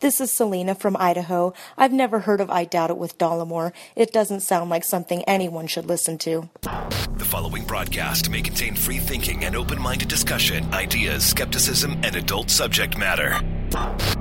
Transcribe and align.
This 0.00 0.20
is 0.20 0.30
Selena 0.30 0.76
from 0.76 0.96
Idaho. 0.96 1.54
I've 1.76 1.92
never 1.92 2.20
heard 2.20 2.40
of 2.40 2.50
I 2.50 2.64
Doubt 2.64 2.90
It 2.90 2.98
with 2.98 3.18
Dollemore. 3.18 3.72
It 3.96 4.12
doesn't 4.12 4.42
sound 4.42 4.70
like 4.70 4.84
something 4.84 5.24
anyone 5.24 5.66
should 5.66 5.86
listen 5.86 6.18
to. 6.18 6.48
The 6.62 7.24
following 7.24 7.64
broadcast 7.64 8.30
may 8.30 8.40
contain 8.40 8.76
free 8.76 8.98
thinking 8.98 9.44
and 9.44 9.56
open 9.56 9.82
minded 9.82 10.06
discussion, 10.06 10.72
ideas, 10.72 11.24
skepticism, 11.26 11.98
and 12.04 12.14
adult 12.14 12.48
subject 12.48 12.96
matter. 12.96 13.40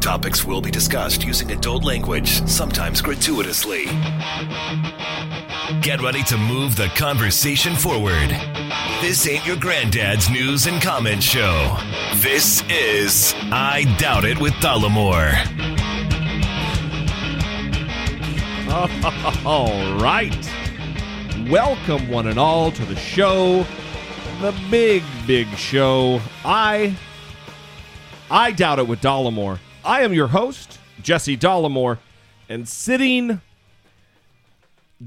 Topics 0.01 0.43
will 0.43 0.61
be 0.61 0.71
discussed 0.71 1.23
using 1.23 1.51
adult 1.51 1.83
language, 1.83 2.43
sometimes 2.47 2.99
gratuitously. 2.99 3.85
Get 5.81 6.01
ready 6.01 6.23
to 6.23 6.37
move 6.39 6.75
the 6.75 6.91
conversation 6.95 7.75
forward. 7.75 8.31
This 8.99 9.27
ain't 9.27 9.45
your 9.45 9.57
granddad's 9.57 10.27
news 10.27 10.65
and 10.65 10.81
comment 10.81 11.21
show. 11.21 11.77
This 12.15 12.63
is 12.67 13.35
I 13.51 13.83
Doubt 13.99 14.25
It 14.25 14.39
with 14.41 14.53
Dollemore. 14.53 15.35
All 19.45 19.93
right. 19.99 20.35
Welcome, 21.47 22.09
one 22.09 22.27
and 22.27 22.39
all, 22.39 22.71
to 22.71 22.85
the 22.85 22.95
show. 22.95 23.67
The 24.41 24.53
big, 24.71 25.03
big 25.27 25.47
show. 25.49 26.19
I. 26.43 26.97
I 28.31 28.51
doubt 28.51 28.79
it 28.79 28.87
with 28.87 28.99
Dollemore. 28.99 29.59
I 29.85 30.01
am 30.01 30.11
your 30.11 30.27
host, 30.27 30.79
Jesse 31.03 31.37
Dollamore, 31.37 31.99
and 32.49 32.67
sitting 32.67 33.41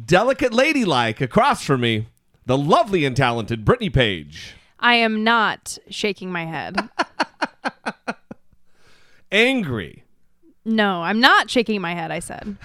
delicate 0.07 0.53
ladylike 0.53 1.21
across 1.21 1.65
from 1.65 1.81
me, 1.81 2.07
the 2.51 2.59
lovely 2.59 3.05
and 3.05 3.17
talented 3.17 3.65
Brittany 3.65 3.91
Page. 3.91 4.55
I 4.81 4.95
am 4.97 5.23
not 5.23 5.79
shaking 5.89 6.33
my 6.33 6.47
head. 6.47 6.89
Angry. 9.31 10.03
No, 10.65 11.03
I'm 11.03 11.21
not 11.21 11.49
shaking 11.49 11.81
my 11.81 11.95
head, 11.95 12.11
I 12.11 12.19
said. 12.19 12.57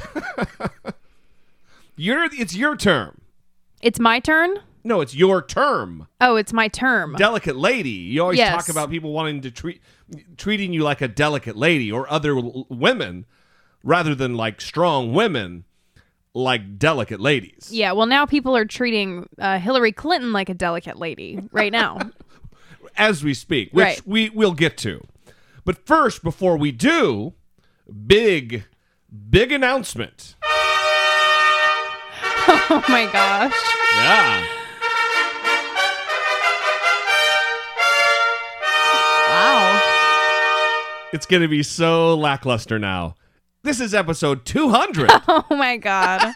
You're 1.96 2.24
it's 2.34 2.55
your 2.55 2.76
term. 2.76 3.22
It's 3.80 4.00
my 4.00 4.20
turn? 4.20 4.58
No, 4.84 5.02
it's 5.02 5.14
your 5.14 5.44
term. 5.44 6.08
Oh, 6.20 6.36
it's 6.36 6.52
my 6.52 6.68
term. 6.68 7.14
delicate 7.16 7.55
lady. 7.55 7.90
You 7.92 8.24
always 8.24 8.40
Yes. 8.40 8.55
talk 8.55 8.70
about 8.70 8.90
people 8.90 9.14
wanting 9.14 9.42
to 9.42 9.52
treat 9.52 9.82
treating 10.36 10.74
you 10.74 10.82
like 10.82 11.02
a 11.02 11.08
delicate 11.08 11.55
lady 11.55 11.92
or 11.92 12.12
other 12.12 12.36
l- 12.38 12.66
women 12.70 13.26
rather 13.84 14.16
than 14.16 14.34
like 14.36 14.62
strong 14.62 15.14
women 15.14 15.64
like 16.36 16.78
delicate 16.78 17.20
ladies. 17.22 17.70
yeah, 17.72 17.94
well, 17.94 18.05
now 18.05 18.26
people 18.26 18.55
are 18.58 18.66
treating 18.66 19.28
uh, 19.40 19.58
Hillary 19.58 19.94
Clinton 19.94 20.34
like 20.34 20.50
a 20.50 20.54
delicate 20.54 21.00
lady 21.00 21.40
right 21.52 21.72
now. 21.72 21.98
As 22.98 23.24
we 23.24 23.34
speak, 23.34 23.72
which 23.72 23.84
Right. 23.84 24.02
we 24.05 24.30
will 24.30 24.54
get 24.54 24.77
to. 24.80 25.05
But 25.64 25.86
first 25.88 26.24
before 26.24 26.58
we 26.58 26.72
do, 26.72 27.34
big 28.05 28.66
big 29.30 29.52
announcement. 29.52 30.36
oh 32.48 32.84
my 32.90 33.10
gosh. 33.12 33.54
Yeah. 33.96 34.46
Wow. 39.30 41.10
It's 41.14 41.26
going 41.26 41.42
to 41.42 41.48
be 41.48 41.64
so 41.64 42.16
lackluster 42.16 42.77
now. 42.80 43.16
This 43.66 43.80
is 43.80 43.96
episode 43.96 44.46
200. 44.46 45.10
Oh 45.27 45.44
my 45.49 45.76
God. 45.77 46.35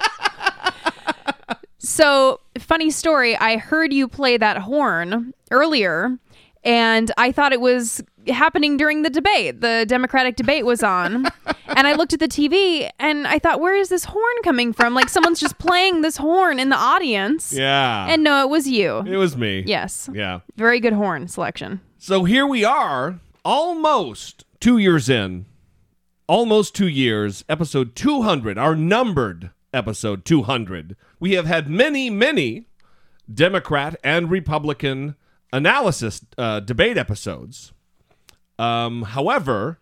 so, 1.77 2.39
funny 2.57 2.89
story. 2.89 3.37
I 3.37 3.57
heard 3.57 3.93
you 3.93 4.07
play 4.07 4.35
that 4.37 4.57
horn 4.57 5.35
earlier, 5.51 6.17
and 6.63 7.11
I 7.17 7.31
thought 7.31 7.53
it 7.53 7.61
was 7.61 8.01
happening 8.27 8.77
during 8.77 9.03
the 9.03 9.11
debate. 9.11 9.61
The 9.61 9.85
Democratic 9.87 10.37
debate 10.37 10.65
was 10.65 10.81
on. 10.81 11.27
and 11.67 11.85
I 11.85 11.93
looked 11.93 12.13
at 12.13 12.19
the 12.19 12.27
TV 12.27 12.89
and 12.97 13.27
I 13.27 13.37
thought, 13.37 13.59
where 13.59 13.75
is 13.75 13.89
this 13.89 14.05
horn 14.05 14.35
coming 14.43 14.73
from? 14.73 14.95
Like 14.95 15.07
someone's 15.09 15.39
just 15.39 15.59
playing 15.59 16.01
this 16.01 16.17
horn 16.17 16.59
in 16.59 16.69
the 16.69 16.77
audience. 16.77 17.53
yeah. 17.53 18.07
And 18.09 18.23
no, 18.23 18.41
it 18.43 18.49
was 18.49 18.67
you. 18.67 19.03
it 19.05 19.17
was 19.17 19.37
me. 19.37 19.63
Yes. 19.67 20.09
Yeah. 20.11 20.39
Very 20.57 20.79
good 20.79 20.93
horn 20.93 21.27
selection. 21.27 21.79
So 21.99 22.23
here 22.23 22.47
we 22.47 22.63
are, 22.65 23.19
almost 23.45 24.45
two 24.59 24.79
years 24.79 25.09
in, 25.09 25.45
almost 26.33 26.75
two 26.75 26.87
years, 26.87 27.43
episode 27.49 27.95
200, 27.95 28.57
our 28.57 28.75
numbered 28.75 29.49
episode 29.73 30.23
200. 30.25 30.95
We 31.19 31.33
have 31.33 31.47
had 31.47 31.67
many, 31.69 32.09
many 32.11 32.67
Democrat 33.33 33.95
and 34.03 34.29
Republican 34.29 35.15
analysis 35.51 36.21
uh, 36.37 36.59
debate 36.59 36.97
episodes. 36.97 37.73
Um, 38.59 39.01
however, 39.03 39.79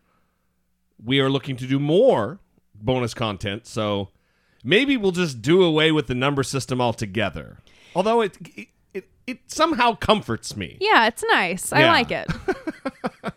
we 1.03 1.19
are 1.19 1.29
looking 1.29 1.57
to 1.57 1.67
do 1.67 1.79
more 1.79 2.39
bonus 2.73 3.13
content, 3.13 3.67
so 3.67 4.09
maybe 4.63 4.95
we'll 4.95 5.11
just 5.11 5.41
do 5.41 5.63
away 5.63 5.91
with 5.91 6.07
the 6.07 6.15
number 6.15 6.43
system 6.43 6.79
altogether. 6.79 7.57
Although 7.93 8.21
it 8.21 8.37
it, 8.55 8.67
it, 8.93 9.09
it 9.25 9.39
somehow 9.47 9.95
comforts 9.95 10.55
me. 10.55 10.77
Yeah, 10.79 11.07
it's 11.07 11.23
nice. 11.29 11.73
I 11.73 11.81
Yeah. 11.81 11.91
like 11.91 12.11
it. 12.11 12.27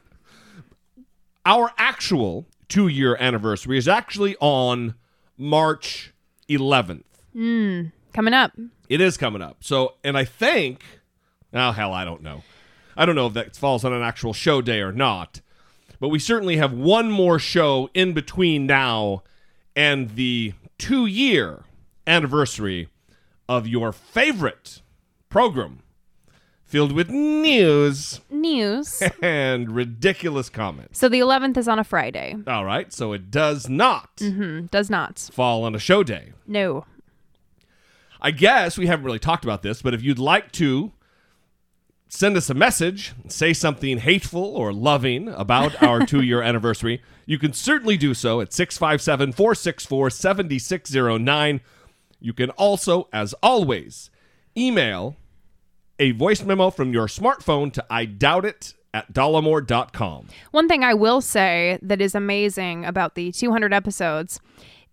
our 1.47 1.73
actual 1.79 2.47
two 2.71 2.89
year 2.89 3.17
anniversary 3.17 3.77
is 3.77 3.87
actually 3.87 4.37
on 4.41 4.95
March 5.37 6.15
11th. 6.49 7.05
Hmm, 7.35 7.83
coming 8.15 8.33
up. 8.33 8.53
It 8.89 9.01
is 9.01 9.19
coming 9.19 9.43
up. 9.43 9.59
So, 9.61 9.97
and 10.03 10.17
I 10.17 10.25
think, 10.25 10.83
oh, 11.53 11.73
hell, 11.73 11.93
I 11.93 12.07
don't 12.07 12.23
know. 12.23 12.43
I 12.97 13.05
don't 13.05 13.15
know 13.15 13.27
if 13.27 13.35
that 13.35 13.57
falls 13.57 13.85
on 13.85 13.93
an 13.93 14.03
actual 14.03 14.33
show 14.33 14.63
day 14.63 14.81
or 14.81 14.93
not, 14.93 15.41
but 16.01 16.09
we 16.09 16.19
certainly 16.19 16.57
have 16.57 16.73
one 16.73 17.11
more 17.11 17.39
show 17.39 17.91
in 17.93 18.15
between 18.15 18.67
now 18.67 19.23
and 19.77 20.17
the 20.17 20.55
two 20.79 21.07
year 21.07 21.65
anniversary 22.07 22.89
of 23.49 23.67
your 23.67 23.93
favorite 23.93 24.81
program 25.29 25.81
filled 26.71 26.93
with 26.93 27.11
news 27.11 28.21
News. 28.31 29.03
and 29.23 29.71
ridiculous 29.73 30.49
comments. 30.49 30.99
so 31.01 31.09
the 31.09 31.19
11th 31.21 31.57
is 31.57 31.67
on 31.69 31.79
a 31.81 31.85
Friday. 31.85 32.37
All 32.47 32.65
right, 32.65 32.93
so 32.93 33.13
it 33.13 33.31
does 33.31 33.69
not 33.69 34.09
Hmm, 34.21 34.67
Does 34.67 34.89
not. 34.89 35.19
fall 35.33 35.65
on 35.65 35.75
a 35.75 35.79
show 35.81 36.03
day. 36.05 36.33
No. 36.47 36.87
I 38.21 38.31
guess 38.31 38.79
we 38.79 38.87
haven't 38.87 39.05
really 39.05 39.19
talked 39.19 39.45
about 39.45 39.63
this, 39.63 39.83
but 39.83 39.95
if 39.95 40.03
you'd 40.03 40.19
like 40.19 40.53
to 40.53 40.93
send 42.09 42.37
us 42.37 42.49
a 42.51 42.55
message, 42.55 43.15
say 43.29 43.53
something 43.53 43.99
hateful 43.99 44.43
or 44.45 44.73
loving 44.73 45.29
about 45.29 45.83
our 45.83 46.05
two 46.07 46.21
year 46.23 46.41
anniversary, 46.43 47.03
you 47.27 47.39
can 47.39 47.53
certainly 47.53 47.97
do 47.97 48.15
so 48.15 48.41
at 48.41 48.53
657 48.53 49.33
464 49.33 50.11
7609. 50.11 51.61
You 52.21 52.33
can 52.33 52.51
also, 52.51 53.09
as 53.13 53.33
always, 53.43 54.11
email 54.57 55.17
a 56.01 56.11
voice 56.13 56.43
memo 56.43 56.71
from 56.71 56.93
your 56.93 57.07
smartphone 57.07 57.73
to 57.75 57.85
I 57.91 58.07
doubt 58.07 58.45
it 58.45 58.75
at 58.93 59.13
dollemore.com. 59.13 60.27
One 60.51 60.67
thing 60.67 60.83
I 60.83 60.95
will 60.95 61.21
say 61.21 61.79
that 61.83 62.01
is 62.01 62.15
amazing 62.17 62.85
about 62.85 63.15
the 63.15 63.31
200 63.31 63.73
episodes 63.73 64.41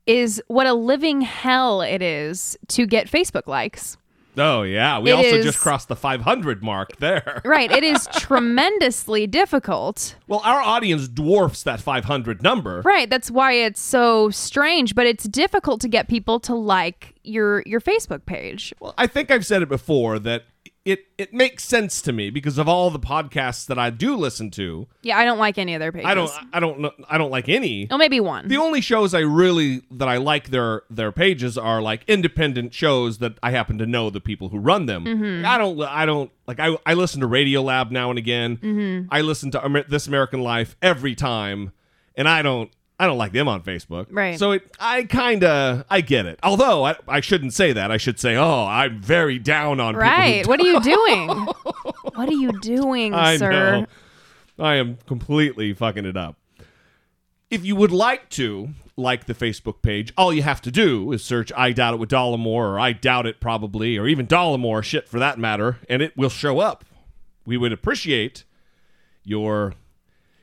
is 0.05 0.41
what 0.47 0.67
a 0.67 0.73
living 0.73 1.21
hell 1.21 1.81
it 1.81 2.01
is 2.01 2.57
to 2.69 2.85
get 2.85 3.07
Facebook 3.09 3.47
likes. 3.47 3.97
Oh, 4.39 4.61
yeah. 4.61 4.99
We 4.99 5.09
It 5.09 5.13
also 5.13 5.35
is- 5.37 5.45
just 5.45 5.57
crossed 5.59 5.87
the 5.87 5.95
500 5.95 6.61
mark 6.61 6.97
there. 6.97 7.41
Right. 7.45 7.71
It 7.71 7.83
is 7.83 8.07
tremendously 8.17 9.25
difficult. 9.25 10.15
Well, 10.27 10.41
our 10.43 10.61
audience 10.61 11.07
dwarfs 11.07 11.63
that 11.63 11.79
500 11.79 12.43
number. 12.43 12.81
Right. 12.81 13.09
That's 13.09 13.31
why 13.31 13.53
it's 13.53 13.81
so 13.81 14.29
strange, 14.29 14.93
but 14.93 15.07
it's 15.07 15.23
difficult 15.23 15.81
to 15.81 15.87
get 15.87 16.07
people 16.07 16.39
to 16.41 16.53
like 16.53 17.15
your 17.23 17.63
your 17.65 17.81
Facebook 17.81 18.27
page. 18.27 18.75
Well, 18.79 18.93
I 18.97 19.07
think 19.07 19.31
I've 19.31 19.45
said 19.45 19.63
it 19.63 19.69
before 19.69 20.19
that 20.19 20.43
it 20.87 21.05
it 21.17 21.33
makes 21.33 21.65
sense 21.65 22.01
to 22.03 22.13
me 22.13 22.29
because 22.29 22.57
of 22.57 22.69
all 22.69 22.89
the 22.89 22.99
podcasts 22.99 23.65
that 23.65 23.77
I 23.77 23.89
do 23.89 24.15
listen 24.15 24.49
to. 24.51 24.87
Yeah, 25.01 25.17
I 25.17 25.25
don't 25.25 25.37
like 25.37 25.57
any 25.57 25.75
of 25.75 25.81
their 25.81 25.91
pages. 25.91 26.07
I 26.07 26.13
don't 26.13 26.31
I 26.53 26.59
don't 26.61 26.79
know 26.79 26.91
I 27.09 27.17
don't 27.17 27.29
like 27.29 27.49
any. 27.49 27.89
Oh, 27.91 27.97
maybe 27.97 28.21
one. 28.21 28.47
The 28.47 28.55
only 28.55 28.79
shows 28.79 29.13
I 29.13 29.19
really 29.19 29.81
that 29.91 30.07
I 30.07 30.15
like 30.15 30.49
their 30.49 30.83
their 30.89 31.11
pages 31.11 31.57
are 31.57 31.81
like 31.81 32.05
independent 32.07 32.73
shows 32.73 33.17
that 33.17 33.33
I 33.43 33.51
happen 33.51 33.77
to 33.79 33.85
know 33.85 34.09
the 34.09 34.21
people 34.21 34.47
who 34.47 34.59
run 34.59 34.85
them. 34.85 35.03
Mm-hmm. 35.03 35.45
I 35.45 35.57
don't 35.57 35.81
I 35.81 36.05
don't 36.05 36.31
like 36.47 36.61
I 36.61 36.77
I 36.85 36.93
listen 36.93 37.19
to 37.19 37.27
Radio 37.27 37.61
Lab 37.61 37.91
now 37.91 38.09
and 38.09 38.17
again. 38.17 38.55
Mm-hmm. 38.55 39.07
I 39.11 39.19
listen 39.19 39.51
to 39.51 39.65
Amer- 39.65 39.87
This 39.89 40.07
American 40.07 40.39
Life 40.41 40.77
every 40.81 41.15
time, 41.15 41.73
and 42.15 42.29
I 42.29 42.41
don't 42.41 42.71
I 42.99 43.05
don't 43.05 43.17
like 43.17 43.31
them 43.31 43.47
on 43.47 43.61
Facebook. 43.61 44.07
Right. 44.09 44.39
So 44.39 44.53
it, 44.53 44.75
I 44.79 45.03
kind 45.03 45.43
of 45.43 45.85
I 45.89 46.01
get 46.01 46.25
it. 46.25 46.39
Although 46.41 46.83
I, 46.85 46.95
I 47.07 47.19
shouldn't 47.19 47.53
say 47.53 47.71
that. 47.73 47.91
I 47.91 47.97
should 47.97 48.19
say, 48.19 48.35
oh, 48.35 48.65
I'm 48.65 48.99
very 48.99 49.37
down 49.37 49.79
on 49.79 49.93
people 49.93 50.01
right. 50.01 50.47
What 50.47 50.59
are 50.59 50.65
you 50.65 50.81
doing? 50.81 51.27
what 52.15 52.29
are 52.29 52.33
you 52.33 52.51
doing, 52.59 53.13
I 53.13 53.37
sir? 53.37 53.51
know. 53.51 53.85
I 54.59 54.75
am 54.75 54.97
completely 55.05 55.73
fucking 55.73 56.05
it 56.05 56.17
up. 56.17 56.37
If 57.51 57.63
you 57.63 57.75
would 57.75 57.91
like 57.91 58.29
to 58.31 58.69
like 58.97 59.25
the 59.25 59.35
Facebook 59.35 59.83
page, 59.83 60.11
all 60.17 60.33
you 60.33 60.41
have 60.41 60.61
to 60.63 60.71
do 60.71 61.11
is 61.11 61.23
search 61.23 61.51
I 61.55 61.71
Doubt 61.71 61.93
It 61.93 61.99
with 61.99 62.09
Dollemore 62.09 62.71
or 62.71 62.79
I 62.79 62.93
Doubt 62.93 63.27
It 63.27 63.39
Probably 63.39 63.97
or 63.97 64.07
even 64.07 64.25
Dollemore 64.25 64.83
shit 64.83 65.07
for 65.07 65.19
that 65.19 65.37
matter, 65.37 65.77
and 65.87 66.01
it 66.01 66.17
will 66.17 66.29
show 66.29 66.59
up. 66.59 66.83
We 67.45 67.55
would 67.55 67.71
appreciate 67.71 68.43
your 69.23 69.75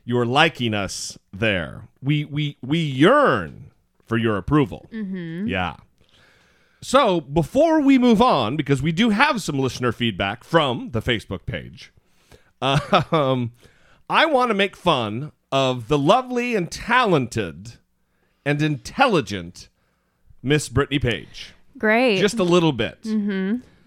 you're 0.05 0.25
liking 0.25 0.73
us 0.73 1.17
there. 1.33 1.87
We 2.01 2.23
we 2.25 2.57
we 2.61 2.79
yearn 2.79 3.71
for 4.05 4.17
your 4.17 4.37
approval. 4.37 4.87
Mm-hmm. 4.93 5.47
Yeah. 5.47 5.75
So 6.81 7.19
before 7.19 7.81
we 7.81 7.97
move 7.97 8.21
on, 8.21 8.55
because 8.55 8.81
we 8.81 8.91
do 8.91 9.09
have 9.09 9.41
some 9.41 9.57
listener 9.57 9.91
feedback 9.91 10.43
from 10.43 10.91
the 10.91 11.01
Facebook 11.01 11.47
page, 11.47 11.91
um, 12.61 13.53
I 14.07 14.27
want 14.27 14.49
to 14.49 14.53
make 14.53 14.75
fun 14.75 15.31
of 15.51 15.87
the 15.87 15.97
lovely 15.97 16.55
and 16.55 16.71
talented 16.71 17.73
and 18.45 18.61
intelligent 18.61 19.69
Miss 20.43 20.69
Brittany 20.69 20.99
Page. 20.99 21.53
Great. 21.77 22.19
Just 22.19 22.37
a 22.37 22.43
little 22.43 22.71
bit. 22.71 22.99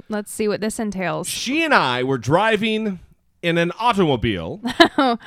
Let's 0.09 0.33
see 0.33 0.49
what 0.49 0.61
this 0.61 0.81
entails. 0.81 1.29
She 1.29 1.63
and 1.63 1.73
I 1.73 2.03
were 2.03 2.19
driving 2.19 2.99
in 3.43 3.59
an 3.59 3.71
automobile 3.79 4.61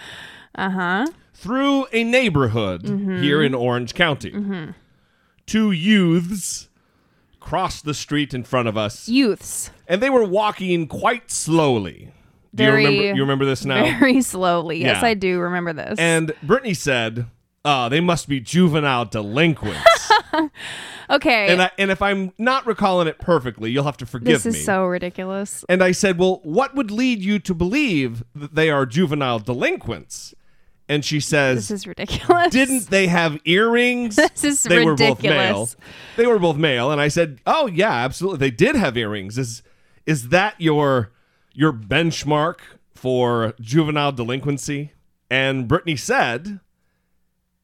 Uh-huh. 0.55 1.07
through 1.33 1.85
a 1.93 2.03
neighborhood 2.03 2.83
mm-hmm. 2.83 3.21
here 3.21 3.41
in 3.41 3.53
Orange 3.53 3.93
County. 3.93 4.31
Mm-hmm. 4.31 4.71
Two 5.45 5.71
youths 5.71 6.69
crossed 7.39 7.85
the 7.85 7.93
street 7.93 8.33
in 8.33 8.43
front 8.43 8.67
of 8.67 8.77
us, 8.77 9.09
Youths. 9.09 9.71
and 9.87 10.01
they 10.01 10.09
were 10.09 10.23
walking 10.23 10.87
quite 10.87 11.31
slowly. 11.31 12.11
Do 12.53 12.65
Very- 12.65 12.83
you 12.83 12.89
remember? 12.89 13.15
You 13.15 13.21
remember 13.23 13.45
this 13.45 13.65
now? 13.65 13.83
Very 13.99 14.21
slowly. 14.21 14.79
Yes, 14.81 15.01
Yeah. 15.01 15.07
I 15.07 15.13
do 15.13 15.39
remember 15.39 15.73
this. 15.73 15.97
And 15.97 16.33
Brittany 16.43 16.73
said, 16.73 17.25
uh, 17.65 17.89
"They 17.89 18.01
must 18.01 18.27
be 18.27 18.39
juvenile 18.39 19.05
delinquents." 19.05 20.11
okay. 21.09 21.47
and 21.47 21.61
I, 21.63 21.71
and 21.77 21.91
if 21.91 22.01
I'm 22.01 22.33
not 22.37 22.65
recalling 22.67 23.07
it 23.07 23.19
perfectly, 23.19 23.71
you'll 23.71 23.85
have 23.85 23.97
to 23.97 24.05
forgive 24.05 24.27
me. 24.27 24.33
this 24.33 24.45
is 24.45 24.55
me. 24.55 24.61
so 24.61 24.85
ridiculous. 24.85 25.65
and 25.69 25.83
I 25.83 25.91
said, 25.93 26.17
"Well, 26.17 26.39
what 26.43 26.75
would 26.75 26.91
lead 26.91 27.19
you 27.21 27.39
to 27.39 27.53
believe 27.53 28.23
that 28.35 28.55
they 28.55 28.69
are 28.69 28.85
juvenile 28.85 29.39
delinquents?" 29.39 30.35
And 30.89 31.05
she 31.05 31.19
says, 31.21 31.69
This 31.69 31.71
is 31.71 31.87
ridiculous. 31.87 32.49
didn't 32.51 32.89
they 32.89 33.07
have 33.07 33.39
earrings? 33.45 34.15
This 34.35 34.43
is 34.43 34.63
they 34.63 34.83
were 34.83 34.95
both 34.95 35.23
male. 35.23 35.69
They 36.17 36.27
were 36.27 36.39
both 36.39 36.57
male, 36.57 36.91
and 36.91 36.99
I 36.99 37.07
said, 37.07 37.39
"Oh 37.45 37.67
yeah, 37.67 37.93
absolutely. 37.93 38.39
They 38.39 38.51
did 38.51 38.75
have 38.75 38.97
earrings. 38.97 39.37
Is 39.37 39.63
is 40.05 40.29
that 40.29 40.59
your 40.59 41.11
your 41.53 41.71
benchmark 41.71 42.57
for 42.93 43.53
juvenile 43.61 44.11
delinquency?" 44.11 44.91
And 45.29 45.65
Brittany 45.67 45.95
said, 45.95 46.59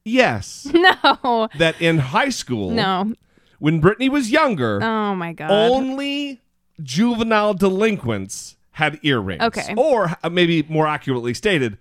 "Yes. 0.04 0.66
No. 0.74 1.48
that 1.58 1.80
in 1.82 1.98
high 1.98 2.30
school, 2.30 2.70
No. 2.70 3.12
when 3.58 3.80
Brittany 3.80 4.08
was 4.08 4.30
younger, 4.30 4.82
Oh 4.82 5.14
my 5.14 5.32
god. 5.34 5.50
only 5.50 6.40
juvenile 6.82 7.54
delinquents 7.54 8.56
had 8.72 8.98
earrings. 9.02 9.42
Okay. 9.42 9.74
Or 9.76 10.16
uh, 10.22 10.30
maybe 10.30 10.62
more 10.68 10.86
accurately 10.86 11.34
stated, 11.34 11.76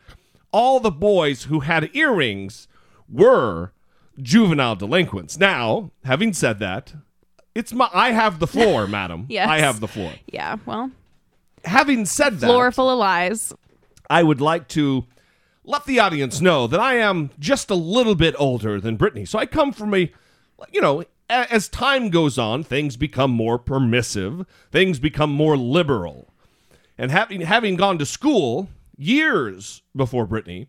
all 0.51 0.79
the 0.79 0.91
boys 0.91 1.43
who 1.43 1.61
had 1.61 1.89
earrings 1.95 2.67
were 3.09 3.71
juvenile 4.21 4.75
delinquents. 4.75 5.37
Now, 5.37 5.91
having 6.03 6.33
said 6.33 6.59
that, 6.59 6.93
it's 7.55 7.73
my 7.73 7.89
I 7.93 8.11
have 8.11 8.39
the 8.39 8.47
floor, 8.47 8.87
madam. 8.99 9.25
Yes. 9.29 9.47
I 9.49 9.59
have 9.59 9.79
the 9.79 9.87
floor. 9.87 10.13
yeah. 10.27 10.57
Well, 10.65 10.91
Having 11.65 12.05
said 12.05 12.39
that, 12.39 12.47
floor 12.47 12.71
full 12.71 12.89
of 12.89 12.97
lies. 12.97 13.53
I 14.09 14.23
would 14.23 14.39
like 14.39 14.67
to 14.69 15.05
let 15.65 15.85
the 15.85 15.99
audience 15.99 16.39
know 16.39 16.65
that 16.67 16.79
I 16.79 16.95
am 16.95 17.29
just 17.39 17.69
a 17.69 17.75
little 17.75 18.15
bit 18.15 18.35
older 18.39 18.79
than 18.79 18.95
Brittany. 18.95 19.25
So 19.25 19.37
I 19.37 19.45
come 19.45 19.73
from 19.73 19.93
a, 19.93 20.09
you 20.71 20.79
know, 20.79 21.03
as 21.29 21.67
time 21.67 22.09
goes 22.09 22.37
on, 22.37 22.63
things 22.63 22.95
become 22.95 23.31
more 23.31 23.59
permissive, 23.59 24.45
things 24.71 24.97
become 24.99 25.29
more 25.31 25.57
liberal. 25.57 26.29
And 26.97 27.11
having 27.11 27.41
having 27.41 27.75
gone 27.75 27.97
to 27.97 28.05
school 28.05 28.69
years 28.97 29.83
before 29.95 30.25
Brittany, 30.25 30.67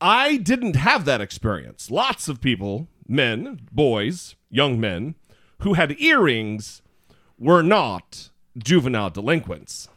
I 0.00 0.36
didn't 0.36 0.76
have 0.76 1.04
that 1.04 1.20
experience. 1.20 1.90
Lots 1.90 2.28
of 2.28 2.40
people, 2.40 2.88
men, 3.08 3.60
boys, 3.70 4.34
young 4.50 4.80
men, 4.80 5.14
who 5.60 5.74
had 5.74 6.00
earrings 6.00 6.82
were 7.38 7.62
not 7.62 8.30
juvenile 8.58 9.10
delinquents. 9.10 9.88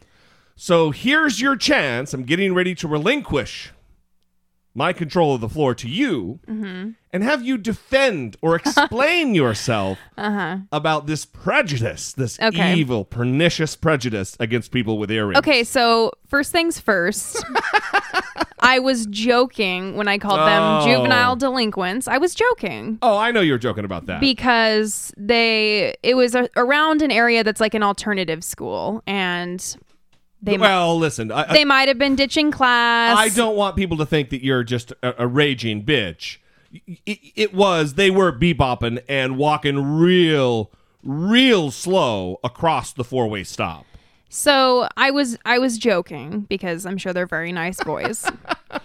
So 0.56 0.90
here's 0.90 1.40
your 1.40 1.56
chance. 1.56 2.12
I'm 2.12 2.24
getting 2.24 2.54
ready 2.54 2.74
to 2.76 2.88
relinquish 2.88 3.72
my 4.74 4.92
control 4.92 5.34
of 5.34 5.40
the 5.40 5.48
floor 5.48 5.74
to 5.74 5.88
you 5.88 6.38
mm-hmm. 6.46 6.90
and 7.12 7.22
have 7.24 7.42
you 7.44 7.58
defend 7.58 8.36
or 8.40 8.56
explain 8.64 9.34
yourself 9.34 9.98
uh-huh. 10.16 10.58
about 10.70 11.06
this 11.06 11.24
prejudice, 11.24 12.12
this 12.12 12.38
Okay. 12.40 12.74
evil, 12.74 13.04
pernicious 13.04 13.74
prejudice 13.76 14.36
against 14.38 14.70
people 14.70 14.98
with 14.98 15.10
earrings. 15.10 15.38
Okay, 15.38 15.64
so 15.64 16.12
first 16.26 16.52
things 16.52 16.78
first. 16.78 17.44
I 18.62 18.78
was 18.78 19.06
joking 19.06 19.96
when 19.96 20.06
I 20.06 20.18
called 20.18 20.40
Oh. 20.40 20.44
them 20.44 20.82
juvenile 20.88 21.34
delinquents. 21.34 22.06
I 22.06 22.18
was 22.18 22.34
joking 22.34 22.98
Oh, 23.02 23.16
I 23.16 23.30
know 23.30 23.40
you're 23.40 23.58
joking 23.58 23.84
about 23.84 24.06
that. 24.06 24.20
because 24.20 25.12
they 25.16 25.96
it 26.02 26.14
was 26.14 26.34
a, 26.34 26.48
around 26.56 27.02
an 27.02 27.10
area 27.10 27.42
that's 27.42 27.60
like 27.60 27.74
an 27.74 27.82
alternative 27.82 28.44
school 28.44 29.02
and 29.06 29.76
they 30.42 30.56
mi- 30.56 30.62
well, 30.62 30.98
listen, 30.98 31.30
I, 31.30 31.52
they 31.52 31.64
might 31.64 31.88
have 31.88 31.98
been 31.98 32.16
ditching 32.16 32.50
class. 32.50 33.16
I 33.16 33.28
don't 33.28 33.56
want 33.56 33.76
people 33.76 33.96
to 33.98 34.06
think 34.06 34.30
that 34.30 34.42
you're 34.42 34.64
just 34.64 34.92
a, 35.02 35.24
a 35.24 35.26
raging 35.26 35.84
bitch. 35.84 36.38
It, 36.72 37.18
it 37.34 37.54
was 37.54 37.94
they 37.94 38.10
were 38.10 38.32
bebopping 38.32 39.02
and 39.08 39.36
walking 39.36 39.98
real, 39.98 40.70
real 41.02 41.70
slow 41.70 42.38
across 42.44 42.92
the 42.92 43.04
four 43.04 43.28
way 43.28 43.44
stop. 43.44 43.84
So 44.28 44.88
I 44.96 45.10
was 45.10 45.36
I 45.44 45.58
was 45.58 45.76
joking 45.76 46.42
because 46.42 46.86
I'm 46.86 46.96
sure 46.96 47.12
they're 47.12 47.26
very 47.26 47.50
nice 47.50 47.82
boys. 47.82 48.24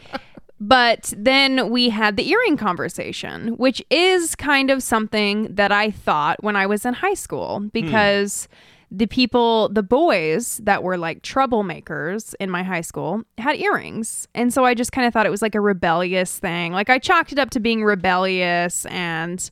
but 0.60 1.13
then 1.16 1.69
we 1.69 1.90
had 1.90 2.18
the 2.18 2.28
earring 2.30 2.58
conversation, 2.58 3.50
which 3.58 3.81
is 3.92 4.36
kind 4.36 4.72
of 4.72 4.81
something 4.81 5.54
that 5.54 5.72
I 5.72 5.92
thought 5.92 6.44
when 6.44 6.56
I 6.56 6.66
was 6.66 6.84
in 6.84 6.96
high 6.96 7.13
school 7.13 7.60
hmm. 7.60 7.68
because 7.68 8.48
the 8.97 9.07
people, 9.07 9.69
the 9.69 9.83
boys 9.83 10.57
that 10.63 10.81
were 10.81 10.97
like 10.97 11.21
troublemakers 11.21 12.33
in 12.39 12.50
my 12.50 12.63
high 12.63 12.81
school 12.81 13.24
had 13.38 13.57
earrings. 13.57 14.27
And 14.33 14.53
so 14.53 14.63
I 14.63 14.74
just 14.74 14.92
kind 14.94 15.06
of 15.06 15.12
thought 15.12 15.25
it 15.25 15.31
was 15.31 15.42
like 15.42 15.56
a 15.56 15.59
rebellious 15.59 16.39
thing. 16.39 16.71
Like 16.71 16.89
I 16.89 16.97
chalked 16.97 17.33
it 17.33 17.39
up 17.39 17.50
to 17.51 17.59
being 17.59 17.83
rebellious 17.83 18.86
and 18.86 19.50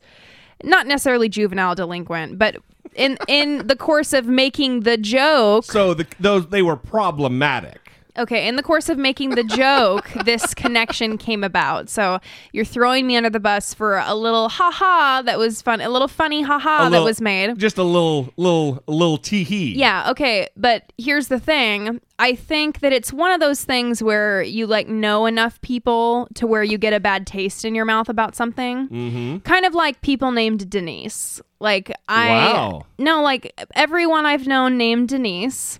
not 0.63 0.87
necessarily 0.87 1.27
juvenile 1.27 1.75
delinquent, 1.75 2.39
but 2.39 2.55
in 2.95 3.17
in 3.27 3.67
the 3.67 3.75
course 3.75 4.13
of 4.13 4.27
making 4.27 4.81
the 4.81 4.97
joke 4.97 5.65
So 5.65 5.93
the, 5.93 6.07
those 6.19 6.47
they 6.47 6.61
were 6.61 6.77
problematic. 6.77 7.82
Okay, 8.17 8.47
in 8.47 8.55
the 8.57 8.63
course 8.63 8.89
of 8.89 8.97
making 8.97 9.31
the 9.31 9.43
joke, 9.43 10.09
this 10.25 10.53
connection 10.53 11.17
came 11.17 11.43
about. 11.43 11.89
So 11.89 12.19
you're 12.51 12.65
throwing 12.65 13.07
me 13.07 13.17
under 13.17 13.29
the 13.29 13.39
bus 13.39 13.73
for 13.73 13.97
a 13.97 14.13
little 14.13 14.49
ha 14.49 14.69
ha 14.71 15.21
that 15.25 15.39
was 15.39 15.61
fun, 15.61 15.81
a 15.81 15.89
little 15.89 16.07
funny 16.07 16.43
ha 16.43 16.59
ha 16.59 16.89
that 16.89 17.03
was 17.03 17.19
made. 17.21 17.57
Just 17.57 17.77
a 17.77 17.83
little, 17.83 18.31
little, 18.37 18.83
little 18.87 19.17
tee 19.17 19.43
hee. 19.43 19.73
Yeah, 19.75 20.09
okay, 20.11 20.47
but 20.55 20.93
here's 20.97 21.27
the 21.27 21.39
thing. 21.39 21.99
I 22.19 22.35
think 22.35 22.81
that 22.81 22.93
it's 22.93 23.11
one 23.11 23.31
of 23.31 23.39
those 23.39 23.63
things 23.63 24.03
where 24.03 24.43
you 24.43 24.67
like 24.67 24.87
know 24.87 25.25
enough 25.25 25.59
people 25.61 26.27
to 26.35 26.45
where 26.45 26.63
you 26.63 26.77
get 26.77 26.93
a 26.93 26.99
bad 26.99 27.25
taste 27.25 27.65
in 27.65 27.73
your 27.73 27.85
mouth 27.85 28.07
about 28.09 28.35
something. 28.35 28.87
Mm-hmm. 28.87 29.37
Kind 29.39 29.65
of 29.65 29.73
like 29.73 30.01
people 30.01 30.31
named 30.31 30.69
Denise. 30.69 31.41
Like 31.59 31.91
I 32.07 32.27
Wow. 32.27 32.85
no, 32.99 33.21
like 33.23 33.53
everyone 33.73 34.25
I've 34.25 34.45
known 34.47 34.77
named 34.77 35.09
Denise 35.09 35.79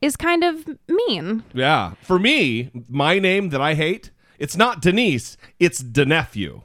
is 0.00 0.16
kind 0.16 0.44
of 0.44 0.66
mean. 0.88 1.42
Yeah. 1.52 1.94
For 2.02 2.18
me, 2.18 2.70
my 2.88 3.18
name 3.18 3.50
that 3.50 3.60
I 3.60 3.74
hate, 3.74 4.10
it's 4.38 4.56
not 4.56 4.80
Denise, 4.80 5.36
it's 5.58 5.82
Denephew. 5.82 6.62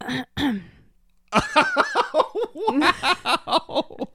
wow. 2.54 4.08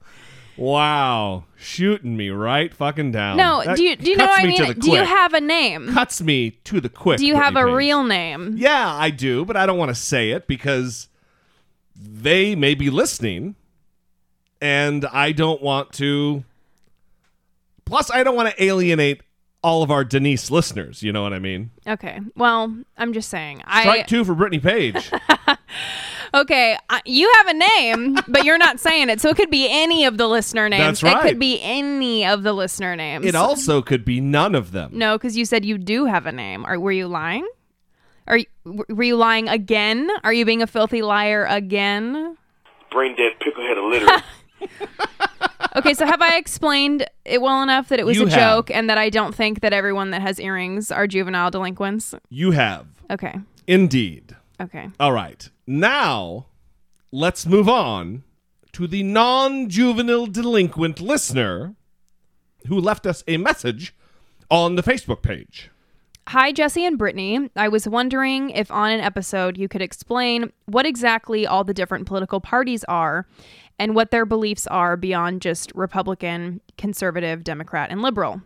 Wow. 0.56 1.44
Shooting 1.56 2.16
me 2.16 2.28
right 2.30 2.72
fucking 2.74 3.12
down. 3.12 3.36
No, 3.38 3.62
That 3.64 3.76
do 3.76 3.82
you 3.82 3.96
do 3.96 4.10
you 4.10 4.16
know 4.16 4.26
what 4.26 4.40
I 4.40 4.46
mean? 4.46 4.74
Do 4.74 4.90
you 4.90 5.02
have 5.04 5.32
a 5.32 5.40
name? 5.40 5.92
cuts 5.92 6.20
me 6.20 6.50
to 6.64 6.80
the 6.80 6.88
quick. 6.90 7.18
Do 7.18 7.26
you 7.26 7.34
have 7.34 7.56
a 7.56 7.64
Page. 7.64 7.74
real 7.74 8.04
name? 8.04 8.54
Yeah, 8.56 8.94
I 8.94 9.10
do, 9.10 9.44
but 9.44 9.56
I 9.56 9.64
don't 9.66 9.78
want 9.78 9.88
to 9.90 9.94
say 9.94 10.30
it 10.30 10.46
because 10.46 11.08
they 11.96 12.54
may 12.54 12.74
be 12.74 12.90
listening 12.90 13.54
and 14.60 15.06
I 15.06 15.32
don't 15.32 15.62
want 15.62 15.92
to 15.94 16.44
Plus 17.90 18.10
I 18.10 18.22
don't 18.22 18.36
want 18.36 18.48
to 18.48 18.62
alienate 18.62 19.22
all 19.62 19.82
of 19.82 19.90
our 19.90 20.04
Denise 20.04 20.50
listeners, 20.50 21.02
you 21.02 21.12
know 21.12 21.22
what 21.22 21.34
I 21.34 21.38
mean? 21.38 21.70
Okay. 21.86 22.20
Well, 22.34 22.74
I'm 22.96 23.12
just 23.12 23.28
saying. 23.28 23.58
Strike 23.60 24.00
I 24.00 24.02
2 24.04 24.24
for 24.24 24.34
Brittany 24.34 24.58
Page. 24.58 25.10
okay. 26.34 26.78
I, 26.88 27.02
you 27.04 27.30
have 27.36 27.48
a 27.48 27.54
name, 27.54 28.18
but 28.26 28.44
you're 28.44 28.56
not 28.56 28.80
saying 28.80 29.10
it, 29.10 29.20
so 29.20 29.28
it 29.28 29.36
could 29.36 29.50
be 29.50 29.66
any 29.68 30.06
of 30.06 30.16
the 30.16 30.28
listener 30.28 30.68
names. 30.68 31.00
That's 31.00 31.02
right. 31.02 31.24
It 31.24 31.28
could 31.28 31.38
be 31.38 31.60
any 31.60 32.24
of 32.24 32.42
the 32.42 32.54
listener 32.54 32.96
names. 32.96 33.26
it 33.26 33.34
also 33.34 33.82
could 33.82 34.04
be 34.04 34.20
none 34.20 34.54
of 34.54 34.72
them. 34.72 34.92
no, 34.94 35.18
because 35.18 35.36
you 35.36 35.44
said 35.44 35.64
you 35.64 35.76
do 35.76 36.06
have 36.06 36.24
a 36.24 36.32
name. 36.32 36.64
Are 36.64 36.78
were 36.78 36.92
you 36.92 37.06
lying? 37.08 37.46
Are 38.26 38.38
you, 38.38 38.46
were 38.64 39.02
you 39.02 39.16
lying 39.16 39.48
again? 39.48 40.08
Are 40.22 40.32
you 40.32 40.44
being 40.44 40.62
a 40.62 40.66
filthy 40.66 41.02
liar 41.02 41.44
again? 41.44 42.36
brain 42.90 43.16
dead 43.16 43.32
picklehead 43.40 43.76
illiterate. 43.76 44.22
Okay, 45.76 45.94
so 45.94 46.04
have 46.04 46.20
I 46.20 46.36
explained 46.36 47.06
it 47.24 47.40
well 47.40 47.62
enough 47.62 47.88
that 47.88 48.00
it 48.00 48.06
was 48.06 48.16
You 48.16 48.26
a 48.26 48.30
have. 48.30 48.38
joke 48.38 48.70
and 48.70 48.90
that 48.90 48.98
I 48.98 49.08
don't 49.10 49.34
think 49.34 49.60
that 49.60 49.72
everyone 49.72 50.10
that 50.10 50.20
has 50.22 50.40
earrings 50.40 50.90
are 50.90 51.06
juvenile 51.06 51.50
delinquents? 51.50 52.14
You 52.28 52.50
have. 52.52 52.86
Okay. 53.10 53.38
Indeed. 53.66 54.36
Okay. 54.60 54.88
All 54.98 55.12
right. 55.12 55.48
Now, 55.66 56.46
let's 57.12 57.46
move 57.46 57.68
on 57.68 58.24
to 58.72 58.86
the 58.86 59.02
non 59.02 59.68
juvenile 59.68 60.26
delinquent 60.26 61.00
listener 61.00 61.74
who 62.66 62.78
left 62.80 63.06
us 63.06 63.22
a 63.28 63.36
message 63.36 63.94
on 64.50 64.74
the 64.74 64.82
Facebook 64.82 65.22
page. 65.22 65.70
Hi, 66.28 66.52
Jesse 66.52 66.84
and 66.84 66.98
Brittany. 66.98 67.50
I 67.56 67.68
was 67.68 67.88
wondering 67.88 68.50
if 68.50 68.70
on 68.70 68.90
an 68.90 69.00
episode 69.00 69.56
you 69.58 69.66
could 69.68 69.82
explain 69.82 70.52
what 70.66 70.86
exactly 70.86 71.46
all 71.46 71.64
the 71.64 71.74
different 71.74 72.06
political 72.06 72.40
parties 72.40 72.84
are 72.84 73.26
and 73.80 73.94
what 73.94 74.10
their 74.10 74.26
beliefs 74.26 74.66
are 74.66 74.94
beyond 74.94 75.40
just 75.40 75.72
Republican, 75.74 76.60
conservative, 76.76 77.42
Democrat, 77.42 77.90
and 77.90 78.02
liberal. 78.02 78.42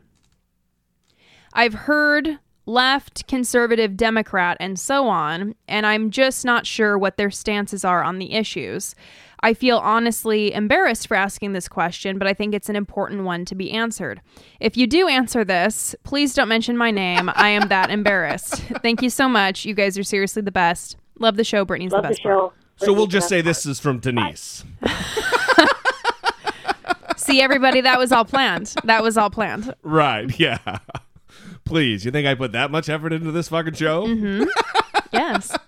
I've 1.52 1.74
heard 1.74 2.38
left, 2.66 3.26
conservative, 3.26 3.96
Democrat, 3.96 4.56
and 4.60 4.78
so 4.78 5.08
on, 5.08 5.56
and 5.66 5.84
I'm 5.84 6.10
just 6.10 6.44
not 6.44 6.66
sure 6.66 6.96
what 6.96 7.16
their 7.16 7.32
stances 7.32 7.84
are 7.84 8.02
on 8.04 8.20
the 8.20 8.32
issues. 8.32 8.94
I 9.40 9.54
feel 9.54 9.78
honestly 9.78 10.54
embarrassed 10.54 11.08
for 11.08 11.16
asking 11.16 11.52
this 11.52 11.66
question, 11.66 12.16
but 12.16 12.28
I 12.28 12.32
think 12.32 12.54
it's 12.54 12.68
an 12.68 12.76
important 12.76 13.24
one 13.24 13.44
to 13.46 13.56
be 13.56 13.72
answered. 13.72 14.20
If 14.60 14.76
you 14.76 14.86
do 14.86 15.08
answer 15.08 15.44
this, 15.44 15.96
please 16.04 16.32
don't 16.32 16.48
mention 16.48 16.76
my 16.76 16.92
name. 16.92 17.28
I 17.34 17.48
am 17.48 17.68
that 17.68 17.90
embarrassed. 17.98 18.54
Thank 18.82 19.02
you 19.02 19.10
so 19.10 19.28
much. 19.28 19.64
You 19.64 19.74
guys 19.74 19.98
are 19.98 20.04
seriously 20.04 20.42
the 20.42 20.52
best. 20.52 20.96
Love 21.18 21.36
the 21.36 21.44
show. 21.44 21.64
Brittany's 21.64 21.92
Love 21.92 22.04
the 22.04 22.08
the 22.08 22.12
best. 22.14 22.22
part. 22.22 22.54
Show. 22.80 22.86
So 22.86 22.92
we'll 22.92 23.06
just 23.06 23.28
say 23.28 23.42
best 23.42 23.64
this 23.64 23.66
is 23.66 23.80
from 23.80 23.98
Denise. 23.98 24.64
See, 27.16 27.40
everybody, 27.40 27.80
that 27.80 27.98
was 27.98 28.12
all 28.12 28.24
planned. 28.24 28.74
That 28.84 29.02
was 29.02 29.16
all 29.16 29.30
planned. 29.30 29.74
Right. 29.82 30.38
Yeah. 30.38 30.58
Please. 31.64 32.04
You 32.04 32.10
think 32.10 32.26
I 32.26 32.34
put 32.34 32.52
that 32.52 32.70
much 32.70 32.88
effort 32.88 33.12
into 33.12 33.30
this 33.32 33.48
fucking 33.48 33.74
show? 33.74 34.06
Yes. 35.12 35.56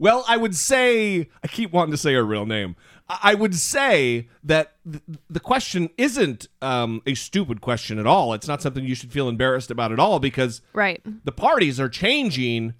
Well, 0.00 0.24
I 0.28 0.36
would 0.36 0.54
say 0.54 1.28
I 1.42 1.48
keep 1.48 1.72
wanting 1.72 1.90
to 1.90 1.96
say 1.96 2.14
her 2.14 2.24
real 2.24 2.46
name. 2.46 2.76
I 3.08 3.18
I 3.32 3.34
would 3.34 3.56
say 3.56 4.28
that 4.44 4.74
th- 4.88 5.02
the 5.28 5.40
question 5.40 5.90
isn't 5.98 6.46
um, 6.62 7.02
a 7.04 7.14
stupid 7.16 7.60
question 7.60 7.98
at 7.98 8.06
all. 8.06 8.32
It's 8.32 8.46
not 8.46 8.62
something 8.62 8.84
you 8.84 8.94
should 8.94 9.10
feel 9.10 9.28
embarrassed 9.28 9.72
about 9.72 9.90
at 9.90 9.98
all 9.98 10.20
because 10.20 10.62
Right. 10.72 11.02
the 11.24 11.32
parties 11.32 11.80
are 11.80 11.88
changing 11.88 12.74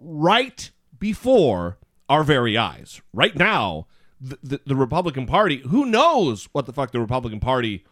right 0.00 0.68
before 0.98 1.78
our 2.08 2.24
very 2.24 2.56
eyes. 2.56 3.00
Right 3.12 3.36
now, 3.36 3.86
the, 4.20 4.38
the, 4.42 4.60
the 4.66 4.76
Republican 4.76 5.26
Party, 5.26 5.58
who 5.68 5.84
knows 5.84 6.48
what 6.52 6.66
the 6.66 6.72
fuck 6.72 6.92
the 6.92 7.00
Republican 7.00 7.40
Party 7.40 7.84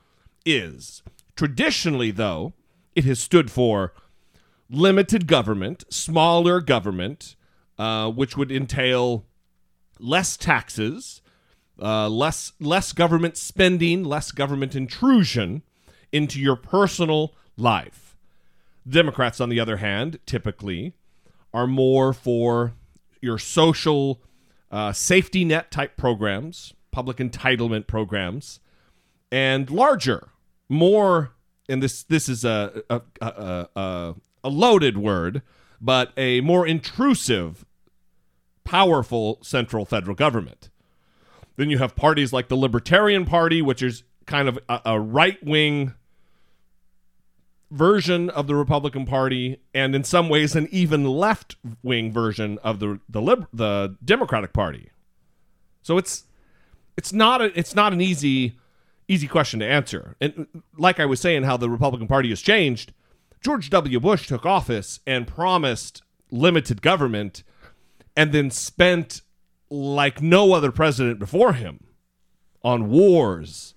is? 0.45 1.03
Traditionally, 1.37 2.11
though, 2.11 2.53
it 2.95 3.05
has 3.05 3.19
stood 3.19 3.51
for 3.51 3.93
limited 4.71 5.27
government, 5.27 5.85
smaller 5.91 6.61
government, 6.61 7.37
uh, 7.79 8.11
which 8.11 8.37
would 8.37 8.53
entail 8.53 9.27
less 9.99 10.37
taxes, 10.37 11.23
uh, 11.81 12.09
less 12.09 12.53
less 12.61 12.93
government 12.93 13.37
spending, 13.37 14.05
less 14.05 14.31
government 14.31 14.75
intrusion 14.75 15.63
into 16.13 16.41
your 16.41 16.57
personal 16.57 17.35
life. 17.57 18.17
Democrats, 18.89 19.41
on 19.41 19.49
the 19.49 19.61
other 19.61 19.79
hand, 19.79 20.19
typically 20.27 20.95
are 21.55 21.67
more 21.67 22.13
for 22.13 22.75
your 23.23 23.39
social 23.39 24.21
uh, 24.71 24.93
safety 24.93 25.45
net 25.45 25.71
type 25.71 25.97
programs, 25.97 26.75
public 26.91 27.17
entitlement 27.17 27.87
programs, 27.87 28.61
and 29.31 29.71
larger, 29.71 30.29
more. 30.69 31.33
And 31.69 31.83
this 31.83 32.03
this 32.03 32.29
is 32.29 32.45
a 32.45 32.83
a, 32.91 33.01
a, 33.23 33.69
a, 33.77 34.15
a 34.45 34.49
loaded 34.51 34.99
word, 34.99 35.41
but 35.81 36.13
a 36.19 36.41
more 36.43 36.67
intrusive, 36.67 37.65
powerful 38.65 39.39
central 39.43 39.87
federal 39.87 40.17
government. 40.17 40.69
Then 41.57 41.71
you 41.71 41.79
have 41.79 41.95
parties 41.95 42.33
like 42.33 42.49
the 42.49 42.57
Libertarian 42.57 43.25
Party, 43.25 43.63
which 43.63 43.83
is 43.83 44.03
kind 44.27 44.49
of 44.49 44.59
a, 44.69 44.81
a 44.87 45.01
right 45.01 45.43
wing 45.45 45.95
version 47.73 48.29
of 48.31 48.47
the 48.47 48.55
Republican 48.55 49.07
Party, 49.07 49.59
and 49.75 49.95
in 49.95 50.05
some 50.05 50.29
ways 50.29 50.55
an 50.55 50.69
even 50.71 51.05
left 51.05 51.57
wing 51.83 52.13
version 52.13 52.59
of 52.63 52.79
the 52.79 53.01
the 53.09 53.47
the 53.53 53.97
Democratic 54.05 54.53
Party. 54.53 54.91
So 55.83 55.99
it's 55.99 56.25
it's 56.97 57.13
not 57.13 57.41
a 57.41 57.59
it's 57.59 57.75
not 57.75 57.93
an 57.93 58.01
easy 58.01 58.59
easy 59.09 59.27
question 59.27 59.61
to 59.61 59.67
answer. 59.67 60.17
And 60.21 60.47
like 60.77 61.01
I 61.01 61.07
was 61.07 61.21
saying, 61.21 61.45
how 61.45 61.57
the 61.57 61.71
Republican 61.71 62.07
Party 62.07 62.29
has 62.29 62.41
changed. 62.41 62.93
George 63.41 63.71
W. 63.71 63.99
Bush 63.99 64.29
took 64.29 64.47
office 64.47 65.01
and 65.05 65.27
promised 65.27 66.03
limited 66.31 66.81
government, 66.81 67.43
and 68.17 68.33
then 68.33 68.51
spent 68.51 69.23
like 69.71 70.23
no 70.23 70.53
other 70.53 70.71
president 70.71 71.19
before 71.19 71.55
him 71.55 71.81
on 72.63 72.91
wars. 72.91 73.75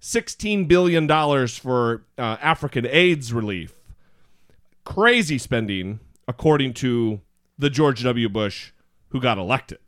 $16 0.00 0.68
billion 0.68 1.08
for 1.48 2.04
uh, 2.16 2.36
African 2.40 2.86
AIDS 2.86 3.32
relief. 3.32 3.74
Crazy 4.84 5.38
spending, 5.38 6.00
according 6.26 6.74
to 6.74 7.20
the 7.58 7.68
George 7.70 8.02
W. 8.02 8.28
Bush 8.28 8.72
who 9.08 9.20
got 9.20 9.38
elected. 9.38 9.78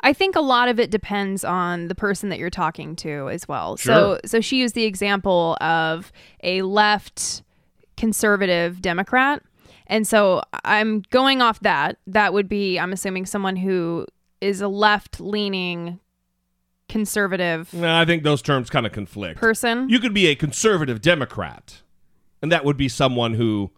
I 0.00 0.12
think 0.12 0.36
a 0.36 0.40
lot 0.40 0.68
of 0.68 0.78
it 0.78 0.90
depends 0.90 1.44
on 1.44 1.88
the 1.88 1.94
person 1.94 2.28
that 2.28 2.38
you're 2.38 2.50
talking 2.50 2.94
to 2.96 3.28
as 3.30 3.48
well. 3.48 3.76
Sure. 3.76 3.94
So 3.94 4.20
so 4.26 4.40
she 4.40 4.58
used 4.58 4.74
the 4.74 4.84
example 4.84 5.56
of 5.60 6.12
a 6.42 6.62
left 6.62 7.42
conservative 7.96 8.82
Democrat. 8.82 9.42
And 9.86 10.06
so 10.06 10.42
I'm 10.64 11.00
going 11.10 11.40
off 11.40 11.60
that. 11.60 11.98
That 12.06 12.32
would 12.32 12.48
be 12.48 12.78
I'm 12.78 12.92
assuming 12.92 13.24
someone 13.26 13.56
who 13.56 14.06
is 14.40 14.60
a 14.60 14.68
left 14.68 15.20
leaning 15.20 16.00
conservative 16.88 17.72
Nah, 17.72 18.00
I 18.00 18.04
think 18.04 18.22
those 18.22 18.42
terms 18.42 18.70
kind 18.70 18.86
of 18.86 18.92
conflict. 18.92 19.40
person. 19.40 19.88
You 19.88 19.98
could 19.98 20.14
be 20.14 20.26
a 20.26 20.34
conservative 20.34 21.00
Democrat, 21.00 21.82
and 22.42 22.52
that 22.52 22.64
would 22.64 22.76
be 22.76 22.88
someone 22.88 23.34
who 23.34 23.70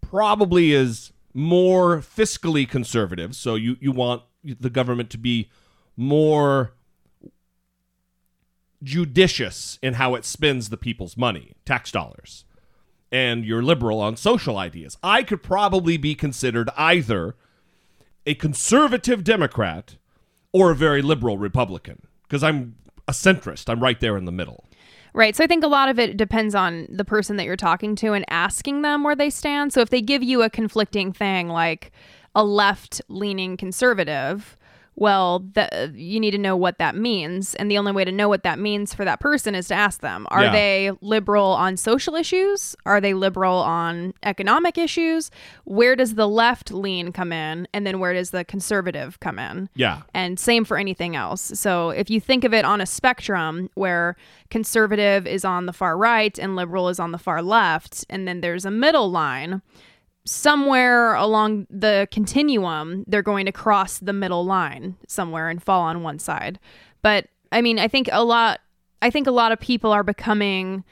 probably 0.00 0.72
is 0.72 1.12
more 1.32 1.98
fiscally 1.98 2.68
conservative. 2.68 3.36
So 3.36 3.54
you, 3.54 3.76
you 3.80 3.92
want 3.92 4.22
the 4.42 4.70
government 4.70 5.10
to 5.10 5.18
be 5.18 5.50
more 5.96 6.72
judicious 8.82 9.78
in 9.82 9.94
how 9.94 10.14
it 10.14 10.24
spends 10.24 10.70
the 10.70 10.76
people's 10.76 11.16
money, 11.16 11.52
tax 11.64 11.92
dollars. 11.92 12.44
And 13.12 13.44
you're 13.44 13.62
liberal 13.62 14.00
on 14.00 14.16
social 14.16 14.56
ideas. 14.56 14.96
I 15.02 15.22
could 15.22 15.42
probably 15.42 15.96
be 15.96 16.14
considered 16.14 16.70
either 16.76 17.34
a 18.24 18.34
conservative 18.34 19.24
Democrat 19.24 19.96
or 20.52 20.70
a 20.70 20.74
very 20.74 21.02
liberal 21.02 21.38
Republican 21.38 22.06
because 22.22 22.42
I'm 22.42 22.76
a 23.08 23.12
centrist. 23.12 23.68
I'm 23.68 23.80
right 23.80 23.98
there 24.00 24.16
in 24.16 24.24
the 24.24 24.32
middle. 24.32 24.64
Right. 25.12 25.34
So 25.34 25.42
I 25.42 25.46
think 25.46 25.64
a 25.64 25.68
lot 25.68 25.88
of 25.88 25.98
it 25.98 26.16
depends 26.16 26.54
on 26.54 26.86
the 26.88 27.04
person 27.04 27.36
that 27.36 27.44
you're 27.44 27.56
talking 27.56 27.96
to 27.96 28.12
and 28.12 28.24
asking 28.28 28.82
them 28.82 29.02
where 29.02 29.16
they 29.16 29.30
stand. 29.30 29.72
So 29.72 29.80
if 29.80 29.90
they 29.90 30.00
give 30.00 30.22
you 30.22 30.42
a 30.42 30.50
conflicting 30.50 31.12
thing 31.12 31.48
like 31.48 31.90
a 32.34 32.44
left 32.44 33.02
leaning 33.08 33.56
conservative, 33.56 34.56
well, 34.96 35.38
the, 35.54 35.92
you 35.94 36.20
need 36.20 36.32
to 36.32 36.38
know 36.38 36.56
what 36.56 36.78
that 36.78 36.94
means. 36.94 37.54
And 37.54 37.70
the 37.70 37.78
only 37.78 37.92
way 37.92 38.04
to 38.04 38.12
know 38.12 38.28
what 38.28 38.42
that 38.42 38.58
means 38.58 38.92
for 38.92 39.04
that 39.06 39.18
person 39.18 39.54
is 39.54 39.68
to 39.68 39.74
ask 39.74 40.00
them 40.00 40.26
Are 40.30 40.44
Yeah. 40.44 40.52
they 40.52 40.90
liberal 41.00 41.46
on 41.46 41.76
social 41.78 42.14
issues? 42.16 42.76
Are 42.84 43.00
they 43.00 43.14
liberal 43.14 43.56
on 43.58 44.12
economic 44.22 44.76
issues? 44.76 45.30
Where 45.64 45.96
does 45.96 46.16
the 46.16 46.28
left 46.28 46.70
lean 46.70 47.12
come 47.12 47.32
in? 47.32 47.66
And 47.72 47.86
then 47.86 47.98
where 47.98 48.12
does 48.12 48.30
the 48.30 48.44
conservative 48.44 49.18
come 49.20 49.38
in? 49.38 49.68
Yeah. 49.74 50.02
And 50.12 50.38
same 50.38 50.64
for 50.64 50.76
anything 50.76 51.16
else. 51.16 51.40
So 51.54 51.90
if 51.90 52.10
you 52.10 52.20
think 52.20 52.44
of 52.44 52.52
it 52.52 52.64
on 52.64 52.80
a 52.80 52.86
spectrum 52.86 53.70
where 53.74 54.16
conservative 54.50 55.26
is 55.26 55.44
on 55.44 55.66
the 55.66 55.72
far 55.72 55.96
right 55.96 56.38
and 56.38 56.56
liberal 56.56 56.88
is 56.88 57.00
on 57.00 57.12
the 57.12 57.18
far 57.18 57.42
left, 57.42 58.04
and 58.10 58.28
then 58.28 58.40
there's 58.42 58.64
a 58.66 58.70
middle 58.70 59.10
line, 59.10 59.62
somewhere 60.30 61.14
along 61.14 61.66
the 61.68 62.06
continuum, 62.12 63.04
they're 63.08 63.20
going 63.20 63.46
to 63.46 63.52
cross 63.52 63.98
the 63.98 64.12
middle 64.12 64.44
line 64.44 64.96
somewhere 65.08 65.48
and 65.48 65.60
fall 65.60 65.82
on 65.82 66.04
one 66.04 66.20
side. 66.20 66.60
But 67.02 67.26
I 67.50 67.60
mean, 67.60 67.80
I 67.80 67.88
think 67.88 68.08
a 68.12 68.22
lot 68.22 68.60
I 69.02 69.10
think 69.10 69.26
a 69.26 69.32
lot 69.32 69.50
of 69.50 69.58
people 69.58 69.90
are 69.90 70.04
becoming 70.04 70.84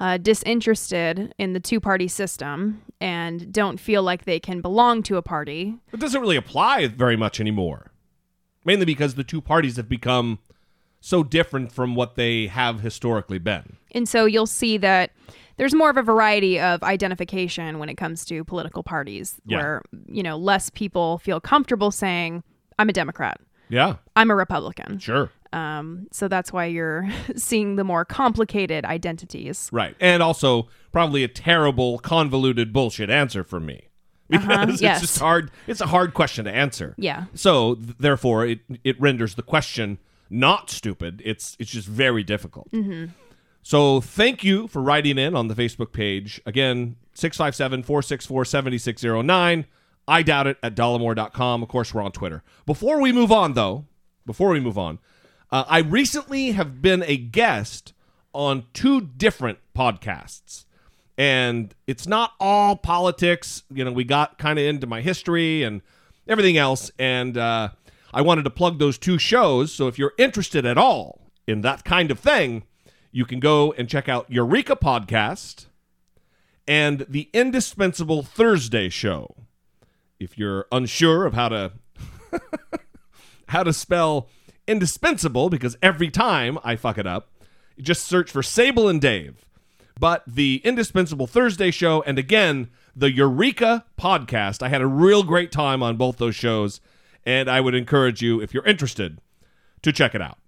uh, 0.00 0.18
disinterested 0.18 1.32
in 1.38 1.54
the 1.54 1.60
two 1.60 1.80
party 1.80 2.08
system 2.08 2.82
and 3.00 3.50
don't 3.52 3.80
feel 3.80 4.02
like 4.02 4.24
they 4.24 4.40
can 4.40 4.60
belong 4.60 5.02
to 5.04 5.16
a 5.16 5.22
party. 5.22 5.76
It 5.92 6.00
doesn't 6.00 6.20
really 6.20 6.36
apply 6.36 6.88
very 6.88 7.16
much 7.16 7.40
anymore. 7.40 7.90
Mainly 8.66 8.84
because 8.84 9.14
the 9.14 9.24
two 9.24 9.40
parties 9.40 9.76
have 9.76 9.88
become 9.88 10.40
so 11.00 11.22
different 11.22 11.72
from 11.72 11.94
what 11.94 12.16
they 12.16 12.48
have 12.48 12.80
historically 12.80 13.38
been. 13.38 13.76
And 13.92 14.08
so 14.08 14.24
you'll 14.24 14.46
see 14.46 14.76
that 14.78 15.12
there's 15.56 15.74
more 15.74 15.90
of 15.90 15.96
a 15.96 16.02
variety 16.02 16.58
of 16.60 16.82
identification 16.82 17.78
when 17.78 17.88
it 17.88 17.96
comes 17.96 18.24
to 18.26 18.44
political 18.44 18.82
parties 18.82 19.40
Yeah. 19.46 19.58
where, 19.58 19.82
you 20.08 20.22
know, 20.22 20.36
less 20.36 20.70
people 20.70 21.18
feel 21.18 21.40
comfortable 21.40 21.90
saying, 21.90 22.42
I'm 22.78 22.88
a 22.88 22.92
Democrat, 22.92 23.40
Yeah, 23.68 23.96
I'm 24.16 24.30
a 24.30 24.34
Republican. 24.34 24.98
sure. 24.98 25.30
Um, 25.52 26.08
so 26.10 26.26
that's 26.26 26.52
why 26.52 26.64
you're 26.64 27.08
seeing 27.36 27.76
the 27.76 27.84
more 27.84 28.04
complicated 28.04 28.84
identities. 28.84 29.68
Right. 29.72 29.94
And 30.00 30.20
also 30.22 30.68
probably 30.90 31.22
a 31.22 31.28
terrible, 31.28 31.98
convoluted 32.00 32.72
bullshit 32.72 33.08
answer 33.10 33.44
from 33.44 33.64
me. 33.66 33.88
Because 34.28 34.68
it's 34.74 34.82
yes. 34.82 35.00
just 35.02 35.18
hard 35.20 35.50
it's 35.68 35.80
a 35.80 35.86
hard 35.86 36.12
question 36.14 36.46
to 36.46 36.50
answer. 36.50 36.94
Yeah. 36.98 37.26
So 37.34 37.74
th- 37.76 37.96
therefore 38.00 38.46
it 38.46 38.60
it 38.82 39.00
renders 39.00 39.34
the 39.36 39.42
question 39.42 39.98
not 40.30 40.70
stupid. 40.70 41.22
It's 41.24 41.56
it's 41.60 41.70
just 41.70 41.86
very 41.86 42.24
difficult. 42.24 42.68
So 43.64 44.00
thank 44.02 44.44
you 44.44 44.68
for 44.68 44.82
writing 44.82 45.16
in 45.16 45.34
on 45.34 45.48
the 45.48 45.54
Facebook 45.54 45.92
page. 45.92 46.38
Again, 46.44 46.96
657-464-7609. 47.16 49.64
I 50.06 50.22
doubt 50.22 50.46
it 50.46 50.58
at 50.62 50.76
dollemore.com. 50.76 51.62
Of 51.62 51.68
course, 51.70 51.94
we're 51.94 52.02
on 52.02 52.12
Twitter. 52.12 52.42
Before 52.66 53.00
we 53.00 53.10
move 53.10 53.32
on, 53.32 53.54
though, 53.54 53.86
before 54.26 54.50
we 54.50 54.60
move 54.60 54.76
on, 54.76 54.98
uh, 55.50 55.64
I 55.66 55.78
recently 55.78 56.52
have 56.52 56.82
been 56.82 57.02
a 57.06 57.16
guest 57.16 57.94
on 58.34 58.64
two 58.74 59.00
different 59.00 59.60
podcasts. 59.74 60.66
And 61.16 61.74
it's 61.86 62.06
not 62.06 62.32
all 62.38 62.76
politics. 62.76 63.62
You 63.72 63.86
know, 63.86 63.92
we 63.92 64.04
got 64.04 64.36
kind 64.36 64.58
of 64.58 64.66
into 64.66 64.86
my 64.86 65.00
history 65.00 65.62
and 65.62 65.80
everything 66.28 66.58
else. 66.58 66.90
And 66.98 67.38
uh, 67.38 67.70
I 68.12 68.20
wanted 68.20 68.42
to 68.42 68.50
plug 68.50 68.78
those 68.78 68.98
two 68.98 69.16
shows. 69.16 69.72
So 69.72 69.88
if 69.88 69.98
you're 69.98 70.12
interested 70.18 70.66
at 70.66 70.76
all 70.76 71.30
in 71.46 71.62
that 71.62 71.84
kind 71.84 72.10
of 72.10 72.20
thing, 72.20 72.64
you 73.14 73.24
can 73.24 73.38
go 73.38 73.72
and 73.78 73.88
check 73.88 74.08
out 74.08 74.28
Eureka 74.28 74.74
Podcast 74.74 75.66
and 76.66 77.06
the 77.08 77.30
Indispensable 77.32 78.24
Thursday 78.24 78.88
Show. 78.88 79.36
If 80.18 80.36
you're 80.36 80.66
unsure 80.72 81.24
of 81.24 81.32
how 81.32 81.48
to 81.50 81.72
how 83.48 83.62
to 83.62 83.72
spell 83.72 84.28
indispensable, 84.66 85.48
because 85.48 85.76
every 85.80 86.10
time 86.10 86.58
I 86.64 86.74
fuck 86.74 86.98
it 86.98 87.06
up, 87.06 87.30
just 87.78 88.04
search 88.04 88.32
for 88.32 88.42
Sable 88.42 88.88
and 88.88 89.00
Dave. 89.00 89.46
But 89.96 90.24
the 90.26 90.60
Indispensable 90.64 91.28
Thursday 91.28 91.70
Show 91.70 92.02
and 92.02 92.18
again 92.18 92.68
the 92.96 93.12
Eureka 93.12 93.84
Podcast. 93.96 94.60
I 94.60 94.70
had 94.70 94.82
a 94.82 94.88
real 94.88 95.22
great 95.22 95.52
time 95.52 95.84
on 95.84 95.96
both 95.96 96.16
those 96.16 96.34
shows, 96.34 96.80
and 97.24 97.48
I 97.48 97.60
would 97.60 97.76
encourage 97.76 98.22
you, 98.22 98.40
if 98.40 98.52
you're 98.52 98.66
interested, 98.66 99.20
to 99.82 99.92
check 99.92 100.16
it 100.16 100.20
out. 100.20 100.38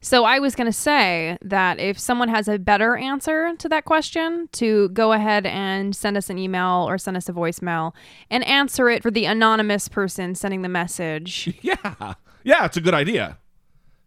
So 0.00 0.24
I 0.24 0.38
was 0.38 0.54
going 0.54 0.66
to 0.66 0.72
say 0.72 1.36
that 1.42 1.80
if 1.80 1.98
someone 1.98 2.28
has 2.28 2.46
a 2.46 2.56
better 2.58 2.96
answer 2.96 3.54
to 3.56 3.68
that 3.68 3.84
question, 3.84 4.48
to 4.52 4.88
go 4.90 5.12
ahead 5.12 5.44
and 5.44 5.94
send 5.94 6.16
us 6.16 6.30
an 6.30 6.38
email 6.38 6.86
or 6.88 6.98
send 6.98 7.16
us 7.16 7.28
a 7.28 7.32
voicemail 7.32 7.92
and 8.30 8.44
answer 8.46 8.88
it 8.88 9.02
for 9.02 9.10
the 9.10 9.24
anonymous 9.24 9.88
person 9.88 10.34
sending 10.36 10.62
the 10.62 10.68
message. 10.68 11.52
Yeah. 11.62 12.14
Yeah, 12.44 12.64
it's 12.64 12.76
a 12.76 12.80
good 12.80 12.94
idea. 12.94 13.38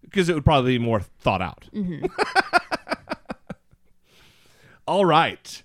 Because 0.02 0.30
it 0.30 0.34
would 0.34 0.46
probably 0.46 0.78
be 0.78 0.84
more 0.84 1.02
thought 1.02 1.42
out. 1.42 1.66
Mm-hmm. 1.74 2.06
All 4.88 5.06
right. 5.06 5.62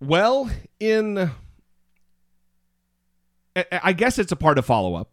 Well, 0.00 0.50
in. 0.80 1.18
I- 3.56 3.66
I 3.82 3.92
guess 3.92 4.18
it's 4.18 4.30
a 4.32 4.36
part 4.36 4.58
of 4.58 4.64
follow 4.66 4.94
up. 4.94 5.10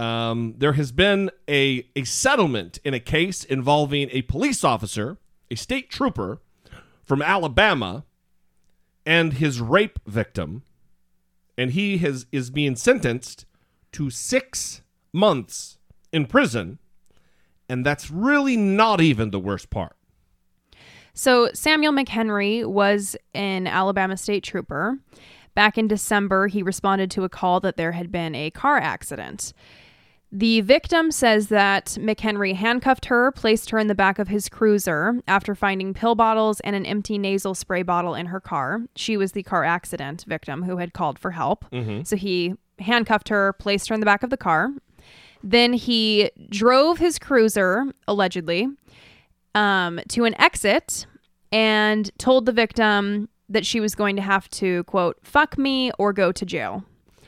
Um, 0.00 0.54
there 0.56 0.72
has 0.72 0.92
been 0.92 1.30
a, 1.46 1.86
a 1.94 2.04
settlement 2.04 2.78
in 2.84 2.94
a 2.94 3.00
case 3.00 3.44
involving 3.44 4.08
a 4.12 4.22
police 4.22 4.64
officer, 4.64 5.18
a 5.50 5.56
state 5.56 5.90
trooper 5.90 6.40
from 7.02 7.20
Alabama, 7.20 8.04
and 9.04 9.34
his 9.34 9.60
rape 9.60 9.98
victim. 10.06 10.62
And 11.58 11.72
he 11.72 11.98
has, 11.98 12.24
is 12.32 12.48
being 12.48 12.76
sentenced 12.76 13.44
to 13.92 14.08
six 14.08 14.80
months 15.12 15.76
in 16.14 16.24
prison. 16.24 16.78
And 17.68 17.84
that's 17.84 18.10
really 18.10 18.56
not 18.56 19.02
even 19.02 19.32
the 19.32 19.38
worst 19.38 19.68
part. 19.68 19.96
So 21.12 21.50
Samuel 21.52 21.92
McHenry 21.92 22.64
was 22.64 23.16
an 23.34 23.66
Alabama 23.66 24.16
state 24.16 24.44
trooper. 24.44 24.98
Back 25.54 25.76
in 25.76 25.88
December, 25.88 26.46
he 26.46 26.62
responded 26.62 27.10
to 27.10 27.24
a 27.24 27.28
call 27.28 27.60
that 27.60 27.76
there 27.76 27.92
had 27.92 28.10
been 28.10 28.34
a 28.34 28.50
car 28.50 28.78
accident. 28.78 29.52
The 30.32 30.60
victim 30.60 31.10
says 31.10 31.48
that 31.48 31.96
McHenry 31.98 32.54
handcuffed 32.54 33.06
her, 33.06 33.32
placed 33.32 33.70
her 33.70 33.78
in 33.78 33.88
the 33.88 33.96
back 33.96 34.20
of 34.20 34.28
his 34.28 34.48
cruiser 34.48 35.20
after 35.26 35.56
finding 35.56 35.92
pill 35.92 36.14
bottles 36.14 36.60
and 36.60 36.76
an 36.76 36.86
empty 36.86 37.18
nasal 37.18 37.54
spray 37.54 37.82
bottle 37.82 38.14
in 38.14 38.26
her 38.26 38.40
car. 38.40 38.82
She 38.94 39.16
was 39.16 39.32
the 39.32 39.42
car 39.42 39.64
accident 39.64 40.24
victim 40.28 40.62
who 40.62 40.76
had 40.76 40.92
called 40.92 41.18
for 41.18 41.32
help. 41.32 41.64
So 42.04 42.14
he 42.14 42.54
handcuffed 42.78 43.28
her, 43.28 43.54
placed 43.54 43.88
her 43.88 43.94
in 43.94 44.00
the 44.00 44.06
back 44.06 44.22
of 44.22 44.30
the 44.30 44.36
car. 44.36 44.70
Then 45.42 45.72
he 45.72 46.30
drove 46.48 46.98
his 46.98 47.18
cruiser, 47.18 47.86
allegedly, 48.06 48.68
um, 49.56 49.98
to 50.10 50.26
an 50.26 50.40
exit 50.40 51.06
and 51.50 52.08
told 52.18 52.46
the 52.46 52.52
victim 52.52 53.28
that 53.48 53.66
she 53.66 53.80
was 53.80 53.96
going 53.96 54.14
to 54.14 54.22
have 54.22 54.48
to, 54.50 54.84
quote, 54.84 55.18
fuck 55.24 55.58
me 55.58 55.90
or 55.98 56.12
go 56.12 56.30
to 56.30 56.46
jail. 56.46 56.84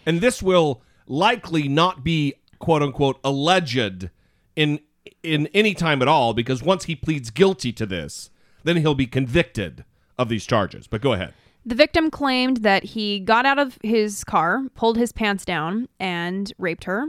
and 0.07 0.21
this 0.21 0.41
will 0.41 0.83
likely 1.09 1.67
not 1.69 2.05
be 2.05 2.35
quote 2.63 2.81
unquote 2.81 3.19
alleged 3.25 4.09
in 4.55 4.79
in 5.25 5.49
any 5.49 5.75
time 5.75 6.01
at 6.01 6.07
all 6.07 6.33
because 6.33 6.63
once 6.63 6.85
he 6.85 6.95
pleads 6.95 7.29
guilty 7.31 7.73
to 7.73 7.85
this 7.85 8.31
then 8.63 8.77
he'll 8.77 8.95
be 8.95 9.07
convicted 9.07 9.85
of 10.17 10.29
these 10.29 10.47
charges 10.47 10.87
but 10.87 11.01
go 11.03 11.13
ahead 11.13 11.35
The 11.67 11.75
victim 11.75 12.09
claimed 12.09 12.59
that 12.59 12.85
he 12.95 13.19
got 13.21 13.47
out 13.47 13.59
of 13.59 13.79
his 13.83 14.25
car, 14.25 14.63
pulled 14.75 14.97
his 14.97 15.13
pants 15.13 15.45
down, 15.45 15.89
and 16.01 16.53
raped 16.59 16.85
her, 16.85 17.07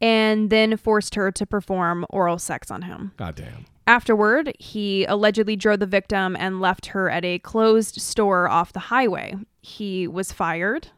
and 0.00 0.48
then 0.48 0.76
forced 0.76 1.14
her 1.16 1.30
to 1.32 1.44
perform 1.46 2.06
oral 2.08 2.38
sex 2.38 2.70
on 2.70 2.82
him. 2.82 3.12
god 3.16 3.34
damn 3.34 3.64
Afterward, 3.86 4.52
he 4.58 5.06
allegedly 5.06 5.56
drove 5.56 5.80
the 5.80 5.86
victim 5.86 6.36
and 6.38 6.60
left 6.60 6.86
her 6.92 7.08
at 7.08 7.24
a 7.24 7.38
closed 7.38 8.02
store 8.02 8.46
off 8.46 8.74
the 8.74 8.88
highway. 8.92 9.34
He 9.62 10.06
was 10.06 10.30
fired 10.30 10.88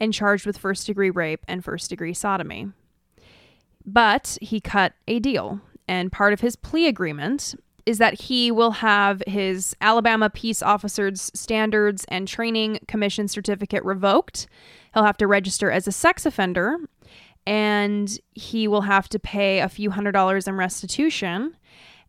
and 0.00 0.12
charged 0.12 0.44
with 0.44 0.58
first 0.58 0.88
degree 0.88 1.10
rape 1.10 1.44
and 1.46 1.62
first 1.64 1.90
degree 1.90 2.12
sodomy. 2.12 2.72
But 3.86 4.38
he 4.40 4.60
cut 4.60 4.94
a 5.06 5.18
deal, 5.18 5.60
and 5.86 6.10
part 6.10 6.32
of 6.32 6.40
his 6.40 6.56
plea 6.56 6.86
agreement 6.86 7.54
is 7.86 7.98
that 7.98 8.14
he 8.22 8.50
will 8.50 8.70
have 8.70 9.22
his 9.26 9.76
Alabama 9.80 10.30
Peace 10.30 10.62
Officers 10.62 11.30
Standards 11.34 12.04
and 12.08 12.26
Training 12.26 12.78
Commission 12.88 13.28
certificate 13.28 13.84
revoked. 13.84 14.46
He'll 14.94 15.04
have 15.04 15.18
to 15.18 15.26
register 15.26 15.70
as 15.70 15.86
a 15.86 15.92
sex 15.92 16.24
offender, 16.24 16.78
and 17.46 18.18
he 18.32 18.66
will 18.66 18.82
have 18.82 19.08
to 19.10 19.18
pay 19.18 19.60
a 19.60 19.68
few 19.68 19.90
hundred 19.90 20.12
dollars 20.12 20.48
in 20.48 20.56
restitution. 20.56 21.56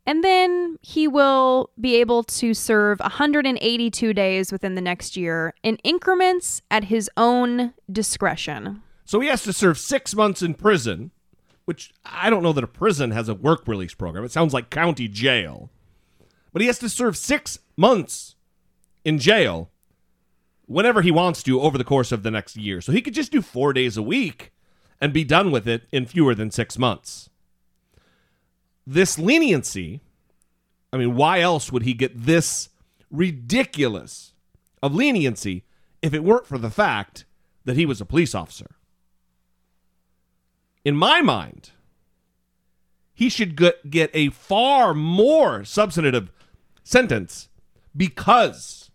And 0.07 0.23
then 0.23 0.77
he 0.81 1.07
will 1.07 1.71
be 1.81 1.95
able 1.95 2.23
to 2.23 2.53
serve 2.53 2.99
182 2.99 4.13
days 4.13 4.51
within 4.51 4.75
the 4.75 4.81
next 4.81 5.17
year 5.17 5.53
in 5.63 5.77
increments 5.77 6.61
at 6.71 6.85
his 6.85 7.09
own 7.17 7.73
discretion. 7.91 8.81
so 9.03 9.19
he 9.19 9.27
has 9.27 9.43
to 9.43 9.51
serve 9.51 9.77
six 9.77 10.15
months 10.15 10.41
in 10.41 10.53
prison 10.53 11.11
which 11.65 11.93
i 12.05 12.29
don't 12.29 12.43
know 12.43 12.53
that 12.53 12.63
a 12.63 12.67
prison 12.67 13.11
has 13.11 13.27
a 13.27 13.35
work 13.35 13.67
release 13.67 13.93
program. 13.93 14.23
It 14.23 14.31
sounds 14.31 14.53
like 14.53 14.69
county 14.69 15.07
jail. 15.07 15.69
But 16.53 16.61
he 16.61 16.67
has 16.67 16.79
to 16.79 16.89
serve 16.89 17.17
six 17.17 17.59
months 17.75 18.35
in 19.03 19.19
jail 19.19 19.69
whenever 20.67 21.01
he 21.01 21.11
wants 21.11 21.43
to 21.43 21.59
over 21.59 21.77
the 21.77 21.83
course 21.83 22.11
of 22.11 22.23
the 22.23 22.31
next 22.31 22.55
year. 22.55 22.81
So 22.81 22.91
he 22.91 23.01
could 23.01 23.13
just 23.13 23.31
do 23.31 23.41
four 23.41 23.73
days 23.73 23.97
a 23.97 24.01
week 24.01 24.53
and 25.01 25.11
be 25.11 25.23
done 25.23 25.51
with 25.51 25.67
it 25.67 25.83
in 25.91 26.05
fewer 26.05 26.33
than 26.33 26.51
six 26.51 26.77
months. 26.77 27.29
This 28.87 29.19
leniency, 29.19 30.01
I 30.93 30.97
mean, 30.97 31.15
why 31.15 31.41
else 31.41 31.71
would 31.71 31.83
he 31.83 31.93
get 31.93 32.25
this 32.25 32.69
ridiculous 33.11 34.33
of 34.81 34.95
leniency 34.95 35.65
if 36.01 36.13
it 36.13 36.23
weren't 36.23 36.47
for 36.47 36.57
the 36.57 36.69
fact 36.69 37.25
that 37.65 37.75
he 37.75 37.85
was 37.85 37.99
a 37.99 38.05
police 38.05 38.33
officer? 38.33 38.75
In 40.85 40.95
my 40.95 41.21
mind, 41.21 41.71
he 43.13 43.27
should 43.27 43.55
get, 43.57 44.11
a 44.13 44.29
far 44.29 44.93
more 44.93 45.65
substantive 45.65 46.31
sentence 46.83 47.49
because 47.97 48.91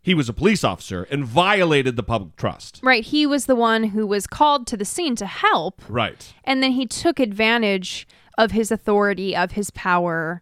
he 0.00 0.14
was 0.14 0.28
a 0.28 0.32
police 0.32 0.64
officer 0.64 1.02
and 1.10 1.24
violated 1.24 1.96
the 1.96 2.02
public 2.02 2.36
trust. 2.36 2.80
Right. 2.82 3.04
He 3.04 3.26
was 3.26 3.44
the 3.46 3.56
one 3.56 3.84
who 3.84 4.06
was 4.06 4.26
called 4.26 4.66
to 4.68 4.76
the 4.76 4.84
scene 4.84 5.16
to 5.16 5.26
help, 5.26 5.82
Right. 5.88 6.32
and 6.44 6.62
then 6.62 6.72
he 6.72 6.86
took 6.86 7.20
advantage 7.20 8.08
of 8.38 8.52
his 8.52 8.70
authority, 8.70 9.36
of 9.36 9.52
his 9.52 9.70
power, 9.70 10.40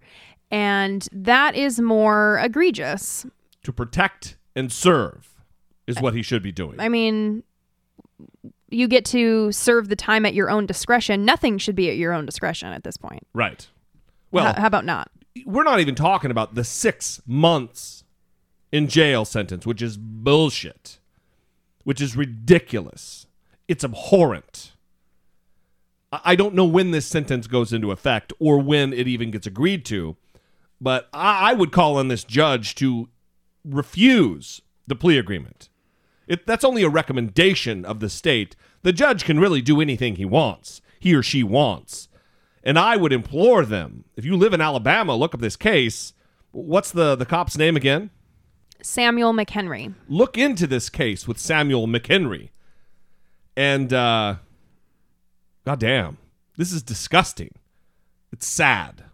and 0.50 1.08
that 1.10 1.56
is 1.56 1.80
more 1.80 2.38
egregious. 2.42 3.26
To 3.64 3.72
protect 3.72 4.36
and 4.54 4.70
serve 4.70 5.30
is 5.86 6.00
what 6.00 6.14
he 6.14 6.22
should 6.22 6.42
be 6.42 6.52
doing. 6.52 6.78
I 6.78 6.88
mean, 6.88 7.42
you 8.70 8.88
get 8.88 9.04
to 9.06 9.52
serve 9.52 9.88
the 9.88 9.96
time 9.96 10.26
at 10.26 10.34
your 10.34 10.50
own 10.50 10.66
discretion. 10.66 11.24
Nothing 11.24 11.58
should 11.58 11.76
be 11.76 11.90
at 11.90 11.96
your 11.96 12.12
own 12.12 12.26
discretion 12.26 12.72
at 12.72 12.84
this 12.84 12.96
point. 12.96 13.26
Right. 13.32 13.68
Well, 14.30 14.52
how, 14.52 14.62
how 14.62 14.66
about 14.66 14.84
not? 14.84 15.10
we're 15.44 15.64
not 15.64 15.80
even 15.80 15.94
talking 15.94 16.30
about 16.30 16.54
the 16.54 16.64
six 16.64 17.20
months 17.26 18.04
in 18.70 18.88
jail 18.88 19.24
sentence, 19.24 19.66
which 19.66 19.82
is 19.82 19.96
bullshit, 19.96 20.98
which 21.82 22.00
is 22.00 22.16
ridiculous. 22.16 23.26
It's 23.68 23.84
abhorrent. 23.84 24.72
I 26.12 26.20
I 26.24 26.36
don't 26.36 26.54
know 26.54 26.64
when 26.64 26.92
this 26.92 27.06
sentence 27.06 27.46
goes 27.46 27.72
into 27.72 27.90
effect 27.90 28.32
or 28.38 28.58
when 28.58 28.92
it 28.92 29.08
even 29.08 29.30
gets 29.30 29.46
agreed 29.46 29.84
to, 29.86 30.16
but 30.80 31.08
I, 31.12 31.50
I 31.50 31.52
would 31.54 31.72
call 31.72 31.96
on 31.96 32.08
this 32.08 32.24
judge 32.24 32.74
to 32.76 33.08
refuse 33.64 34.60
the 34.86 34.94
plea 34.94 35.18
agreement. 35.18 35.68
It, 36.26 36.46
that's 36.46 36.64
only 36.64 36.82
a 36.82 36.88
recommendation 36.88 37.84
of 37.84 38.00
the 38.00 38.08
state. 38.08 38.56
The 38.82 38.92
judge 38.92 39.24
can 39.24 39.40
really 39.40 39.62
do 39.62 39.80
anything 39.80 40.16
he 40.16 40.24
wants, 40.24 40.80
he 40.98 41.14
or 41.14 41.22
she 41.22 41.42
wants. 41.42 42.08
And 42.62 42.78
I 42.78 42.96
would 42.96 43.12
implore 43.12 43.64
them, 43.64 44.04
if 44.16 44.24
you 44.24 44.36
live 44.36 44.54
in 44.54 44.60
Alabama, 44.60 45.14
look 45.14 45.34
up 45.34 45.40
this 45.40 45.56
case. 45.56 46.14
What's 46.52 46.90
the, 46.90 47.14
the 47.14 47.26
cop's 47.26 47.58
name 47.58 47.76
again? 47.76 48.10
Samuel 48.82 49.32
McHenry. 49.32 49.94
Look 50.08 50.36
into 50.36 50.66
this 50.66 50.90
case 50.90 51.26
with 51.26 51.38
Samuel 51.38 51.86
McHenry. 51.86 52.50
And 53.56 53.92
uh 53.92 54.36
goddamn, 55.64 56.18
this 56.56 56.72
is 56.72 56.82
disgusting. 56.82 57.52
It's 58.32 58.46
sad. 58.46 59.04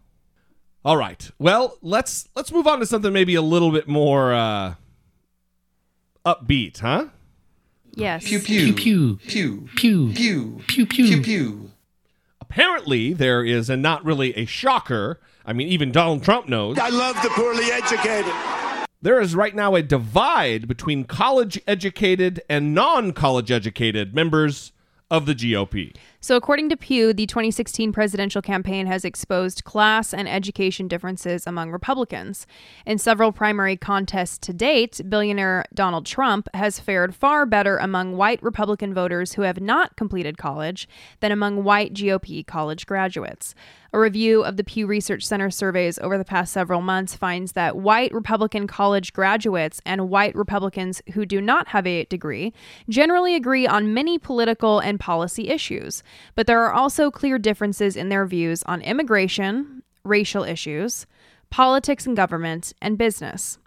All 0.84 0.96
right. 0.96 1.30
Well, 1.38 1.76
let's 1.82 2.28
let's 2.34 2.50
move 2.50 2.66
on 2.66 2.80
to 2.80 2.86
something 2.86 3.12
maybe 3.12 3.34
a 3.34 3.42
little 3.42 3.70
bit 3.70 3.86
more 3.86 4.32
uh 4.32 4.74
upbeat, 6.24 6.78
huh? 6.78 7.06
Yes. 7.94 8.28
Pew 8.28 8.38
pew 8.38 8.72
Pew, 8.74 9.16
pew 9.16 9.68
pew, 9.76 10.12
pew 10.12 10.62
pew, 10.66 10.86
pew. 10.86 10.86
pew 10.86 11.22
pew. 11.22 11.70
Apparently, 12.40 13.12
there 13.12 13.44
is 13.44 13.70
a 13.70 13.76
not 13.76 14.04
really 14.04 14.36
a 14.36 14.44
shocker. 14.44 15.20
I 15.44 15.52
mean, 15.52 15.68
even 15.68 15.92
Donald 15.92 16.22
Trump 16.22 16.48
knows. 16.48 16.78
I 16.78 16.88
love 16.88 17.16
the 17.22 17.30
poorly 17.30 17.70
educated. 17.72 18.32
There 19.02 19.20
is 19.20 19.34
right 19.34 19.54
now 19.54 19.74
a 19.74 19.82
divide 19.82 20.68
between 20.68 21.04
college 21.04 21.60
educated 21.66 22.42
and 22.50 22.74
non 22.74 23.12
college 23.12 23.50
educated 23.50 24.14
members 24.14 24.72
of 25.10 25.26
the 25.26 25.34
GOP. 25.34 25.94
So, 26.22 26.36
according 26.36 26.68
to 26.68 26.76
Pew, 26.76 27.14
the 27.14 27.24
2016 27.24 27.92
presidential 27.94 28.42
campaign 28.42 28.86
has 28.86 29.06
exposed 29.06 29.64
class 29.64 30.12
and 30.12 30.28
education 30.28 30.86
differences 30.86 31.46
among 31.46 31.70
Republicans. 31.70 32.46
In 32.84 32.98
several 32.98 33.32
primary 33.32 33.74
contests 33.74 34.36
to 34.40 34.52
date, 34.52 35.00
billionaire 35.08 35.64
Donald 35.72 36.04
Trump 36.04 36.46
has 36.52 36.78
fared 36.78 37.14
far 37.14 37.46
better 37.46 37.78
among 37.78 38.18
white 38.18 38.42
Republican 38.42 38.92
voters 38.92 39.32
who 39.32 39.42
have 39.42 39.62
not 39.62 39.96
completed 39.96 40.36
college 40.36 40.86
than 41.20 41.32
among 41.32 41.64
white 41.64 41.94
GOP 41.94 42.46
college 42.46 42.84
graduates. 42.84 43.54
A 43.92 43.98
review 43.98 44.44
of 44.44 44.56
the 44.56 44.62
Pew 44.62 44.86
Research 44.86 45.24
Center 45.26 45.50
surveys 45.50 45.98
over 45.98 46.16
the 46.16 46.24
past 46.24 46.52
several 46.52 46.80
months 46.80 47.16
finds 47.16 47.52
that 47.52 47.76
white 47.76 48.12
Republican 48.12 48.68
college 48.68 49.12
graduates 49.12 49.80
and 49.84 50.08
white 50.08 50.36
Republicans 50.36 51.02
who 51.14 51.26
do 51.26 51.40
not 51.40 51.68
have 51.68 51.88
a 51.88 52.04
degree 52.04 52.52
generally 52.88 53.34
agree 53.34 53.66
on 53.66 53.92
many 53.92 54.16
political 54.16 54.78
and 54.78 55.00
policy 55.00 55.48
issues, 55.48 56.04
but 56.34 56.46
there 56.46 56.62
are 56.62 56.72
also 56.72 57.10
clear 57.10 57.38
differences 57.38 57.96
in 57.96 58.08
their 58.08 58.26
views 58.26 58.62
on 58.64 58.82
immigration, 58.82 59.82
racial 60.04 60.44
issues, 60.44 61.06
politics 61.50 62.06
and 62.06 62.16
government, 62.16 62.72
and 62.80 62.96
business. 62.96 63.58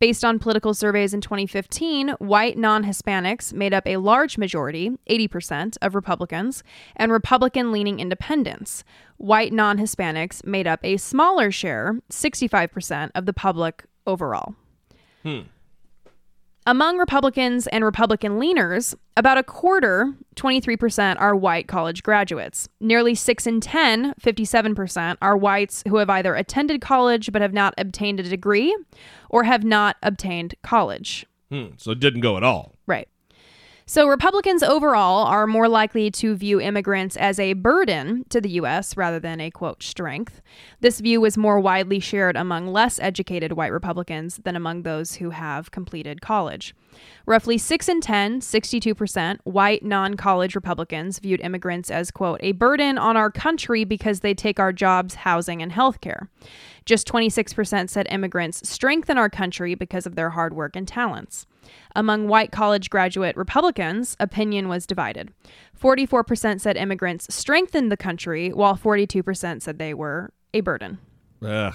Based 0.00 0.24
on 0.24 0.38
political 0.38 0.74
surveys 0.74 1.14
in 1.14 1.20
2015, 1.20 2.10
white 2.18 2.58
non 2.58 2.84
Hispanics 2.84 3.52
made 3.52 3.72
up 3.72 3.86
a 3.86 3.96
large 3.96 4.36
majority, 4.36 4.90
80%, 5.08 5.76
of 5.80 5.94
Republicans, 5.94 6.62
and 6.96 7.12
Republican 7.12 7.72
leaning 7.72 8.00
independents. 8.00 8.84
White 9.16 9.52
non 9.52 9.78
Hispanics 9.78 10.44
made 10.44 10.66
up 10.66 10.80
a 10.82 10.96
smaller 10.96 11.50
share, 11.50 12.00
65%, 12.10 13.10
of 13.14 13.26
the 13.26 13.32
public 13.32 13.84
overall. 14.06 14.54
Hmm. 15.22 15.42
Among 16.64 16.96
Republicans 16.96 17.66
and 17.66 17.84
Republican 17.84 18.38
leaners, 18.38 18.94
about 19.16 19.36
a 19.36 19.42
quarter, 19.42 20.14
23%, 20.36 21.16
are 21.18 21.34
white 21.34 21.66
college 21.66 22.04
graduates. 22.04 22.68
Nearly 22.80 23.16
6 23.16 23.48
in 23.48 23.60
10, 23.60 24.14
57%, 24.14 25.16
are 25.20 25.36
whites 25.36 25.82
who 25.88 25.96
have 25.96 26.08
either 26.08 26.36
attended 26.36 26.80
college 26.80 27.32
but 27.32 27.42
have 27.42 27.52
not 27.52 27.74
obtained 27.76 28.20
a 28.20 28.22
degree 28.22 28.76
or 29.28 29.42
have 29.42 29.64
not 29.64 29.96
obtained 30.04 30.54
college. 30.62 31.26
Hmm, 31.50 31.70
so 31.78 31.90
it 31.90 31.98
didn't 31.98 32.20
go 32.20 32.36
at 32.36 32.44
all. 32.44 32.76
Right. 32.86 33.08
So, 33.92 34.08
Republicans 34.08 34.62
overall 34.62 35.26
are 35.26 35.46
more 35.46 35.68
likely 35.68 36.10
to 36.12 36.34
view 36.34 36.58
immigrants 36.58 37.14
as 37.14 37.38
a 37.38 37.52
burden 37.52 38.24
to 38.30 38.40
the 38.40 38.48
U.S. 38.52 38.96
rather 38.96 39.20
than 39.20 39.38
a 39.38 39.50
quote 39.50 39.82
strength. 39.82 40.40
This 40.80 41.00
view 41.00 41.22
is 41.26 41.36
more 41.36 41.60
widely 41.60 42.00
shared 42.00 42.34
among 42.34 42.68
less 42.68 42.98
educated 43.00 43.52
white 43.52 43.70
Republicans 43.70 44.40
than 44.44 44.56
among 44.56 44.84
those 44.84 45.16
who 45.16 45.28
have 45.28 45.72
completed 45.72 46.22
college. 46.22 46.74
Roughly 47.26 47.58
6 47.58 47.86
in 47.86 48.00
10, 48.00 48.40
62%, 48.40 49.40
white 49.44 49.84
non 49.84 50.14
college 50.14 50.54
Republicans 50.54 51.18
viewed 51.18 51.42
immigrants 51.42 51.90
as, 51.90 52.10
quote, 52.10 52.40
a 52.42 52.52
burden 52.52 52.96
on 52.96 53.18
our 53.18 53.30
country 53.30 53.84
because 53.84 54.20
they 54.20 54.32
take 54.32 54.58
our 54.58 54.72
jobs, 54.72 55.16
housing, 55.16 55.60
and 55.60 55.70
health 55.72 56.00
care. 56.00 56.30
Just 56.86 57.06
26% 57.08 57.90
said 57.90 58.06
immigrants 58.08 58.66
strengthen 58.66 59.18
our 59.18 59.28
country 59.28 59.74
because 59.74 60.06
of 60.06 60.14
their 60.14 60.30
hard 60.30 60.54
work 60.54 60.76
and 60.76 60.88
talents. 60.88 61.46
Among 61.94 62.28
white 62.28 62.52
college 62.52 62.90
graduate 62.90 63.36
Republicans, 63.36 64.16
opinion 64.18 64.68
was 64.68 64.86
divided. 64.86 65.32
44% 65.80 66.60
said 66.60 66.76
immigrants 66.76 67.32
strengthened 67.34 67.90
the 67.90 67.96
country, 67.96 68.50
while 68.50 68.76
42% 68.76 69.62
said 69.62 69.78
they 69.78 69.94
were 69.94 70.32
a 70.54 70.60
burden. 70.60 70.98
Ugh. 71.42 71.74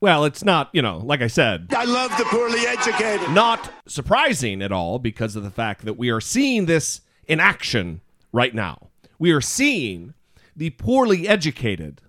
Well, 0.00 0.24
it's 0.24 0.42
not, 0.42 0.70
you 0.72 0.80
know, 0.80 0.98
like 0.98 1.20
I 1.20 1.26
said, 1.26 1.66
I 1.76 1.84
love 1.84 2.16
the 2.16 2.24
poorly 2.24 2.60
educated. 2.60 3.30
not 3.30 3.70
surprising 3.86 4.62
at 4.62 4.72
all 4.72 4.98
because 4.98 5.36
of 5.36 5.42
the 5.42 5.50
fact 5.50 5.84
that 5.84 5.98
we 5.98 6.08
are 6.08 6.22
seeing 6.22 6.64
this 6.64 7.02
in 7.28 7.38
action 7.38 8.00
right 8.32 8.54
now. 8.54 8.88
We 9.18 9.30
are 9.32 9.42
seeing 9.42 10.14
the 10.56 10.70
poorly 10.70 11.28
educated. 11.28 12.00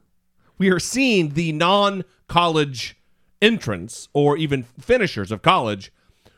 We 0.58 0.70
are 0.70 0.80
seeing 0.80 1.34
the 1.34 1.52
non 1.52 2.06
college 2.30 2.98
entrants 3.42 4.08
or 4.14 4.38
even 4.38 4.64
finishers 4.80 5.32
of 5.32 5.42
college 5.42 5.92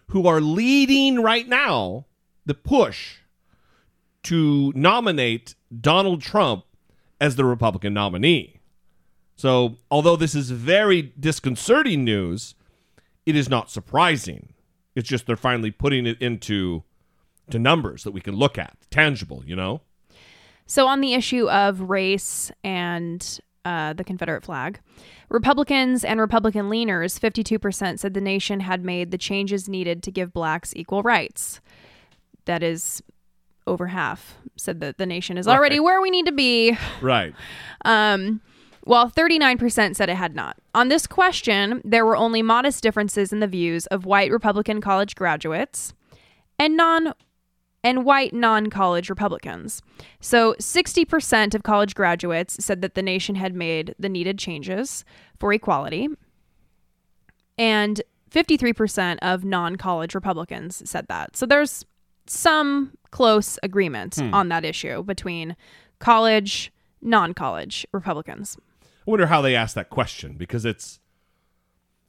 who 0.07 0.27
are 0.27 0.41
leading 0.41 1.21
right 1.21 1.47
now 1.47 2.05
the 2.45 2.53
push 2.53 3.17
to 4.23 4.71
nominate 4.75 5.55
Donald 5.81 6.21
Trump 6.21 6.65
as 7.19 7.35
the 7.35 7.45
Republican 7.45 7.93
nominee. 7.93 8.59
So, 9.35 9.77
although 9.89 10.15
this 10.15 10.35
is 10.35 10.51
very 10.51 11.01
disconcerting 11.19 12.03
news, 12.03 12.55
it 13.25 13.35
is 13.35 13.49
not 13.49 13.71
surprising. 13.71 14.53
It's 14.95 15.09
just 15.09 15.25
they're 15.25 15.35
finally 15.35 15.71
putting 15.71 16.05
it 16.05 16.21
into 16.21 16.83
to 17.49 17.59
numbers 17.59 18.03
that 18.03 18.11
we 18.11 18.21
can 18.21 18.35
look 18.35 18.57
at, 18.57 18.77
tangible, 18.89 19.43
you 19.45 19.55
know? 19.55 19.81
So, 20.65 20.87
on 20.87 21.01
the 21.01 21.13
issue 21.13 21.49
of 21.49 21.81
race 21.81 22.51
and 22.63 23.39
uh, 23.65 23.93
the 23.93 24.03
Confederate 24.03 24.43
flag, 24.43 24.79
Republicans 25.29 26.03
and 26.03 26.19
Republican 26.19 26.69
leaners, 26.69 27.19
52% 27.19 27.99
said 27.99 28.13
the 28.13 28.21
nation 28.21 28.59
had 28.59 28.83
made 28.83 29.11
the 29.11 29.17
changes 29.17 29.69
needed 29.69 30.03
to 30.03 30.11
give 30.11 30.33
blacks 30.33 30.73
equal 30.75 31.01
rights. 31.01 31.61
That 32.45 32.61
is 32.61 33.01
over 33.65 33.87
half 33.87 34.35
said 34.57 34.81
that 34.81 34.97
the 34.97 35.05
nation 35.05 35.37
is 35.37 35.47
already 35.47 35.79
where 35.79 36.01
we 36.01 36.11
need 36.11 36.25
to 36.25 36.31
be. 36.31 36.77
Right. 37.01 37.33
Um, 37.85 38.39
while 38.85 39.09
39% 39.09 39.95
said 39.95 40.09
it 40.09 40.15
had 40.15 40.35
not. 40.35 40.57
On 40.73 40.87
this 40.87 41.05
question, 41.05 41.81
there 41.83 42.05
were 42.05 42.15
only 42.15 42.41
modest 42.41 42.81
differences 42.81 43.33
in 43.33 43.41
the 43.41 43.47
views 43.47 43.87
of 43.87 44.05
white 44.05 44.31
Republican 44.31 44.79
college 44.79 45.15
graduates 45.15 45.93
and 46.59 46.77
non 46.77 47.13
and 47.83 48.05
white 48.05 48.33
non-college 48.33 49.09
Republicans. 49.09 49.81
So 50.21 50.53
60% 50.53 51.53
of 51.53 51.63
college 51.63 51.95
graduates 51.95 52.63
said 52.63 52.81
that 52.81 52.95
the 52.95 53.01
nation 53.01 53.35
had 53.35 53.53
made 53.53 53.93
the 53.99 54.09
needed 54.09 54.39
changes 54.39 55.03
for 55.39 55.51
equality. 55.51 56.07
And 57.57 58.01
53% 58.31 59.19
of 59.21 59.43
non-college 59.43 60.15
Republicans 60.15 60.89
said 60.89 61.07
that. 61.07 61.35
So 61.35 61.45
there's 61.45 61.85
some 62.25 62.93
close 63.11 63.59
agreement 63.61 64.15
hmm. 64.15 64.33
on 64.33 64.49
that 64.49 64.65
issue 64.65 65.03
between 65.03 65.55
college, 65.99 66.71
non-college 67.01 67.85
Republicans. 67.91 68.57
I 68.81 69.11
wonder 69.11 69.27
how 69.27 69.41
they 69.41 69.55
asked 69.55 69.75
that 69.75 69.89
question 69.89 70.35
because 70.37 70.65
it's 70.65 70.99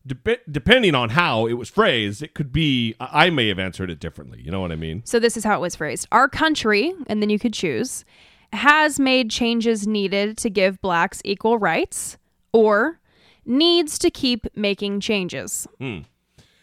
dep 0.06 0.40
depending 0.50 0.94
on 0.94 1.10
how 1.10 1.46
it 1.46 1.54
was 1.54 1.68
phrased, 1.68 2.22
it 2.22 2.34
could 2.34 2.52
be 2.52 2.94
I 3.00 3.26
I 3.26 3.30
may 3.30 3.48
have 3.48 3.58
answered 3.58 3.90
it 3.90 4.00
differently. 4.00 4.40
You 4.42 4.50
know 4.50 4.60
what 4.60 4.72
I 4.72 4.76
mean? 4.76 5.02
So 5.04 5.18
this 5.18 5.36
is 5.36 5.44
how 5.44 5.56
it 5.56 5.60
was 5.60 5.76
phrased. 5.76 6.06
Our 6.12 6.28
country, 6.28 6.92
and 7.06 7.22
then 7.22 7.30
you 7.30 7.38
could 7.38 7.54
choose, 7.54 8.04
has 8.52 9.00
made 9.00 9.30
changes 9.30 9.86
needed 9.86 10.36
to 10.38 10.50
give 10.50 10.80
blacks 10.80 11.20
equal 11.24 11.58
rights 11.58 12.18
or 12.52 13.00
needs 13.44 13.98
to 13.98 14.10
keep 14.10 14.46
making 14.56 15.00
changes. 15.00 15.66
Hmm. 15.78 16.00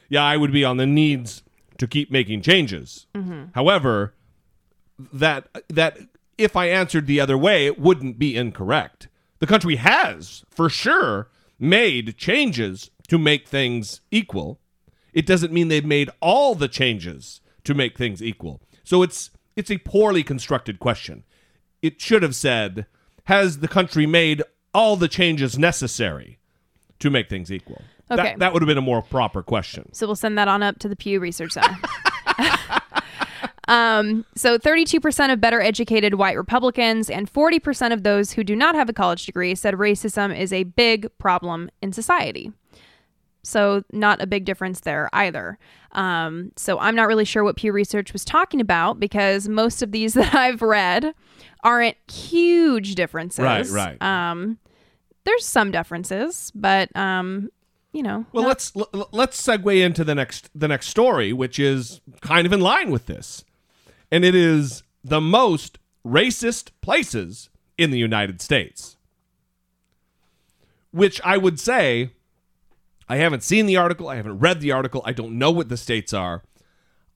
Yeah, 0.09 0.23
I 0.23 0.37
would 0.37 0.51
be 0.51 0.63
on 0.63 0.77
the 0.77 0.85
needs 0.85 1.43
to 1.77 1.87
keep 1.87 2.11
making 2.11 2.41
changes. 2.41 3.07
Mm-hmm. 3.15 3.45
However, 3.53 4.13
that 5.11 5.47
that 5.69 5.97
if 6.37 6.55
I 6.55 6.67
answered 6.67 7.07
the 7.07 7.19
other 7.19 7.37
way, 7.37 7.65
it 7.65 7.79
wouldn't 7.79 8.19
be 8.19 8.35
incorrect. 8.35 9.07
The 9.39 9.47
country 9.47 9.77
has, 9.77 10.43
for 10.49 10.69
sure, 10.69 11.29
made 11.59 12.17
changes 12.17 12.91
to 13.11 13.19
make 13.19 13.45
things 13.45 13.99
equal. 14.09 14.57
It 15.11 15.25
doesn't 15.25 15.51
mean 15.51 15.67
they've 15.67 15.83
made 15.83 16.09
all 16.21 16.55
the 16.55 16.69
changes 16.69 17.41
to 17.65 17.73
make 17.73 17.97
things 17.97 18.23
equal. 18.23 18.61
So 18.85 19.03
it's 19.03 19.31
it's 19.57 19.69
a 19.69 19.79
poorly 19.79 20.23
constructed 20.23 20.79
question. 20.79 21.25
it 21.81 21.99
should 21.99 22.23
have 22.23 22.35
said, 22.35 22.85
"Has 23.25 23.59
the 23.59 23.67
country 23.67 24.05
made 24.05 24.41
all 24.73 24.95
the 24.95 25.09
changes 25.09 25.59
necessary 25.59 26.39
to 26.99 27.09
make 27.09 27.27
things 27.27 27.51
equal?" 27.51 27.81
Okay. 28.09 28.23
That, 28.23 28.39
that 28.39 28.53
would 28.53 28.61
have 28.61 28.67
been 28.67 28.77
a 28.77 28.89
more 28.93 29.01
proper 29.01 29.43
question. 29.43 29.91
So 29.91 30.07
we'll 30.07 30.15
send 30.15 30.37
that 30.37 30.47
on 30.47 30.63
up 30.63 30.79
to 30.79 30.87
the 30.87 30.95
Pew 30.95 31.19
Research 31.19 31.51
Center. 31.51 31.77
um, 33.67 34.25
so 34.35 34.57
32% 34.57 35.33
of 35.33 35.41
better 35.41 35.59
educated 35.59 36.13
white 36.13 36.37
Republicans 36.37 37.09
and 37.09 37.31
40% 37.31 37.91
of 37.91 38.03
those 38.03 38.33
who 38.33 38.45
do 38.45 38.55
not 38.55 38.75
have 38.75 38.87
a 38.87 38.93
college 38.93 39.25
degree 39.25 39.53
said 39.55 39.73
racism 39.73 40.37
is 40.37 40.53
a 40.53 40.63
big 40.63 41.09
problem 41.17 41.69
in 41.81 41.91
society. 41.91 42.53
So, 43.43 43.83
not 43.91 44.21
a 44.21 44.27
big 44.27 44.45
difference 44.45 44.81
there 44.81 45.09
either. 45.13 45.57
Um, 45.93 46.51
so, 46.55 46.79
I'm 46.79 46.95
not 46.95 47.07
really 47.07 47.25
sure 47.25 47.43
what 47.43 47.55
Pew 47.55 47.71
Research 47.71 48.13
was 48.13 48.23
talking 48.23 48.61
about 48.61 48.99
because 48.99 49.47
most 49.49 49.81
of 49.81 49.91
these 49.91 50.13
that 50.15 50.33
I've 50.35 50.61
read 50.61 51.13
aren't 51.63 51.97
huge 52.11 52.95
differences. 52.95 53.43
Right, 53.43 53.67
right. 53.69 54.01
Um, 54.01 54.57
there's 55.23 55.45
some 55.45 55.69
differences, 55.71 56.51
but 56.55 56.95
um, 56.95 57.49
you 57.93 58.01
know, 58.03 58.25
Well, 58.31 58.43
not- 58.43 58.49
let's 58.49 58.73
l- 58.75 59.09
let's 59.11 59.41
segue 59.41 59.83
into 59.85 60.03
the 60.03 60.15
next 60.15 60.49
the 60.55 60.67
next 60.67 60.87
story, 60.87 61.31
which 61.33 61.59
is 61.59 62.01
kind 62.21 62.45
of 62.47 62.53
in 62.53 62.59
line 62.61 62.89
with 62.89 63.05
this, 63.05 63.43
and 64.11 64.23
it 64.25 64.33
is 64.35 64.81
the 65.03 65.21
most 65.21 65.77
racist 66.05 66.71
places 66.81 67.49
in 67.77 67.91
the 67.91 67.99
United 67.99 68.41
States. 68.41 68.97
Which 70.91 71.21
I 71.23 71.37
would 71.37 71.59
say, 71.59 72.09
I 73.11 73.17
haven't 73.17 73.43
seen 73.43 73.65
the 73.65 73.75
article, 73.75 74.07
I 74.07 74.15
haven't 74.15 74.39
read 74.39 74.61
the 74.61 74.71
article, 74.71 75.01
I 75.03 75.11
don't 75.11 75.37
know 75.37 75.51
what 75.51 75.67
the 75.67 75.75
states 75.75 76.13
are. 76.13 76.43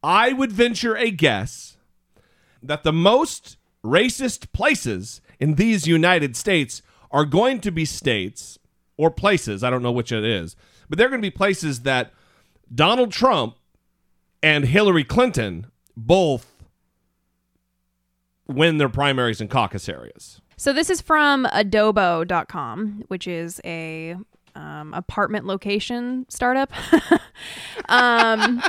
I 0.03 0.33
would 0.33 0.51
venture 0.51 0.97
a 0.97 1.09
guess 1.09 1.77
that 2.61 2.83
the 2.83 2.91
most 2.91 3.55
racist 3.81 4.51
places 4.51 5.21
in 5.39 5.55
these 5.55 5.87
United 5.87 6.35
States 6.35 6.81
are 7.11 7.23
going 7.23 7.61
to 7.61 7.71
be 7.71 7.85
states 7.85 8.59
or 8.97 9.09
places, 9.09 9.63
I 9.63 9.69
don't 9.69 9.81
know 9.81 9.91
which 9.93 10.11
it 10.11 10.25
is, 10.25 10.57
but 10.89 10.97
they're 10.97 11.07
going 11.07 11.21
to 11.21 11.25
be 11.25 11.31
places 11.31 11.83
that 11.83 12.11
Donald 12.73 13.13
Trump 13.13 13.55
and 14.43 14.65
Hillary 14.65 15.05
Clinton 15.05 15.67
both 15.95 16.61
win 18.49 18.79
their 18.79 18.89
primaries 18.89 19.39
and 19.39 19.49
caucus 19.49 19.87
areas. 19.87 20.41
So 20.57 20.73
this 20.73 20.89
is 20.89 20.99
from 20.99 21.45
abodo.com, 21.45 23.05
which 23.07 23.29
is 23.29 23.61
a 23.63 24.17
um, 24.55 24.93
apartment 24.93 25.45
location 25.45 26.25
startup 26.29 26.71
um, 27.89 28.61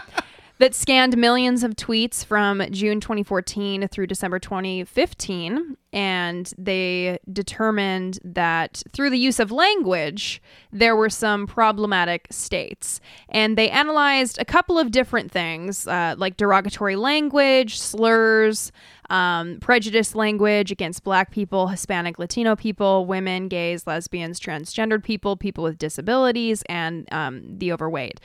that 0.58 0.74
scanned 0.74 1.16
millions 1.16 1.62
of 1.62 1.76
tweets 1.76 2.24
from 2.24 2.62
June 2.70 3.00
2014 3.00 3.88
through 3.88 4.06
December 4.06 4.38
2015. 4.38 5.76
And 5.92 6.52
they 6.58 7.18
determined 7.32 8.18
that 8.24 8.82
through 8.92 9.10
the 9.10 9.18
use 9.18 9.38
of 9.38 9.50
language, 9.50 10.42
there 10.72 10.96
were 10.96 11.10
some 11.10 11.46
problematic 11.46 12.26
states. 12.30 13.00
And 13.28 13.56
they 13.56 13.70
analyzed 13.70 14.38
a 14.38 14.44
couple 14.44 14.78
of 14.78 14.90
different 14.90 15.30
things, 15.30 15.86
uh, 15.86 16.14
like 16.16 16.36
derogatory 16.36 16.96
language, 16.96 17.78
slurs, 17.78 18.72
um, 19.10 19.58
prejudice 19.60 20.14
language 20.14 20.70
against 20.70 21.04
black 21.04 21.30
people, 21.30 21.68
Hispanic, 21.68 22.18
Latino 22.18 22.56
people, 22.56 23.06
women, 23.06 23.48
gays, 23.48 23.86
lesbians, 23.86 24.40
transgendered 24.40 25.02
people, 25.02 25.36
people 25.36 25.64
with 25.64 25.78
disabilities, 25.78 26.62
and 26.68 27.06
um, 27.12 27.42
the 27.58 27.72
overweight. 27.72 28.20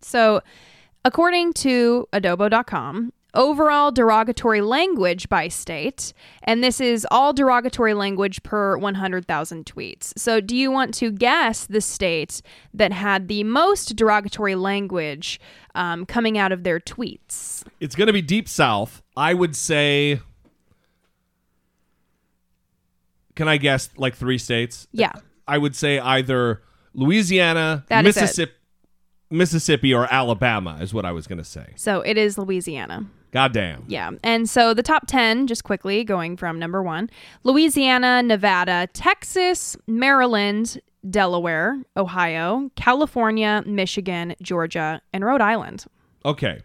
So, 0.00 0.42
according 1.04 1.52
to 1.54 2.08
abodo.com, 2.12 3.12
overall 3.34 3.90
derogatory 3.90 4.60
language 4.60 5.28
by 5.28 5.48
state, 5.48 6.12
and 6.42 6.62
this 6.62 6.80
is 6.80 7.06
all 7.10 7.32
derogatory 7.32 7.94
language 7.94 8.42
per 8.42 8.76
100,000 8.78 9.66
tweets. 9.66 10.12
So, 10.16 10.40
do 10.40 10.56
you 10.56 10.70
want 10.70 10.94
to 10.94 11.10
guess 11.10 11.66
the 11.66 11.80
state 11.80 12.40
that 12.72 12.92
had 12.92 13.28
the 13.28 13.44
most 13.44 13.96
derogatory 13.96 14.54
language 14.54 15.40
um, 15.74 16.06
coming 16.06 16.38
out 16.38 16.52
of 16.52 16.62
their 16.64 16.80
tweets? 16.80 17.64
It's 17.80 17.94
going 17.94 18.06
to 18.06 18.12
be 18.12 18.22
deep 18.22 18.48
south. 18.48 19.02
I 19.16 19.34
would 19.34 19.54
say 19.56 20.20
Can 23.34 23.48
I 23.48 23.56
guess 23.56 23.90
like 23.96 24.14
3 24.14 24.38
states? 24.38 24.86
Yeah. 24.92 25.12
I 25.46 25.58
would 25.58 25.74
say 25.74 25.98
either 25.98 26.62
Louisiana, 26.94 27.84
That. 27.88 28.04
Mississippi, 28.04 28.52
Mississippi 29.30 29.92
or 29.92 30.06
Alabama 30.12 30.78
is 30.80 30.94
what 30.94 31.04
I 31.04 31.10
was 31.12 31.26
going 31.26 31.38
to 31.38 31.44
say. 31.44 31.72
So, 31.76 32.00
it 32.02 32.16
is 32.16 32.38
Louisiana. 32.38 33.06
Goddamn. 33.34 33.84
Yeah. 33.88 34.12
And 34.22 34.48
so 34.48 34.74
the 34.74 34.82
top 34.82 35.08
10, 35.08 35.48
just 35.48 35.64
quickly 35.64 36.04
going 36.04 36.36
from 36.36 36.56
number 36.56 36.84
one 36.84 37.10
Louisiana, 37.42 38.22
Nevada, 38.22 38.88
Texas, 38.92 39.76
Maryland, 39.88 40.80
Delaware, 41.10 41.82
Ohio, 41.96 42.70
California, 42.76 43.64
Michigan, 43.66 44.36
Georgia, 44.40 45.02
and 45.12 45.24
Rhode 45.24 45.40
Island. 45.40 45.84
Okay. 46.24 46.60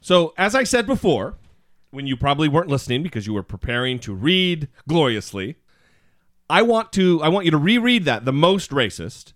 So, 0.00 0.32
as 0.38 0.54
I 0.54 0.64
said 0.64 0.86
before, 0.86 1.34
when 1.90 2.06
you 2.06 2.16
probably 2.16 2.48
weren't 2.48 2.68
listening 2.68 3.02
because 3.02 3.26
you 3.26 3.34
were 3.34 3.42
preparing 3.42 3.98
to 4.00 4.14
read 4.14 4.68
gloriously, 4.88 5.56
I 6.48 6.62
want 6.62 6.90
to 6.94 7.22
I 7.22 7.28
want 7.28 7.44
you 7.44 7.50
to 7.50 7.58
reread 7.58 8.06
that, 8.06 8.24
the 8.24 8.32
most 8.32 8.70
racist, 8.70 9.34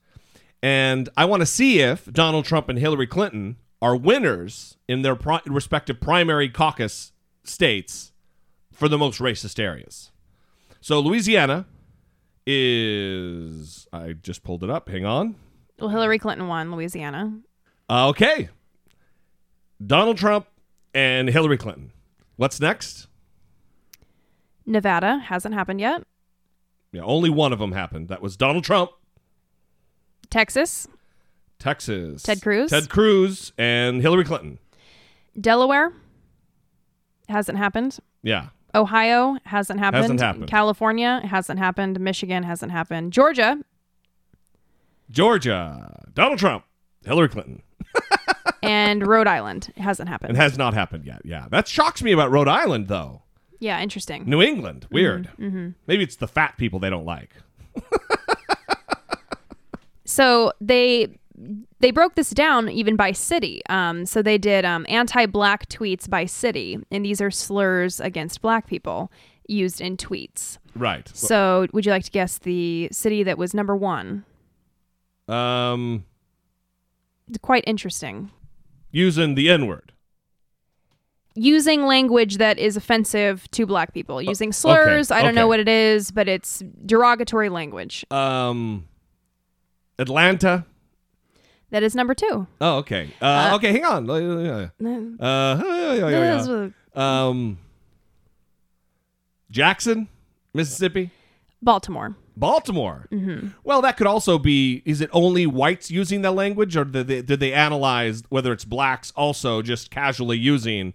and 0.62 1.10
I 1.18 1.26
want 1.26 1.40
to 1.40 1.46
see 1.46 1.80
if 1.80 2.06
Donald 2.06 2.46
Trump 2.46 2.70
and 2.70 2.78
Hillary 2.78 3.06
Clinton 3.06 3.56
are 3.80 3.96
winners 3.96 4.76
in 4.88 5.02
their 5.02 5.14
pri- 5.16 5.40
respective 5.46 6.00
primary 6.00 6.48
caucus 6.48 7.12
states 7.44 8.12
for 8.72 8.88
the 8.88 8.98
most 8.98 9.20
racist 9.20 9.58
areas. 9.58 10.10
So, 10.80 11.00
Louisiana 11.00 11.66
is 12.46 13.86
I 13.92 14.14
just 14.14 14.42
pulled 14.42 14.64
it 14.64 14.70
up. 14.70 14.88
Hang 14.88 15.04
on. 15.04 15.36
Well, 15.78 15.90
Hillary 15.90 16.18
Clinton 16.18 16.48
won 16.48 16.72
Louisiana. 16.72 17.38
Uh, 17.88 18.08
Okay. 18.08 18.48
Donald 19.84 20.16
Trump 20.18 20.46
and 20.92 21.28
Hillary 21.28 21.56
Clinton. 21.56 21.92
What's 22.36 22.60
next? 22.60 23.06
Nevada 24.66 25.18
hasn't 25.18 25.54
happened 25.54 25.80
yet. 25.80 26.02
Yeah, 26.90 27.02
only 27.02 27.30
one 27.30 27.52
of 27.52 27.58
them 27.60 27.72
happened. 27.72 28.08
That 28.08 28.20
was 28.20 28.36
Donald 28.36 28.64
Trump, 28.64 28.90
Texas, 30.30 30.88
Texas. 31.58 32.22
Ted 32.22 32.40
Cruz? 32.42 32.70
Ted 32.70 32.88
Cruz 32.88 33.52
and 33.58 34.00
Hillary 34.00 34.24
Clinton. 34.24 34.58
Delaware 35.40 35.92
hasn't 37.28 37.58
happened. 37.58 37.98
Yeah. 38.22 38.48
Ohio 38.74 39.38
hasn't 39.44 39.80
happened. 39.80 40.02
Hasn't 40.02 40.20
happened. 40.20 40.46
California 40.48 41.20
hasn't 41.24 41.58
happened. 41.58 41.98
Michigan 42.00 42.42
hasn't 42.42 42.72
happened. 42.72 43.12
Georgia 43.12 43.58
Georgia. 45.10 46.04
Donald 46.12 46.38
Trump, 46.38 46.64
Hillary 47.04 47.28
Clinton. 47.28 47.62
and 48.62 49.06
Rhode 49.06 49.26
Island 49.26 49.72
hasn't 49.76 50.08
happened. 50.08 50.32
It 50.32 50.36
has 50.36 50.58
not 50.58 50.74
happened 50.74 51.04
yet. 51.06 51.22
Yeah. 51.24 51.46
That 51.50 51.66
shocks 51.66 52.02
me 52.02 52.12
about 52.12 52.30
Rhode 52.30 52.48
Island, 52.48 52.88
though. 52.88 53.22
yeah, 53.58 53.80
interesting. 53.80 54.24
New 54.26 54.42
England. 54.42 54.86
Weird. 54.90 55.30
Mm-hmm, 55.38 55.70
Maybe 55.86 56.02
it's 56.02 56.16
the 56.16 56.28
fat 56.28 56.56
people 56.58 56.78
they 56.78 56.90
don't 56.90 57.06
like. 57.06 57.34
So 60.04 60.52
they 60.60 61.18
they 61.80 61.90
broke 61.90 62.14
this 62.14 62.30
down 62.30 62.68
even 62.68 62.96
by 62.96 63.12
city. 63.12 63.62
Um, 63.68 64.06
so 64.06 64.22
they 64.22 64.38
did 64.38 64.64
um, 64.64 64.84
anti-black 64.88 65.68
tweets 65.68 66.08
by 66.08 66.24
city, 66.26 66.78
and 66.90 67.04
these 67.04 67.20
are 67.20 67.30
slurs 67.30 68.00
against 68.00 68.42
black 68.42 68.66
people 68.66 69.10
used 69.46 69.80
in 69.80 69.96
tweets. 69.96 70.58
Right. 70.74 71.08
So 71.14 71.66
would 71.72 71.86
you 71.86 71.92
like 71.92 72.04
to 72.04 72.10
guess 72.10 72.38
the 72.38 72.88
city 72.92 73.22
that 73.22 73.38
was 73.38 73.54
number 73.54 73.74
one? 73.76 74.24
Um, 75.26 76.04
It's 77.28 77.38
quite 77.38 77.64
interesting. 77.66 78.30
using 78.90 79.34
the 79.34 79.48
N 79.50 79.66
word. 79.66 79.92
Using 81.34 81.86
language 81.86 82.38
that 82.38 82.58
is 82.58 82.76
offensive 82.76 83.48
to 83.52 83.64
black 83.64 83.94
people, 83.94 84.20
using 84.20 84.52
slurs. 84.52 85.10
I 85.12 85.22
don't 85.22 85.36
know 85.36 85.46
what 85.46 85.60
it 85.60 85.68
is, 85.68 86.10
but 86.10 86.26
it's 86.26 86.64
derogatory 86.84 87.48
language. 87.48 88.04
Um, 88.10 88.88
Atlanta. 90.00 90.64
That 91.70 91.82
is 91.82 91.94
number 91.94 92.14
two. 92.14 92.46
Oh, 92.60 92.78
okay. 92.78 93.10
Uh, 93.20 93.52
okay, 93.56 93.72
hang 93.72 93.84
on. 93.84 94.08
Uh, 94.08 94.70
yeah, 94.80 96.08
yeah. 96.08 96.68
Um, 96.94 97.58
Jackson, 99.50 100.08
Mississippi, 100.54 101.10
Baltimore. 101.62 102.16
Baltimore. 102.36 103.06
Well, 103.64 103.82
that 103.82 103.96
could 103.96 104.06
also 104.06 104.38
be. 104.38 104.82
Is 104.84 105.00
it 105.00 105.10
only 105.12 105.46
whites 105.46 105.90
using 105.90 106.22
that 106.22 106.32
language, 106.32 106.76
or 106.76 106.84
did 106.84 107.06
they, 107.08 107.22
did 107.22 107.40
they 107.40 107.52
analyze 107.52 108.22
whether 108.28 108.52
it's 108.52 108.64
blacks 108.64 109.12
also 109.16 109.60
just 109.60 109.90
casually 109.90 110.38
using, 110.38 110.94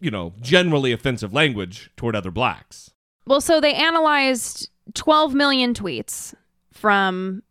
you 0.00 0.10
know, 0.10 0.32
generally 0.40 0.92
offensive 0.92 1.34
language 1.34 1.90
toward 1.96 2.14
other 2.16 2.30
blacks? 2.30 2.90
Well, 3.26 3.40
so 3.40 3.60
they 3.60 3.74
analyzed 3.74 4.70
12 4.94 5.34
million 5.34 5.74
tweets 5.74 6.34
from 6.72 7.42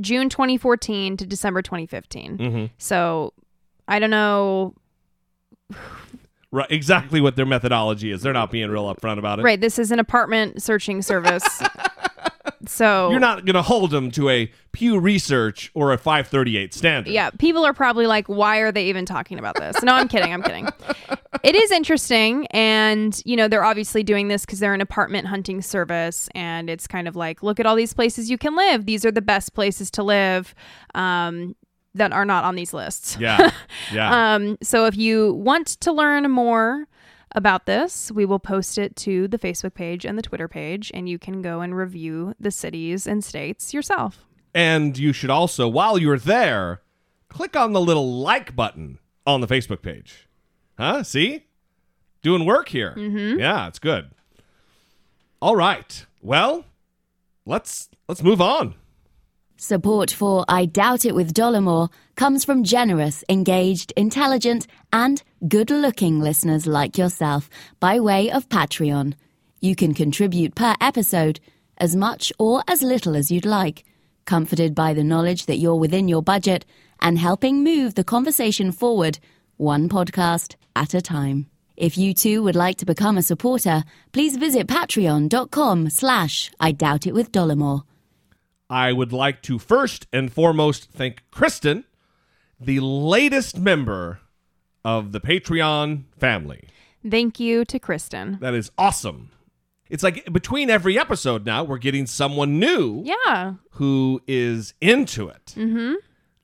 June 0.00 0.28
2014 0.28 1.16
to 1.16 1.26
December 1.26 1.62
2015. 1.62 2.38
Mm-hmm. 2.38 2.64
So 2.78 3.32
I 3.88 3.98
don't 3.98 4.10
know. 4.10 4.74
right, 6.50 6.70
exactly 6.70 7.20
what 7.20 7.36
their 7.36 7.46
methodology 7.46 8.10
is. 8.10 8.22
They're 8.22 8.32
not 8.32 8.50
being 8.50 8.70
real 8.70 8.84
upfront 8.84 9.18
about 9.18 9.38
it. 9.38 9.42
Right. 9.42 9.60
This 9.60 9.78
is 9.78 9.90
an 9.90 9.98
apartment 9.98 10.62
searching 10.62 11.02
service. 11.02 11.44
so 12.66 13.10
You're 13.10 13.20
not 13.20 13.44
going 13.44 13.54
to 13.54 13.62
hold 13.62 13.90
them 13.90 14.10
to 14.12 14.28
a 14.28 14.50
Pew 14.72 14.98
Research 14.98 15.70
or 15.74 15.92
a 15.92 15.98
538 15.98 16.72
standard. 16.74 17.12
Yeah, 17.12 17.30
people 17.30 17.64
are 17.64 17.72
probably 17.72 18.06
like, 18.06 18.26
why 18.26 18.58
are 18.58 18.72
they 18.72 18.86
even 18.86 19.04
talking 19.04 19.38
about 19.38 19.56
this? 19.56 19.82
No, 19.82 19.94
I'm 19.94 20.08
kidding. 20.08 20.32
I'm 20.32 20.42
kidding. 20.42 20.68
It 21.42 21.54
is 21.54 21.70
interesting. 21.70 22.46
And, 22.48 23.20
you 23.24 23.36
know, 23.36 23.48
they're 23.48 23.64
obviously 23.64 24.02
doing 24.02 24.28
this 24.28 24.44
because 24.46 24.60
they're 24.60 24.74
an 24.74 24.80
apartment 24.80 25.26
hunting 25.26 25.60
service. 25.62 26.28
And 26.34 26.70
it's 26.70 26.86
kind 26.86 27.08
of 27.08 27.16
like, 27.16 27.42
look 27.42 27.60
at 27.60 27.66
all 27.66 27.76
these 27.76 27.94
places 27.94 28.30
you 28.30 28.38
can 28.38 28.56
live. 28.56 28.86
These 28.86 29.04
are 29.04 29.12
the 29.12 29.22
best 29.22 29.54
places 29.54 29.90
to 29.92 30.02
live 30.02 30.54
um, 30.94 31.56
that 31.94 32.12
are 32.12 32.24
not 32.24 32.44
on 32.44 32.54
these 32.54 32.72
lists. 32.72 33.16
Yeah. 33.20 33.50
Yeah. 33.92 34.34
Um, 34.34 34.56
so 34.62 34.86
if 34.86 34.96
you 34.96 35.34
want 35.34 35.66
to 35.80 35.92
learn 35.92 36.30
more 36.30 36.86
about 37.34 37.66
this, 37.66 38.10
we 38.12 38.24
will 38.24 38.38
post 38.38 38.78
it 38.78 38.96
to 38.96 39.28
the 39.28 39.38
Facebook 39.38 39.74
page 39.74 40.04
and 40.04 40.16
the 40.18 40.22
Twitter 40.22 40.48
page, 40.48 40.90
and 40.94 41.08
you 41.08 41.18
can 41.18 41.42
go 41.42 41.60
and 41.60 41.76
review 41.76 42.34
the 42.38 42.50
cities 42.50 43.06
and 43.06 43.24
states 43.24 43.72
yourself. 43.72 44.24
And 44.54 44.98
you 44.98 45.12
should 45.12 45.30
also, 45.30 45.68
while 45.68 45.98
you're 45.98 46.18
there, 46.18 46.82
click 47.28 47.56
on 47.56 47.72
the 47.72 47.80
little 47.80 48.20
like 48.20 48.54
button 48.54 48.98
on 49.26 49.40
the 49.40 49.46
Facebook 49.46 49.82
page. 49.82 50.28
Huh? 50.78 51.02
See? 51.02 51.46
Doing 52.22 52.44
work 52.44 52.68
here. 52.68 52.94
Mm-hmm. 52.96 53.40
Yeah, 53.40 53.66
it's 53.68 53.78
good. 53.78 54.10
All 55.40 55.56
right. 55.56 56.06
Well, 56.20 56.64
let's 57.44 57.88
let's 58.08 58.22
move 58.22 58.40
on. 58.40 58.76
Support 59.62 60.10
for 60.10 60.44
I 60.48 60.66
Doubt 60.66 61.04
It 61.04 61.14
with 61.14 61.34
Dollemore 61.34 61.88
comes 62.16 62.44
from 62.44 62.64
generous, 62.64 63.22
engaged, 63.28 63.92
intelligent, 63.96 64.66
and 64.92 65.22
good 65.46 65.70
looking 65.70 66.18
listeners 66.18 66.66
like 66.66 66.98
yourself 66.98 67.48
by 67.78 68.00
way 68.00 68.28
of 68.28 68.48
Patreon. 68.48 69.14
You 69.60 69.76
can 69.76 69.94
contribute 69.94 70.56
per 70.56 70.74
episode 70.80 71.38
as 71.78 71.94
much 71.94 72.32
or 72.40 72.64
as 72.66 72.82
little 72.82 73.14
as 73.14 73.30
you'd 73.30 73.46
like, 73.46 73.84
comforted 74.24 74.74
by 74.74 74.94
the 74.94 75.04
knowledge 75.04 75.46
that 75.46 75.58
you're 75.58 75.76
within 75.76 76.08
your 76.08 76.24
budget 76.24 76.66
and 77.00 77.16
helping 77.16 77.62
move 77.62 77.94
the 77.94 78.02
conversation 78.02 78.72
forward, 78.72 79.20
one 79.58 79.88
podcast 79.88 80.56
at 80.74 80.92
a 80.92 81.00
time. 81.00 81.46
If 81.76 81.96
you 81.96 82.14
too 82.14 82.42
would 82.42 82.56
like 82.56 82.78
to 82.78 82.84
become 82.84 83.16
a 83.16 83.22
supporter, 83.22 83.84
please 84.10 84.36
visit 84.36 84.66
patreon.com 84.66 85.90
slash 85.90 86.50
I 86.58 86.72
Doubt 86.72 87.06
It 87.06 87.14
with 87.14 87.30
Dollemore. 87.30 87.84
I 88.72 88.90
would 88.90 89.12
like 89.12 89.42
to 89.42 89.58
first 89.58 90.06
and 90.14 90.32
foremost 90.32 90.90
thank 90.92 91.22
Kristen, 91.30 91.84
the 92.58 92.80
latest 92.80 93.58
member 93.58 94.20
of 94.82 95.12
the 95.12 95.20
Patreon 95.20 96.04
family. 96.18 96.68
Thank 97.08 97.38
you 97.38 97.66
to 97.66 97.78
Kristen. 97.78 98.38
That 98.40 98.54
is 98.54 98.70
awesome. 98.78 99.30
It's 99.90 100.02
like 100.02 100.32
between 100.32 100.70
every 100.70 100.98
episode 100.98 101.44
now, 101.44 101.62
we're 101.64 101.76
getting 101.76 102.06
someone 102.06 102.58
new 102.58 103.02
Yeah. 103.04 103.54
who 103.72 104.22
is 104.26 104.72
into 104.80 105.28
it. 105.28 105.52
Mm-hmm. 105.54 105.96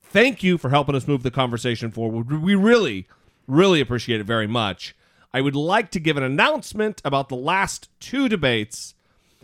Thank 0.03 0.43
you 0.43 0.59
for 0.59 0.69
helping 0.69 0.93
us 0.93 1.07
move 1.07 1.23
the 1.23 1.31
conversation 1.31 1.89
forward. 1.89 2.31
We 2.43 2.53
really, 2.53 3.07
really 3.47 3.81
appreciate 3.81 4.19
it 4.21 4.25
very 4.25 4.45
much. 4.47 4.95
I 5.33 5.41
would 5.41 5.55
like 5.55 5.89
to 5.91 5.99
give 5.99 6.15
an 6.15 6.23
announcement 6.23 7.01
about 7.03 7.29
the 7.29 7.35
last 7.35 7.89
two 7.99 8.29
debates. 8.29 8.93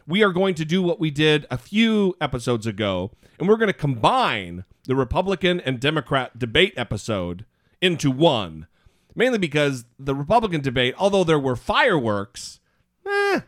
We 0.08 0.24
are 0.24 0.32
going 0.32 0.54
to 0.56 0.66
do 0.66 0.84
what 0.84 1.00
we 1.00 1.10
did 1.10 1.48
a 1.50 1.58
few 1.58 2.16
episodes 2.22 2.68
ago, 2.68 3.12
and 3.40 3.48
we're 3.48 3.58
going 3.58 3.68
to 3.68 3.74
combine 3.74 4.64
the 4.84 4.96
Republican 4.96 5.60
and 5.60 5.80
Democrat 5.80 6.38
debate 6.38 6.74
episode 6.78 7.46
into 7.82 8.12
one. 8.12 8.68
Mainly 9.16 9.40
because 9.40 9.86
the 9.98 10.14
Republican 10.14 10.62
debate, 10.62 10.94
although 10.98 11.24
there 11.24 11.40
were 11.40 11.56
fireworks, 11.56 12.60
eh, 13.08 13.42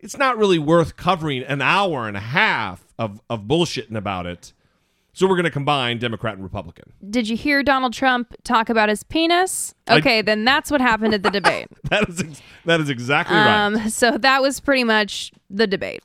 it's 0.00 0.16
not 0.16 0.36
really 0.36 0.58
worth 0.58 0.96
covering 0.96 1.42
an 1.42 1.62
hour 1.62 2.08
and 2.08 2.16
a 2.16 2.20
half 2.20 2.84
of, 2.98 3.20
of 3.30 3.42
bullshitting 3.42 3.96
about 3.96 4.26
it. 4.26 4.52
So 5.14 5.26
we're 5.26 5.34
going 5.36 5.44
to 5.44 5.50
combine 5.50 5.98
Democrat 5.98 6.34
and 6.34 6.42
Republican. 6.42 6.92
Did 7.10 7.28
you 7.28 7.36
hear 7.36 7.62
Donald 7.62 7.92
Trump 7.92 8.34
talk 8.44 8.70
about 8.70 8.88
his 8.88 9.02
penis? 9.04 9.74
I- 9.86 9.98
Okay, 9.98 10.22
then 10.22 10.44
that's 10.44 10.70
what 10.70 10.80
happened 10.80 11.12
at 11.14 11.22
the 11.22 11.30
debate. 11.30 11.68
That 11.90 12.08
is 12.08 12.20
ex- 12.22 12.42
that 12.64 12.80
is 12.80 12.88
exactly 12.88 13.36
right. 13.36 13.66
Um, 13.66 13.90
so 13.90 14.16
that 14.16 14.40
was 14.40 14.60
pretty 14.60 14.84
much 14.84 15.30
the 15.50 15.66
debate. 15.66 16.02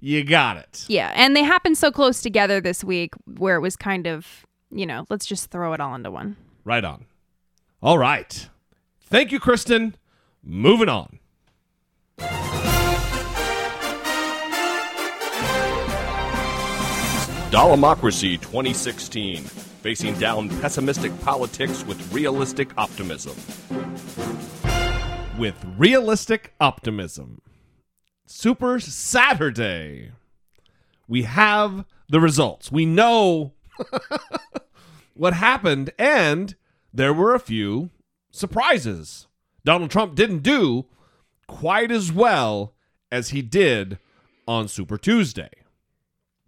You 0.00 0.24
got 0.24 0.56
it. 0.56 0.84
Yeah, 0.88 1.12
and 1.14 1.36
they 1.36 1.44
happened 1.44 1.78
so 1.78 1.92
close 1.92 2.20
together 2.22 2.60
this 2.60 2.82
week 2.82 3.14
where 3.38 3.54
it 3.54 3.60
was 3.60 3.76
kind 3.76 4.08
of, 4.08 4.44
you 4.72 4.86
know, 4.86 5.04
let's 5.10 5.26
just 5.26 5.50
throw 5.52 5.72
it 5.72 5.80
all 5.80 5.94
into 5.94 6.10
one. 6.10 6.36
Right 6.64 6.84
on. 6.84 7.04
All 7.80 7.98
right. 7.98 8.48
Thank 9.04 9.30
you, 9.30 9.38
Kristen. 9.38 9.94
Moving 10.42 10.88
on. 10.88 11.20
Dollemocracy 17.50 18.40
2016. 18.40 19.42
Facing 19.42 20.14
down 20.20 20.48
pessimistic 20.60 21.20
politics 21.22 21.84
with 21.84 22.12
realistic 22.12 22.70
optimism. 22.78 23.34
With 25.36 25.56
realistic 25.76 26.54
optimism. 26.60 27.42
Super 28.24 28.78
Saturday. 28.78 30.12
We 31.08 31.24
have 31.24 31.86
the 32.08 32.20
results. 32.20 32.70
We 32.70 32.86
know 32.86 33.54
what 35.14 35.34
happened, 35.34 35.90
and 35.98 36.54
there 36.94 37.12
were 37.12 37.34
a 37.34 37.40
few 37.40 37.90
surprises. 38.30 39.26
Donald 39.64 39.90
Trump 39.90 40.14
didn't 40.14 40.44
do 40.44 40.86
quite 41.48 41.90
as 41.90 42.12
well 42.12 42.74
as 43.10 43.30
he 43.30 43.42
did 43.42 43.98
on 44.46 44.68
Super 44.68 44.96
Tuesday. 44.96 45.50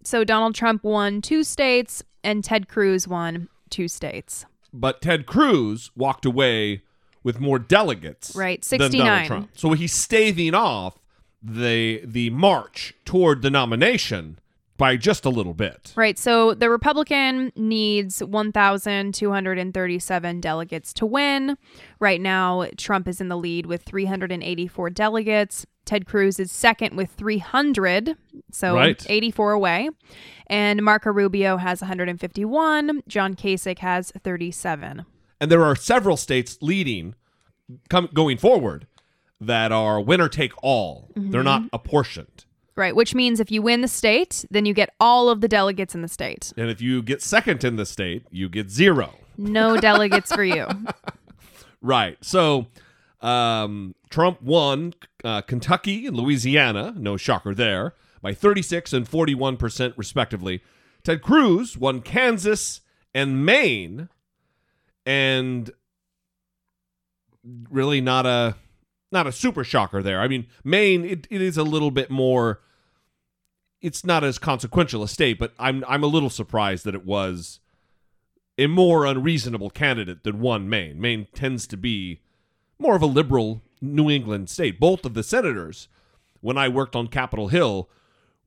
So 0.05 0.25
Donald 0.25 0.55
Trump 0.55 0.85
won 0.85 1.23
two 1.23 1.45
states 1.45 2.03
and 2.25 2.43
Ted 2.43 2.69
Cruz 2.69 3.07
won 3.07 3.49
two 3.71 3.89
states. 3.89 4.47
But 4.73 5.03
Ted 5.03 5.27
Cruz 5.27 5.91
walked 5.97 6.25
away 6.25 6.83
with 7.23 7.41
more 7.41 7.59
delegates 7.59 8.35
Right, 8.35 8.63
than 8.63 8.79
Donald 8.79 8.93
69. 8.93 9.27
Trump. 9.27 9.51
So 9.55 9.73
he's 9.73 9.93
staving 9.93 10.55
off 10.55 10.99
the 11.43 12.03
the 12.05 12.31
march 12.31 12.95
toward 13.05 13.43
the 13.43 13.51
nomination 13.51 14.39
by 14.77 14.97
just 14.97 15.25
a 15.25 15.31
little 15.31 15.55
bit. 15.55 15.93
Right. 15.97 16.19
So 16.19 16.55
the 16.55 16.71
Republican 16.71 17.53
needs 17.57 18.23
1,237 18.23 20.41
delegates 20.41 20.93
to 20.95 21.07
win. 21.07 21.57
Right 22.01 22.21
now, 22.21 22.67
Trump 22.77 23.07
is 23.07 23.21
in 23.21 23.29
the 23.29 23.37
lead 23.37 23.67
with 23.67 23.83
384 23.83 24.91
delegates. 24.91 25.65
Ted 25.85 26.07
Cruz 26.07 26.39
is 26.39 26.53
second 26.53 26.97
with 26.97 27.11
300, 27.11 28.17
so 28.53 28.77
Right. 28.77 29.05
84 29.09 29.51
away. 29.53 29.91
And 30.47 30.81
Marco 30.83 31.11
Rubio 31.11 31.57
has 31.57 31.81
151. 31.81 33.03
John 33.09 33.35
Kasich 33.35 33.81
has 33.81 34.13
37. 34.23 35.05
And 35.41 35.51
there 35.51 35.65
are 35.65 35.75
several 35.75 36.17
states 36.17 36.59
leading 36.61 37.17
come, 37.89 38.09
going 38.15 38.39
forward 38.39 38.87
that 39.41 39.73
are 39.73 40.01
winner 40.01 40.29
take 40.29 40.53
all. 40.63 41.11
They're 41.17 41.43
not 41.43 41.63
mm-hmm. 41.63 41.75
apportioned. 41.75 42.45
Right. 42.75 42.97
Which 42.97 43.15
means 43.15 43.39
if 43.39 43.51
you 43.51 43.61
win 43.61 43.83
the 43.83 43.89
state, 43.89 44.45
then 44.51 44.65
you 44.65 44.73
get 44.73 44.95
all 44.99 45.29
of 45.29 45.41
the 45.41 45.49
delegates 45.49 45.95
in 45.95 46.03
the 46.03 46.09
state. 46.09 46.53
And 46.57 46.71
if 46.71 46.81
you 46.81 47.03
get 47.03 47.23
second 47.23 47.65
in 47.65 47.77
the 47.77 47.85
state, 47.85 48.25
you 48.31 48.49
get 48.49 48.71
zero. 48.71 49.15
No 49.37 49.77
delegates 49.81 50.33
for 50.33 50.45
you. 50.45 50.67
Right. 51.83 52.17
So 52.23 52.69
um, 53.21 53.95
Trump 54.11 54.43
won 54.43 54.95
uh, 55.25 55.43
Kentucky 55.43 56.07
and 56.07 56.17
Louisiana, 56.17 56.95
no 56.97 57.17
shocker 57.17 57.55
there, 57.55 57.95
by 58.21 58.35
36 58.35 58.93
and 58.93 59.09
41% 59.09 59.95
respectively. 59.97 60.63
Ted 61.05 61.23
Cruz 61.23 61.77
won 61.77 62.01
Kansas 62.01 62.81
and 63.15 63.45
Maine, 63.45 64.09
and 65.05 65.71
really 67.71 68.01
not 68.01 68.27
a 68.27 68.57
not 69.13 69.27
a 69.27 69.33
super 69.33 69.65
shocker 69.65 70.03
there. 70.03 70.21
I 70.21 70.29
mean, 70.29 70.47
Maine 70.65 71.05
it, 71.05 71.27
it 71.31 71.41
is 71.41 71.57
a 71.57 71.63
little 71.63 71.91
bit 71.91 72.11
more 72.11 72.61
it's 73.81 74.05
not 74.05 74.23
as 74.23 74.39
consequential 74.39 75.03
a 75.03 75.09
state, 75.09 75.39
but 75.39 75.53
I'm 75.59 75.85
I'm 75.89 76.05
a 76.05 76.09
little 76.09 76.31
surprised 76.31 76.85
that 76.85 76.95
it 76.95 77.05
was 77.05 77.61
a 78.57 78.67
more 78.67 79.05
unreasonable 79.05 79.71
candidate 79.71 80.25
than 80.25 80.41
won 80.41 80.69
Maine. 80.69 81.01
Maine 81.01 81.27
tends 81.35 81.67
to 81.67 81.77
be 81.77 82.21
more 82.79 82.95
of 82.95 83.03
a 83.03 83.07
liberal 83.07 83.63
New 83.81 84.09
England 84.09 84.49
state. 84.49 84.79
Both 84.79 85.05
of 85.05 85.15
the 85.15 85.23
senators, 85.23 85.89
when 86.41 86.57
I 86.57 86.69
worked 86.69 86.95
on 86.95 87.09
Capitol 87.09 87.49
Hill, 87.49 87.89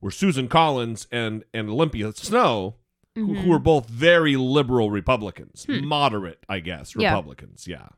were 0.00 0.10
Susan 0.10 0.48
Collins 0.48 1.06
and, 1.10 1.44
and 1.52 1.68
Olympia 1.68 2.12
Snowe, 2.12 2.76
who, 3.14 3.26
who 3.26 3.34
mm-hmm. 3.34 3.50
were 3.50 3.58
both 3.58 3.88
very 3.88 4.36
liberal 4.36 4.90
Republicans, 4.90 5.64
hmm. 5.64 5.84
moderate, 5.84 6.44
I 6.48 6.60
guess, 6.60 6.94
Yeah. 6.96 7.10
Republicans. 7.10 7.66
Yeah. 7.66 7.88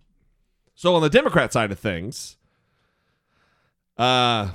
So 0.74 0.94
on 0.94 1.02
the 1.02 1.10
Democrat 1.10 1.52
side 1.52 1.70
of 1.70 1.78
things, 1.78 2.36
uh, 3.98 4.50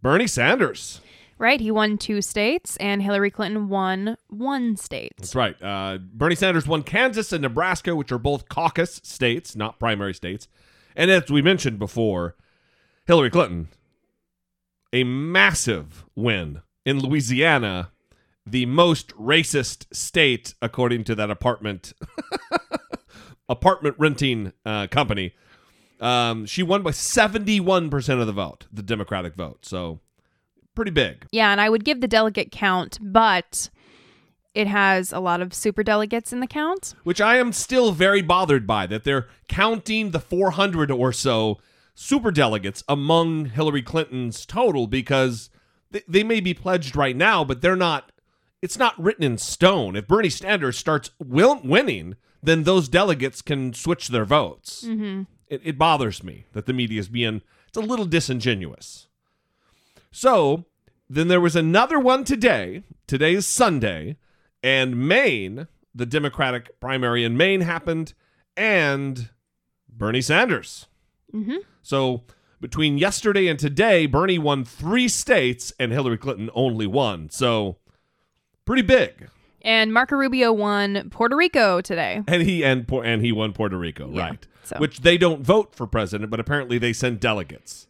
Bernie 0.00 0.26
Sanders. 0.26 1.00
Right. 1.38 1.60
He 1.60 1.70
won 1.70 1.96
two 1.96 2.20
states, 2.20 2.76
and 2.76 3.02
Hillary 3.02 3.30
Clinton 3.30 3.70
won 3.70 4.18
one 4.28 4.76
state. 4.76 5.12
That's 5.16 5.34
right. 5.34 5.60
Uh, 5.62 5.98
Bernie 5.98 6.34
Sanders 6.34 6.66
won 6.66 6.82
Kansas 6.82 7.32
and 7.32 7.40
Nebraska, 7.40 7.96
which 7.96 8.12
are 8.12 8.18
both 8.18 8.48
caucus 8.50 9.00
states, 9.02 9.56
not 9.56 9.78
primary 9.78 10.12
states. 10.12 10.48
And 10.94 11.10
as 11.10 11.30
we 11.30 11.40
mentioned 11.40 11.78
before, 11.78 12.36
Hillary 13.06 13.30
Clinton, 13.30 13.68
a 14.92 15.04
massive 15.04 16.04
win 16.14 16.60
in 16.84 16.98
Louisiana, 16.98 17.90
the 18.44 18.66
most 18.66 19.08
racist 19.16 19.86
state 19.94 20.54
according 20.60 21.04
to 21.04 21.14
that 21.14 21.30
apartment 21.30 21.94
apartment 23.48 23.96
renting 23.98 24.52
uh, 24.66 24.86
company. 24.88 25.34
Um, 26.00 26.46
she 26.46 26.62
won 26.62 26.82
by 26.82 26.90
71% 26.90 28.20
of 28.20 28.26
the 28.26 28.32
vote, 28.32 28.66
the 28.72 28.82
Democratic 28.82 29.34
vote. 29.34 29.66
So 29.66 30.00
pretty 30.74 30.90
big. 30.90 31.26
Yeah, 31.30 31.52
and 31.52 31.60
I 31.60 31.68
would 31.68 31.84
give 31.84 32.00
the 32.00 32.08
delegate 32.08 32.50
count, 32.50 32.98
but 33.00 33.68
it 34.54 34.66
has 34.66 35.12
a 35.12 35.20
lot 35.20 35.40
of 35.40 35.54
super 35.54 35.82
delegates 35.82 36.32
in 36.32 36.40
the 36.40 36.46
count. 36.46 36.94
which 37.04 37.20
I 37.20 37.36
am 37.36 37.52
still 37.52 37.92
very 37.92 38.22
bothered 38.22 38.66
by 38.66 38.86
that 38.86 39.04
they're 39.04 39.28
counting 39.48 40.10
the 40.10 40.20
400 40.20 40.90
or 40.90 41.12
so 41.12 41.58
super 41.94 42.30
delegates 42.30 42.82
among 42.88 43.46
Hillary 43.46 43.82
Clinton's 43.82 44.46
total 44.46 44.86
because 44.86 45.50
they, 45.90 46.02
they 46.08 46.24
may 46.24 46.40
be 46.40 46.54
pledged 46.54 46.96
right 46.96 47.16
now, 47.16 47.44
but 47.44 47.60
they're 47.60 47.76
not. 47.76 48.10
It's 48.62 48.78
not 48.78 49.02
written 49.02 49.24
in 49.24 49.38
stone. 49.38 49.96
If 49.96 50.06
Bernie 50.06 50.28
Sanders 50.28 50.76
starts 50.76 51.10
will, 51.18 51.60
winning, 51.64 52.16
then 52.42 52.64
those 52.64 52.88
delegates 52.88 53.40
can 53.40 53.72
switch 53.72 54.08
their 54.08 54.26
votes. 54.26 54.84
Mm-hmm. 54.86 55.22
It, 55.50 55.60
it 55.64 55.78
bothers 55.78 56.22
me 56.24 56.46
that 56.52 56.64
the 56.64 56.72
media 56.72 57.00
is 57.00 57.08
being 57.08 57.42
it's 57.68 57.76
a 57.76 57.80
little 57.82 58.06
disingenuous. 58.06 59.08
So 60.10 60.64
then 61.08 61.28
there 61.28 61.40
was 61.40 61.56
another 61.56 61.98
one 62.00 62.24
today. 62.24 62.84
Today 63.06 63.34
is 63.34 63.46
Sunday, 63.46 64.16
and 64.62 64.96
Maine, 65.08 65.66
the 65.94 66.06
Democratic 66.06 66.80
primary 66.80 67.24
in 67.24 67.36
Maine 67.36 67.60
happened, 67.62 68.14
and 68.56 69.30
Bernie 69.88 70.20
Sanders. 70.20 70.86
Mm-hmm. 71.34 71.58
So 71.82 72.22
between 72.60 72.98
yesterday 72.98 73.48
and 73.48 73.58
today, 73.58 74.06
Bernie 74.06 74.38
won 74.38 74.64
three 74.64 75.08
states, 75.08 75.72
and 75.78 75.92
Hillary 75.92 76.18
Clinton 76.18 76.50
only 76.54 76.86
one. 76.86 77.30
So 77.30 77.78
pretty 78.64 78.82
big. 78.82 79.28
And 79.62 79.92
Marco 79.92 80.16
Rubio 80.16 80.52
won 80.52 81.10
Puerto 81.10 81.36
Rico 81.36 81.80
today. 81.80 82.22
And 82.26 82.42
he 82.42 82.64
and 82.64 82.90
and 83.04 83.22
he 83.22 83.32
won 83.32 83.52
Puerto 83.52 83.76
Rico, 83.76 84.10
Yeah, 84.10 84.28
right? 84.28 84.46
So- 84.70 84.78
Which 84.78 85.00
they 85.00 85.18
don't 85.18 85.42
vote 85.42 85.74
for 85.74 85.86
president, 85.86 86.30
but 86.30 86.40
apparently 86.40 86.78
they 86.78 86.92
send 86.92 87.20
delegates. 87.20 87.86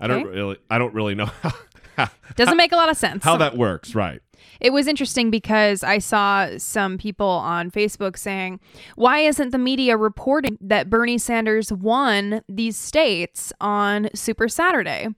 I 0.00 0.06
don't 0.06 0.22
Okay. 0.26 0.34
really, 0.36 0.56
I 0.70 0.78
don't 0.78 0.94
really 0.94 1.14
know 1.14 1.26
how, 1.96 2.08
Doesn't 2.34 2.56
make 2.58 2.72
a 2.72 2.76
lot 2.76 2.90
of 2.90 2.96
sense. 2.96 3.24
how 3.24 3.36
that 3.38 3.56
works, 3.56 3.94
right? 3.94 4.20
It 4.60 4.70
was 4.72 4.86
interesting 4.86 5.30
because 5.30 5.82
I 5.82 5.98
saw 5.98 6.48
some 6.58 6.98
people 6.98 7.26
on 7.28 7.70
Facebook 7.70 8.16
saying, 8.18 8.60
why 8.94 9.20
isn't 9.20 9.50
the 9.50 9.58
media 9.58 9.96
reporting 9.96 10.56
that 10.60 10.88
Bernie 10.90 11.18
Sanders 11.18 11.72
won 11.72 12.42
these 12.48 12.76
states 12.76 13.52
on 13.60 14.08
Super 14.14 14.48
Saturday? 14.48 15.08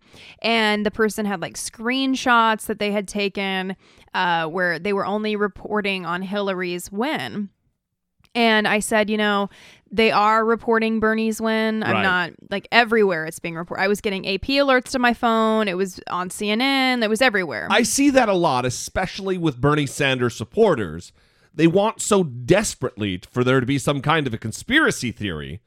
And 0.43 0.85
the 0.87 0.91
person 0.91 1.27
had 1.27 1.41
like 1.41 1.55
screenshots 1.55 2.67
that 2.67 2.79
they 2.79 2.91
had 2.93 3.07
taken 3.09 3.77
uh, 4.15 4.47
where 4.47 4.79
they 4.79 4.93
were 4.93 5.07
only 5.07 5.37
reporting 5.37 6.07
on 6.07 6.23
Hillary's 6.23 6.91
win. 6.91 7.51
And 8.35 8.69
I 8.69 8.79
said, 8.81 9.11
you 9.11 9.17
know, 9.17 9.49
they 9.91 10.11
are 10.11 10.45
reporting 10.45 11.01
Bernie's 11.01 11.41
win. 11.41 11.83
I'm 11.83 11.93
Right. 11.95 12.03
not 12.03 12.33
like 12.51 12.69
everywhere 12.71 13.25
it's 13.25 13.39
being 13.39 13.55
reported. 13.57 13.83
I 13.83 13.89
was 13.89 14.01
getting 14.01 14.27
AP 14.29 14.43
alerts 14.59 14.91
to 14.91 14.99
my 14.99 15.15
phone. 15.15 15.67
It 15.69 15.77
was 15.77 15.99
on 16.11 16.29
CNN. 16.29 17.03
It 17.03 17.09
was 17.09 17.23
everywhere. 17.23 17.69
I 17.71 17.83
see 17.83 18.11
that 18.11 18.29
a 18.29 18.35
lot, 18.35 18.65
especially 18.67 19.39
with 19.39 19.61
Bernie 19.61 19.87
Sanders 19.87 20.37
supporters. 20.37 21.13
They 21.55 21.67
want 21.67 22.01
so 22.03 22.23
desperately 22.23 23.21
for 23.31 23.43
there 23.43 23.61
to 23.61 23.67
be 23.67 23.79
some 23.79 24.01
kind 24.03 24.27
of 24.27 24.35
a 24.35 24.39
conspiracy 24.39 25.11
theory 25.11 25.61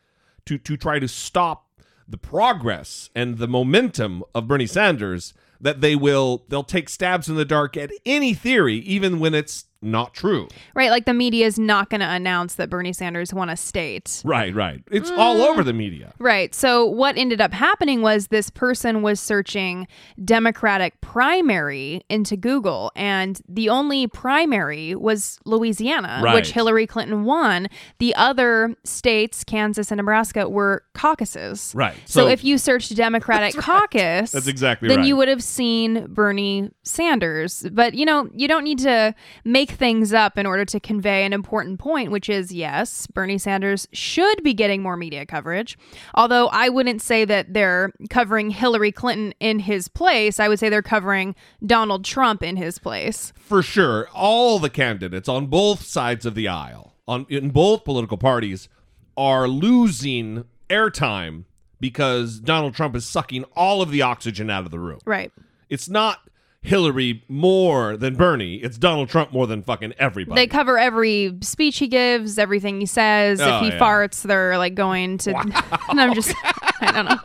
to 0.46 0.58
to 0.60 0.78
try 0.78 1.00
to 1.00 1.08
stop 1.08 1.68
the 2.08 2.18
progress 2.18 3.10
and 3.16 3.38
the 3.38 3.48
momentum 3.48 4.24
of 4.36 4.48
Bernie 4.48 4.68
Sanders 4.68 5.34
that 5.60 5.82
they 5.82 5.96
will 5.96 6.44
they'll 6.50 6.64
take 6.64 6.90
stabs 6.90 7.28
in 7.30 7.36
the 7.36 7.46
dark 7.46 7.76
at 7.78 7.92
any 8.06 8.34
theory 8.34 8.76
even 8.78 9.20
when 9.20 9.34
it's 9.34 9.66
not 9.82 10.14
true. 10.14 10.48
Right, 10.76 10.90
like 10.90 11.06
the 11.06 11.14
media 11.14 11.46
is 11.46 11.58
not 11.58 11.90
going 11.90 12.02
to 12.02 12.10
announce 12.10 12.56
that 12.56 12.70
Bernie 12.70 12.94
Sanders 12.94 13.34
won 13.34 13.50
a 13.50 13.58
state. 13.58 14.22
Right, 14.24 14.54
right. 14.54 14.84
It's 14.92 15.10
mm. 15.10 15.18
all 15.18 15.42
over 15.42 15.64
the 15.64 15.74
media. 15.74 16.14
Right. 16.20 16.54
So 16.54 16.86
what 16.86 17.18
ended 17.18 17.42
up 17.42 17.52
happening 17.52 18.02
was 18.02 18.28
this 18.28 18.50
person 18.50 19.02
was 19.02 19.20
searching 19.20 19.88
Democratic 20.24 21.00
primary 21.02 22.04
into 22.10 22.38
Google 22.38 22.92
and 22.96 23.42
the 23.48 23.70
only 23.70 24.08
primary 24.08 24.96
was 24.96 25.40
Louisiana, 25.46 26.22
Right. 26.24 26.36
which 26.36 26.52
Hillary 26.52 26.86
Clinton 26.88 27.24
won. 27.24 27.68
The 28.00 28.14
other 28.16 28.76
states, 28.84 29.44
Kansas 29.44 29.92
and 29.92 29.98
Nebraska, 29.98 30.48
were 30.48 30.84
caucuses. 30.94 31.74
Right. 31.76 31.96
So, 32.06 32.22
So- 32.22 32.28
if 32.28 32.44
you 32.44 32.58
searched 32.58 32.96
Democratic 32.96 33.56
caucus, 33.62 34.32
That's 34.32 34.48
exactly 34.48 34.90
then 34.90 35.00
right. 35.00 35.08
you 35.08 35.16
would 35.16 35.28
have 35.28 35.44
seen 35.44 36.06
Bernie 36.08 36.70
Sanders. 36.84 37.66
But 37.72 37.96
you 37.96 38.06
know, 38.06 38.30
you 38.36 38.48
don't 38.48 38.64
need 38.64 38.80
to 38.80 39.16
make 39.44 39.71
things 39.72 40.14
up 40.14 40.38
in 40.38 40.46
order 40.46 40.66
to 40.66 40.80
convey 40.80 41.26
an 41.26 41.34
important 41.34 41.80
point, 41.80 42.12
which 42.12 42.30
is 42.30 42.52
yes, 42.52 43.08
Bernie 43.08 43.38
Sanders 43.38 43.88
should 43.92 44.44
be 44.44 44.54
getting 44.54 44.82
more 44.82 44.98
media 44.98 45.26
coverage. 45.26 45.78
Although 46.16 46.48
I 46.48 46.70
wouldn't 46.70 47.02
say 47.02 47.26
that 47.26 47.54
they're 47.54 47.92
covering 48.10 48.50
Hillary 48.50 48.92
Clinton 48.92 49.34
in 49.40 49.60
his 49.60 49.88
place. 49.88 50.40
I 50.40 50.48
would 50.48 50.60
say 50.60 50.70
they're 50.70 50.82
covering 50.82 51.36
Donald 51.66 52.06
Trump 52.06 52.44
in 52.44 52.56
his 52.58 52.78
place. 52.78 53.34
for 53.36 53.62
sure 53.62 54.08
all 54.14 54.60
the 54.60 54.70
candidates 54.70 55.28
on 55.28 55.48
both 55.48 55.84
sides 55.84 56.26
of 56.26 56.36
the 56.36 56.48
aisle 56.48 56.94
on 57.08 57.26
in 57.30 57.50
both 57.50 57.84
political 57.84 58.18
parties 58.18 58.70
are 59.18 59.48
losing 59.48 60.46
airtime 60.70 61.44
because 61.80 62.40
Donald 62.40 62.74
Trump 62.74 62.96
is 62.96 63.06
sucking 63.06 63.44
all 63.56 63.82
of 63.82 63.92
the 63.92 64.02
oxygen 64.02 64.50
out 64.50 64.66
of 64.66 64.72
the 64.72 64.80
room. 64.80 65.00
Right. 65.06 65.32
It's 65.70 65.90
not 65.90 66.20
Hillary 66.64 67.24
more 67.28 67.98
than 67.98 68.16
Bernie, 68.16 68.56
it's 68.56 68.78
Donald 68.78 69.10
Trump 69.10 69.34
more 69.34 69.48
than 69.48 69.64
fucking 69.64 69.94
everybody. 69.98 70.40
They 70.40 70.48
cover 70.48 70.78
every 70.78 71.36
speech 71.42 71.80
he 71.80 71.88
gives, 71.88 72.38
everything 72.38 72.80
he 72.80 72.86
says. 72.86 73.42
Oh, 73.42 73.58
if 73.58 73.62
he 73.64 73.68
yeah. 73.70 73.80
farts, 73.80 74.22
they're 74.22 74.58
like 74.60 74.76
going 74.76 75.18
to. 75.20 75.36
and 75.36 75.54
I'm 76.00 76.14
just, 76.14 76.36
I 76.82 77.20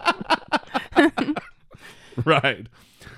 don't 0.97 1.20
know. 1.20 1.34
right. 2.24 2.66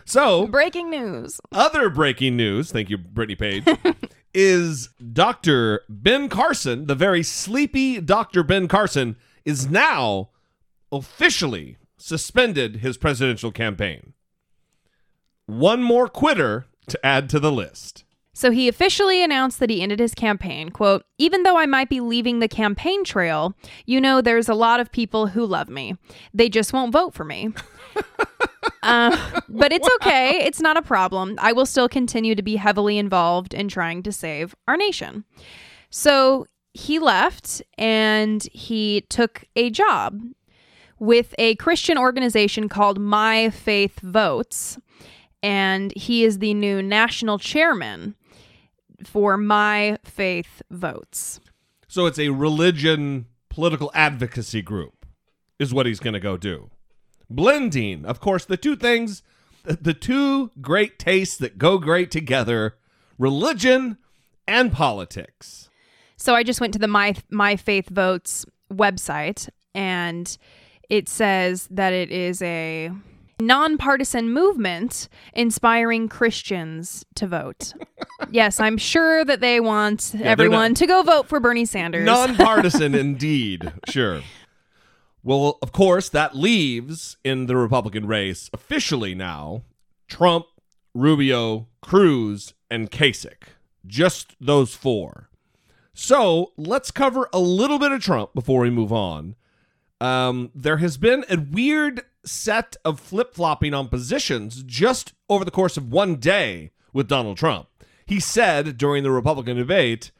So, 0.04 0.46
Breaking 0.48 0.90
news. 0.90 1.38
other 1.52 1.90
breaking 1.90 2.36
news, 2.36 2.72
thank 2.72 2.88
you 2.90 2.96
Brittany 2.98 3.36
Page, 3.36 3.64
is 4.34 4.88
Dr. 5.12 5.82
Ben 5.88 6.28
Carson, 6.28 6.86
the 6.86 6.94
very 6.94 7.22
sleepy 7.22 8.00
Dr. 8.00 8.42
Ben 8.42 8.66
Carson 8.68 9.16
is 9.44 9.68
now 9.68 10.30
officially 10.90 11.76
suspended 11.96 12.76
his 12.76 12.96
presidential 12.96 13.52
campaign. 13.52 14.14
One 15.48 15.82
more 15.82 16.08
quitter 16.08 16.66
to 16.88 17.06
add 17.06 17.30
to 17.30 17.40
the 17.40 17.50
list. 17.50 18.04
So 18.34 18.50
he 18.50 18.68
officially 18.68 19.24
announced 19.24 19.60
that 19.60 19.70
he 19.70 19.80
ended 19.80 19.98
his 19.98 20.14
campaign. 20.14 20.68
Quote, 20.68 21.06
even 21.16 21.42
though 21.42 21.56
I 21.56 21.64
might 21.64 21.88
be 21.88 22.00
leaving 22.00 22.38
the 22.38 22.48
campaign 22.48 23.02
trail, 23.02 23.54
you 23.86 23.98
know, 23.98 24.20
there's 24.20 24.50
a 24.50 24.54
lot 24.54 24.78
of 24.78 24.92
people 24.92 25.28
who 25.28 25.46
love 25.46 25.70
me. 25.70 25.96
They 26.34 26.50
just 26.50 26.74
won't 26.74 26.92
vote 26.92 27.14
for 27.14 27.24
me. 27.24 27.54
uh, 28.82 29.40
but 29.48 29.72
it's 29.72 29.88
okay. 29.96 30.44
It's 30.44 30.60
not 30.60 30.76
a 30.76 30.82
problem. 30.82 31.36
I 31.40 31.52
will 31.52 31.66
still 31.66 31.88
continue 31.88 32.34
to 32.34 32.42
be 32.42 32.56
heavily 32.56 32.98
involved 32.98 33.54
in 33.54 33.68
trying 33.68 34.02
to 34.02 34.12
save 34.12 34.54
our 34.68 34.76
nation. 34.76 35.24
So 35.88 36.46
he 36.74 36.98
left 36.98 37.62
and 37.78 38.46
he 38.52 39.06
took 39.08 39.46
a 39.56 39.70
job 39.70 40.20
with 40.98 41.34
a 41.38 41.54
Christian 41.54 41.96
organization 41.96 42.68
called 42.68 43.00
My 43.00 43.48
Faith 43.48 44.00
Votes. 44.00 44.78
And 45.42 45.92
he 45.96 46.24
is 46.24 46.38
the 46.38 46.54
new 46.54 46.82
national 46.82 47.38
chairman 47.38 48.14
for 49.04 49.36
My 49.36 49.98
Faith 50.04 50.62
Votes. 50.70 51.40
So 51.86 52.06
it's 52.06 52.18
a 52.18 52.30
religion 52.30 53.26
political 53.48 53.90
advocacy 53.94 54.62
group, 54.62 55.06
is 55.58 55.72
what 55.72 55.86
he's 55.86 56.00
going 56.00 56.14
to 56.14 56.20
go 56.20 56.36
do. 56.36 56.70
Blending, 57.30 58.04
of 58.04 58.20
course, 58.20 58.44
the 58.44 58.56
two 58.56 58.76
things, 58.76 59.22
the 59.64 59.94
two 59.94 60.50
great 60.60 60.98
tastes 60.98 61.36
that 61.38 61.58
go 61.58 61.78
great 61.78 62.10
together 62.10 62.76
religion 63.18 63.98
and 64.46 64.72
politics. 64.72 65.68
So 66.16 66.34
I 66.34 66.42
just 66.42 66.60
went 66.60 66.72
to 66.72 66.78
the 66.78 66.88
My 66.88 67.14
My 67.30 67.56
Faith 67.56 67.88
Votes 67.88 68.46
website 68.72 69.48
and 69.74 70.36
it 70.88 71.08
says 71.08 71.68
that 71.70 71.92
it 71.92 72.10
is 72.10 72.40
a 72.42 72.90
nonpartisan 73.40 74.32
movement 74.32 75.08
inspiring 75.32 76.08
Christians 76.08 77.04
to 77.14 77.26
vote. 77.26 77.74
yes, 78.30 78.60
I'm 78.60 78.76
sure 78.78 79.24
that 79.24 79.40
they 79.40 79.60
want 79.60 80.12
they're 80.14 80.26
everyone 80.26 80.70
not- 80.72 80.76
to 80.78 80.86
go 80.86 81.02
vote 81.02 81.28
for 81.28 81.40
Bernie 81.40 81.64
Sanders. 81.64 82.04
Nonpartisan 82.04 82.94
indeed, 82.96 83.72
sure. 83.88 84.22
Well, 85.22 85.58
of 85.62 85.72
course, 85.72 86.08
that 86.10 86.36
leaves 86.36 87.16
in 87.24 87.46
the 87.46 87.56
Republican 87.56 88.06
race 88.06 88.48
officially 88.52 89.14
now 89.14 89.62
Trump, 90.08 90.46
Rubio, 90.94 91.68
Cruz, 91.82 92.54
and 92.70 92.90
Kasich. 92.90 93.42
Just 93.86 94.34
those 94.40 94.74
four. 94.74 95.28
So 95.94 96.52
let's 96.56 96.90
cover 96.90 97.28
a 97.32 97.40
little 97.40 97.78
bit 97.78 97.90
of 97.92 98.00
Trump 98.02 98.32
before 98.34 98.60
we 98.62 98.70
move 98.70 98.92
on. 98.92 99.34
um, 100.00 100.50
there 100.54 100.76
has 100.76 100.96
been 100.96 101.24
a 101.28 101.36
weird 101.38 102.02
set 102.24 102.76
of 102.84 103.00
flip 103.00 103.34
flopping 103.34 103.74
on 103.74 103.88
positions 103.88 104.62
just 104.64 105.12
over 105.28 105.44
the 105.44 105.50
course 105.50 105.76
of 105.76 105.92
one 105.92 106.16
day 106.16 106.72
with 106.92 107.08
Donald 107.08 107.36
Trump. 107.36 107.68
He 108.06 108.20
said 108.20 108.78
during 108.78 109.02
the 109.02 109.10
Republican 109.10 109.56
debate 109.56 110.10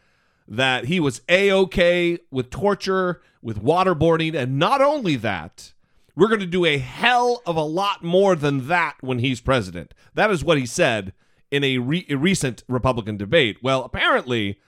that 0.46 0.86
he 0.86 1.00
was 1.00 1.22
a 1.28 1.52
okay 1.52 2.18
with 2.30 2.50
torture, 2.50 3.20
with 3.42 3.62
waterboarding, 3.62 4.34
and 4.34 4.58
not 4.58 4.80
only 4.80 5.16
that, 5.16 5.72
we're 6.14 6.28
going 6.28 6.40
to 6.40 6.46
do 6.46 6.64
a 6.64 6.78
hell 6.78 7.42
of 7.46 7.56
a 7.56 7.62
lot 7.62 8.02
more 8.02 8.34
than 8.34 8.68
that 8.68 8.96
when 9.00 9.20
he's 9.20 9.40
president. 9.40 9.94
That 10.14 10.30
is 10.30 10.44
what 10.44 10.58
he 10.58 10.66
said 10.66 11.12
in 11.50 11.62
a, 11.64 11.78
re- 11.78 12.06
a 12.10 12.16
recent 12.16 12.64
Republican 12.68 13.16
debate. 13.16 13.58
Well, 13.62 13.84
apparently, 13.84 14.58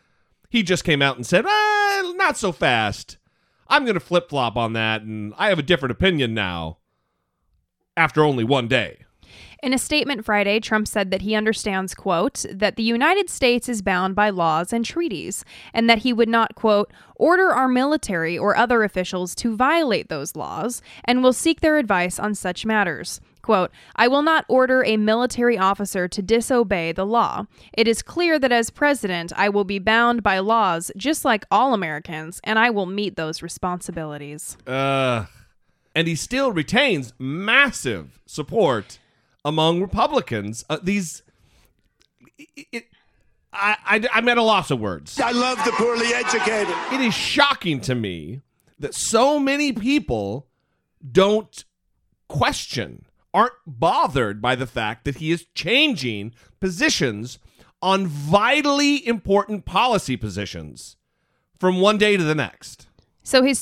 he 0.48 0.62
just 0.62 0.84
came 0.84 1.02
out 1.02 1.16
and 1.16 1.26
said, 1.26 1.44
ah, 1.46 2.12
not 2.16 2.36
so 2.36 2.52
fast. 2.52 3.16
I'm 3.68 3.84
going 3.84 3.94
to 3.94 4.00
flip 4.00 4.28
flop 4.28 4.56
on 4.56 4.72
that, 4.74 5.02
and 5.02 5.32
I 5.38 5.48
have 5.48 5.58
a 5.58 5.62
different 5.62 5.92
opinion 5.92 6.34
now 6.34 6.78
after 7.96 8.24
only 8.24 8.44
one 8.44 8.68
day. 8.68 8.98
In 9.62 9.74
a 9.74 9.78
statement 9.78 10.24
Friday, 10.24 10.58
Trump 10.58 10.88
said 10.88 11.10
that 11.10 11.20
he 11.20 11.34
understands, 11.34 11.94
quote, 11.94 12.46
that 12.50 12.76
the 12.76 12.82
United 12.82 13.28
States 13.28 13.68
is 13.68 13.82
bound 13.82 14.14
by 14.14 14.30
laws 14.30 14.72
and 14.72 14.84
treaties, 14.84 15.44
and 15.74 15.88
that 15.88 15.98
he 15.98 16.14
would 16.14 16.30
not, 16.30 16.54
quote, 16.54 16.90
order 17.16 17.50
our 17.50 17.68
military 17.68 18.38
or 18.38 18.56
other 18.56 18.82
officials 18.82 19.34
to 19.34 19.54
violate 19.54 20.08
those 20.08 20.34
laws, 20.34 20.80
and 21.04 21.22
will 21.22 21.34
seek 21.34 21.60
their 21.60 21.76
advice 21.76 22.18
on 22.18 22.34
such 22.34 22.64
matters. 22.64 23.20
Quote, 23.42 23.70
I 23.96 24.08
will 24.08 24.22
not 24.22 24.46
order 24.48 24.82
a 24.82 24.96
military 24.96 25.58
officer 25.58 26.08
to 26.08 26.22
disobey 26.22 26.92
the 26.92 27.06
law. 27.06 27.46
It 27.74 27.86
is 27.86 28.00
clear 28.00 28.38
that 28.38 28.52
as 28.52 28.70
president, 28.70 29.30
I 29.36 29.50
will 29.50 29.64
be 29.64 29.78
bound 29.78 30.22
by 30.22 30.38
laws 30.38 30.90
just 30.96 31.24
like 31.24 31.44
all 31.50 31.74
Americans, 31.74 32.40
and 32.44 32.58
I 32.58 32.70
will 32.70 32.86
meet 32.86 33.16
those 33.16 33.42
responsibilities. 33.42 34.56
Uh, 34.66 35.26
and 35.94 36.06
he 36.06 36.14
still 36.14 36.52
retains 36.52 37.12
massive 37.18 38.20
support 38.26 38.98
among 39.44 39.80
Republicans. 39.80 40.64
Uh, 40.68 40.78
these, 40.82 41.22
it, 42.38 42.66
it, 42.72 42.84
I, 43.52 43.76
I, 43.84 44.08
I'm 44.12 44.28
at 44.28 44.38
a 44.38 44.42
loss 44.42 44.70
of 44.70 44.80
words. 44.80 45.18
I 45.20 45.32
love 45.32 45.62
the 45.64 45.72
poorly 45.72 46.14
educated. 46.14 46.74
It 46.92 47.00
is 47.00 47.14
shocking 47.14 47.80
to 47.82 47.94
me 47.94 48.42
that 48.78 48.94
so 48.94 49.38
many 49.38 49.72
people 49.72 50.46
don't 51.10 51.64
question, 52.28 53.04
aren't 53.34 53.52
bothered 53.66 54.40
by 54.40 54.54
the 54.54 54.66
fact 54.66 55.04
that 55.04 55.16
he 55.16 55.30
is 55.32 55.46
changing 55.54 56.32
positions 56.60 57.38
on 57.82 58.06
vitally 58.06 59.06
important 59.06 59.64
policy 59.64 60.16
positions 60.16 60.96
from 61.58 61.80
one 61.80 61.98
day 61.98 62.16
to 62.16 62.22
the 62.22 62.34
next. 62.34 62.86
So 63.22 63.42
his 63.42 63.58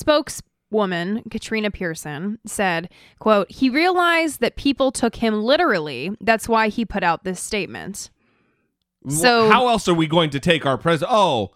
spokeswoman, 0.68 1.22
Katrina 1.30 1.70
Pearson, 1.70 2.38
said, 2.46 2.90
quote, 3.18 3.50
he 3.50 3.70
realized 3.70 4.40
that 4.40 4.56
people 4.56 4.92
took 4.92 5.16
him 5.16 5.42
literally. 5.42 6.10
That's 6.20 6.48
why 6.48 6.68
he 6.68 6.84
put 6.84 7.02
out 7.02 7.24
this 7.24 7.40
statement. 7.40 8.10
So 9.08 9.48
how 9.48 9.68
else 9.68 9.88
are 9.88 9.94
we 9.94 10.06
going 10.06 10.30
to 10.30 10.40
take 10.40 10.66
our 10.66 10.76
president? 10.76 11.16
Oh, 11.16 11.52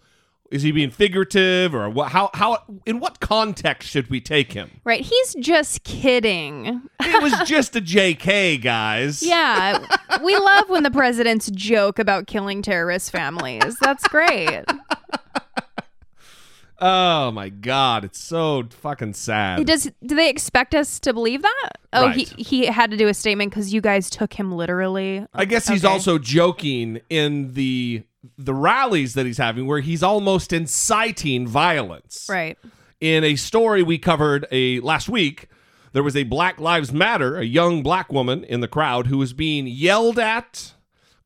is 0.49 0.61
he 0.61 0.71
being 0.71 0.89
figurative 0.91 1.75
or 1.75 1.89
what? 1.89 2.11
How 2.11 2.29
how 2.33 2.63
in 2.85 2.99
what 2.99 3.19
context 3.19 3.89
should 3.89 4.09
we 4.09 4.21
take 4.21 4.53
him? 4.53 4.71
Right, 4.83 5.01
he's 5.01 5.35
just 5.35 5.83
kidding. 5.83 6.81
It 7.05 7.21
was 7.21 7.47
just 7.47 7.75
a 7.75 7.81
JK, 7.81 8.63
guys. 8.63 9.21
Yeah, 9.21 9.85
we 10.23 10.35
love 10.35 10.69
when 10.69 10.81
the 10.81 10.89
presidents 10.89 11.51
joke 11.51 11.99
about 11.99 12.25
killing 12.25 12.63
terrorist 12.63 13.11
families. 13.11 13.77
That's 13.81 14.07
great. 14.07 14.63
Oh 16.85 17.31
my 17.31 17.47
god, 17.47 18.03
it's 18.03 18.19
so 18.19 18.63
fucking 18.69 19.13
sad. 19.13 19.65
Does 19.65 19.89
do 20.05 20.15
they 20.15 20.29
expect 20.29 20.75
us 20.75 20.99
to 20.99 21.13
believe 21.13 21.41
that? 21.41 21.69
Oh, 21.93 22.07
Right. 22.07 22.27
he 22.27 22.43
he 22.43 22.65
had 22.65 22.91
to 22.91 22.97
do 22.97 23.07
a 23.07 23.13
statement 23.13 23.51
because 23.51 23.73
you 23.73 23.79
guys 23.79 24.09
took 24.09 24.33
him 24.33 24.51
literally. 24.51 25.25
I 25.33 25.45
guess 25.45 25.67
he's 25.69 25.85
Okay. 25.85 25.93
also 25.93 26.17
joking 26.17 26.99
in 27.09 27.53
the 27.53 28.03
the 28.37 28.53
rallies 28.53 29.13
that 29.13 29.25
he's 29.25 29.37
having 29.37 29.65
where 29.65 29.79
he's 29.79 30.03
almost 30.03 30.51
inciting 30.51 31.47
violence. 31.47 32.27
right. 32.29 32.57
In 32.99 33.23
a 33.23 33.35
story 33.37 33.81
we 33.83 33.97
covered 33.97 34.45
a 34.51 34.79
last 34.81 35.07
week, 35.07 35.47
there 35.93 36.03
was 36.03 36.15
a 36.17 36.23
Black 36.23 36.59
Lives 36.59 36.91
Matter, 36.91 37.37
a 37.37 37.43
young 37.45 37.81
black 37.83 38.11
woman 38.11 38.43
in 38.43 38.59
the 38.59 38.67
crowd 38.67 39.07
who 39.07 39.17
was 39.17 39.31
being 39.33 39.67
yelled 39.67 40.17
at, 40.19 40.73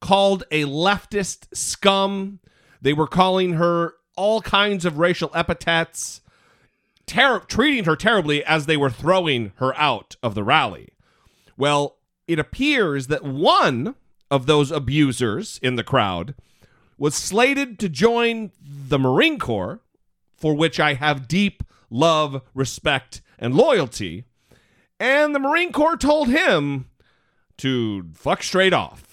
called 0.01 0.43
a 0.51 0.66
leftist 0.66 1.47
scum. 1.55 2.39
They 2.82 2.93
were 2.93 3.08
calling 3.08 3.53
her 3.53 3.93
all 4.18 4.41
kinds 4.41 4.84
of 4.84 4.97
racial 4.97 5.32
epithets, 5.34 6.22
ter- 7.05 7.39
treating 7.39 7.86
her 7.86 7.95
terribly 7.95 8.43
as 8.43 8.65
they 8.65 8.76
were 8.76 8.89
throwing 8.89 9.53
her 9.55 9.74
out 9.78 10.18
of 10.22 10.36
the 10.36 10.43
rally. 10.43 10.89
Well, 11.55 11.95
it 12.28 12.39
appears 12.39 13.07
that 13.07 13.24
one 13.24 13.95
of 14.30 14.45
those 14.45 14.72
abusers 14.72 15.59
in 15.63 15.76
the 15.76 15.84
crowd 15.84 16.36
was 16.97 17.15
slated 17.15 17.80
to 17.80 17.88
join 17.88 18.51
the 18.61 18.99
Marine 18.99 19.39
Corps, 19.39 19.80
for 20.36 20.53
which 20.53 20.80
I 20.80 20.95
have 20.95 21.28
deep 21.28 21.63
love, 21.89 22.41
respect, 22.53 23.22
and 23.39 23.55
loyalty. 23.55 24.26
And 24.99 25.34
the 25.34 25.39
Marine 25.39 25.72
Corps 25.72 25.97
told 25.97 26.28
him 26.28 26.89
to 27.57 28.05
fuck 28.13 28.43
straight 28.43 28.74
off. 28.74 29.07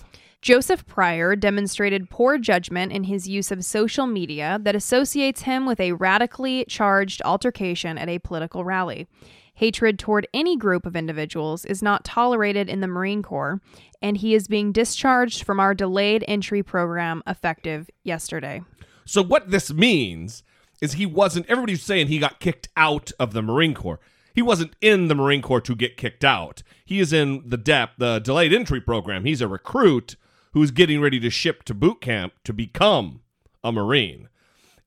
Joseph 0.44 0.86
Pryor 0.86 1.36
demonstrated 1.36 2.10
poor 2.10 2.36
judgment 2.36 2.92
in 2.92 3.04
his 3.04 3.26
use 3.26 3.50
of 3.50 3.64
social 3.64 4.06
media 4.06 4.58
that 4.60 4.76
associates 4.76 5.40
him 5.40 5.64
with 5.64 5.80
a 5.80 5.92
radically 5.92 6.66
charged 6.68 7.22
altercation 7.24 7.96
at 7.96 8.10
a 8.10 8.18
political 8.18 8.62
rally. 8.62 9.08
Hatred 9.54 9.98
toward 9.98 10.28
any 10.34 10.58
group 10.58 10.84
of 10.84 10.96
individuals 10.96 11.64
is 11.64 11.82
not 11.82 12.04
tolerated 12.04 12.68
in 12.68 12.80
the 12.82 12.86
Marine 12.86 13.22
Corps, 13.22 13.58
and 14.02 14.18
he 14.18 14.34
is 14.34 14.46
being 14.46 14.70
discharged 14.70 15.44
from 15.44 15.60
our 15.60 15.72
delayed 15.72 16.22
entry 16.28 16.62
program 16.62 17.22
effective 17.26 17.88
yesterday. 18.02 18.60
So 19.06 19.22
what 19.22 19.50
this 19.50 19.72
means 19.72 20.42
is 20.82 20.92
he 20.92 21.06
wasn't 21.06 21.46
everybody's 21.48 21.82
saying 21.82 22.08
he 22.08 22.18
got 22.18 22.38
kicked 22.38 22.68
out 22.76 23.12
of 23.18 23.32
the 23.32 23.40
Marine 23.40 23.72
Corps. 23.72 24.00
He 24.34 24.42
wasn't 24.42 24.76
in 24.82 25.08
the 25.08 25.14
Marine 25.14 25.40
Corps 25.40 25.62
to 25.62 25.74
get 25.74 25.96
kicked 25.96 26.22
out. 26.22 26.62
He 26.84 27.00
is 27.00 27.14
in 27.14 27.48
the 27.48 27.56
DEP, 27.56 27.92
the 27.96 28.18
delayed 28.18 28.52
entry 28.52 28.82
program. 28.82 29.24
He's 29.24 29.40
a 29.40 29.48
recruit 29.48 30.16
who's 30.54 30.70
getting 30.70 31.00
ready 31.00 31.20
to 31.20 31.28
ship 31.28 31.64
to 31.64 31.74
boot 31.74 32.00
camp 32.00 32.32
to 32.44 32.52
become 32.52 33.20
a 33.62 33.70
Marine. 33.70 34.28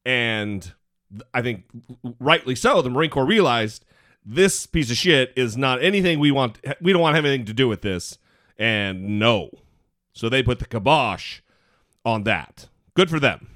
And 0.06 0.74
I 1.34 1.42
think 1.42 1.66
rightly 2.20 2.56
so, 2.56 2.82
the 2.82 2.90
Marine 2.90 3.10
Corps 3.10 3.26
realized 3.26 3.86
this 4.26 4.66
piece 4.66 4.90
of 4.90 4.98
shit 4.98 5.32
is 5.36 5.56
not 5.56 5.84
anything 5.84 6.20
we 6.20 6.32
want 6.32 6.60
we 6.82 6.92
don't 6.92 7.02
want 7.02 7.14
to 7.14 7.18
have 7.18 7.26
anything 7.26 7.46
to 7.46 7.54
do 7.54 7.68
with 7.68 7.82
this. 7.82 8.18
And 8.58 9.20
no. 9.20 9.50
So 10.14 10.30
they 10.30 10.42
put 10.42 10.60
the 10.60 10.66
kibosh 10.66 11.42
on 12.04 12.24
that. 12.24 12.68
Good 12.96 13.10
for 13.10 13.20
them. 13.20 13.50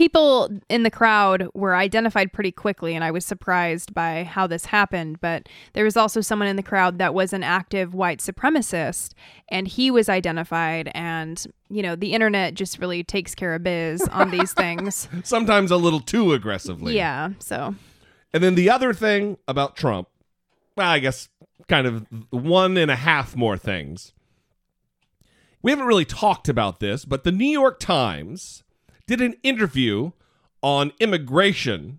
People 0.00 0.48
in 0.70 0.82
the 0.82 0.90
crowd 0.90 1.46
were 1.52 1.76
identified 1.76 2.32
pretty 2.32 2.52
quickly, 2.52 2.94
and 2.94 3.04
I 3.04 3.10
was 3.10 3.22
surprised 3.22 3.92
by 3.92 4.24
how 4.24 4.46
this 4.46 4.64
happened. 4.64 5.20
But 5.20 5.46
there 5.74 5.84
was 5.84 5.94
also 5.94 6.22
someone 6.22 6.48
in 6.48 6.56
the 6.56 6.62
crowd 6.62 6.96
that 6.96 7.12
was 7.12 7.34
an 7.34 7.42
active 7.42 7.92
white 7.92 8.20
supremacist, 8.20 9.12
and 9.50 9.68
he 9.68 9.90
was 9.90 10.08
identified. 10.08 10.90
And, 10.94 11.46
you 11.68 11.82
know, 11.82 11.96
the 11.96 12.14
internet 12.14 12.54
just 12.54 12.78
really 12.78 13.04
takes 13.04 13.34
care 13.34 13.54
of 13.54 13.62
biz 13.62 14.00
on 14.08 14.30
these 14.30 14.52
things. 14.54 15.06
Sometimes 15.22 15.70
a 15.70 15.76
little 15.76 16.00
too 16.00 16.32
aggressively. 16.32 16.96
Yeah. 16.96 17.32
So, 17.38 17.74
And 18.32 18.42
then 18.42 18.54
the 18.54 18.70
other 18.70 18.94
thing 18.94 19.36
about 19.46 19.76
Trump, 19.76 20.08
well, 20.76 20.88
I 20.88 21.00
guess 21.00 21.28
kind 21.68 21.86
of 21.86 22.06
one 22.30 22.78
and 22.78 22.90
a 22.90 22.96
half 22.96 23.36
more 23.36 23.58
things. 23.58 24.14
We 25.60 25.72
haven't 25.72 25.84
really 25.84 26.06
talked 26.06 26.48
about 26.48 26.80
this, 26.80 27.04
but 27.04 27.24
the 27.24 27.32
New 27.32 27.44
York 27.44 27.78
Times 27.78 28.64
did 29.10 29.20
an 29.20 29.34
interview 29.42 30.12
on 30.62 30.92
immigration, 31.00 31.98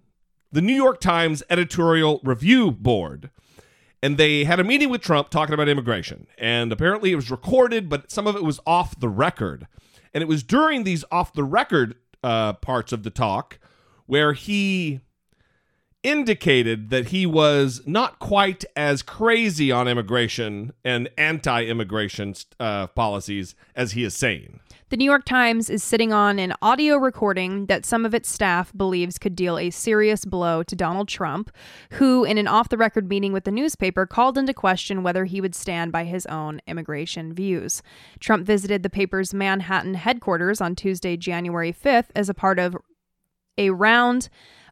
the 0.49 0.61
New 0.61 0.73
York 0.73 1.01
Times 1.01 1.43
editorial 1.49 2.21
review 2.23 2.71
board. 2.71 3.29
And 4.01 4.17
they 4.17 4.45
had 4.45 4.61
a 4.61 4.63
meeting 4.63 4.89
with 4.89 5.01
Trump 5.01 5.29
talking 5.29 5.53
about 5.53 5.67
immigration. 5.67 6.27
And 6.37 6.71
apparently 6.71 7.11
it 7.11 7.17
was 7.17 7.29
recorded, 7.29 7.89
but 7.89 8.09
some 8.09 8.27
of 8.27 8.37
it 8.37 8.45
was 8.45 8.61
off 8.65 8.97
the 8.97 9.09
record. 9.09 9.67
And 10.13 10.21
it 10.21 10.27
was 10.29 10.41
during 10.41 10.85
these 10.85 11.03
off 11.11 11.33
the 11.33 11.43
record 11.43 11.95
uh, 12.23 12.53
parts 12.53 12.93
of 12.93 13.03
the 13.03 13.09
talk 13.09 13.59
where 14.05 14.31
he 14.31 15.01
indicated 16.03 16.91
that 16.91 17.07
he 17.09 17.25
was 17.25 17.81
not 17.85 18.19
quite 18.19 18.63
as 18.73 19.01
crazy 19.01 19.69
on 19.69 19.89
immigration 19.89 20.71
and 20.85 21.09
anti 21.17 21.65
immigration 21.65 22.35
uh, 22.57 22.87
policies 22.87 23.53
as 23.75 23.91
he 23.91 24.05
is 24.05 24.15
saying. 24.15 24.61
The 24.91 24.97
New 24.97 25.05
York 25.05 25.23
Times 25.23 25.69
is 25.69 25.81
sitting 25.81 26.11
on 26.11 26.37
an 26.37 26.53
audio 26.61 26.97
recording 26.97 27.67
that 27.67 27.85
some 27.85 28.05
of 28.05 28.13
its 28.13 28.29
staff 28.29 28.73
believes 28.75 29.17
could 29.17 29.37
deal 29.37 29.57
a 29.57 29.69
serious 29.69 30.25
blow 30.25 30.63
to 30.63 30.75
Donald 30.75 31.07
Trump, 31.07 31.49
who, 31.91 32.25
in 32.25 32.37
an 32.37 32.45
off 32.45 32.67
the 32.67 32.75
record 32.75 33.07
meeting 33.07 33.31
with 33.31 33.45
the 33.45 33.51
newspaper, 33.51 34.05
called 34.05 34.37
into 34.37 34.53
question 34.53 35.01
whether 35.01 35.23
he 35.23 35.39
would 35.39 35.55
stand 35.55 35.93
by 35.93 36.03
his 36.03 36.25
own 36.25 36.59
immigration 36.67 37.33
views. 37.33 37.81
Trump 38.19 38.45
visited 38.45 38.83
the 38.83 38.89
paper's 38.89 39.33
Manhattan 39.33 39.93
headquarters 39.93 40.59
on 40.59 40.75
Tuesday, 40.75 41.15
January 41.15 41.71
5th, 41.71 42.09
as 42.13 42.27
a 42.27 42.33
part 42.33 42.59
of 42.59 42.75
a 43.57 43.69
round 43.69 44.27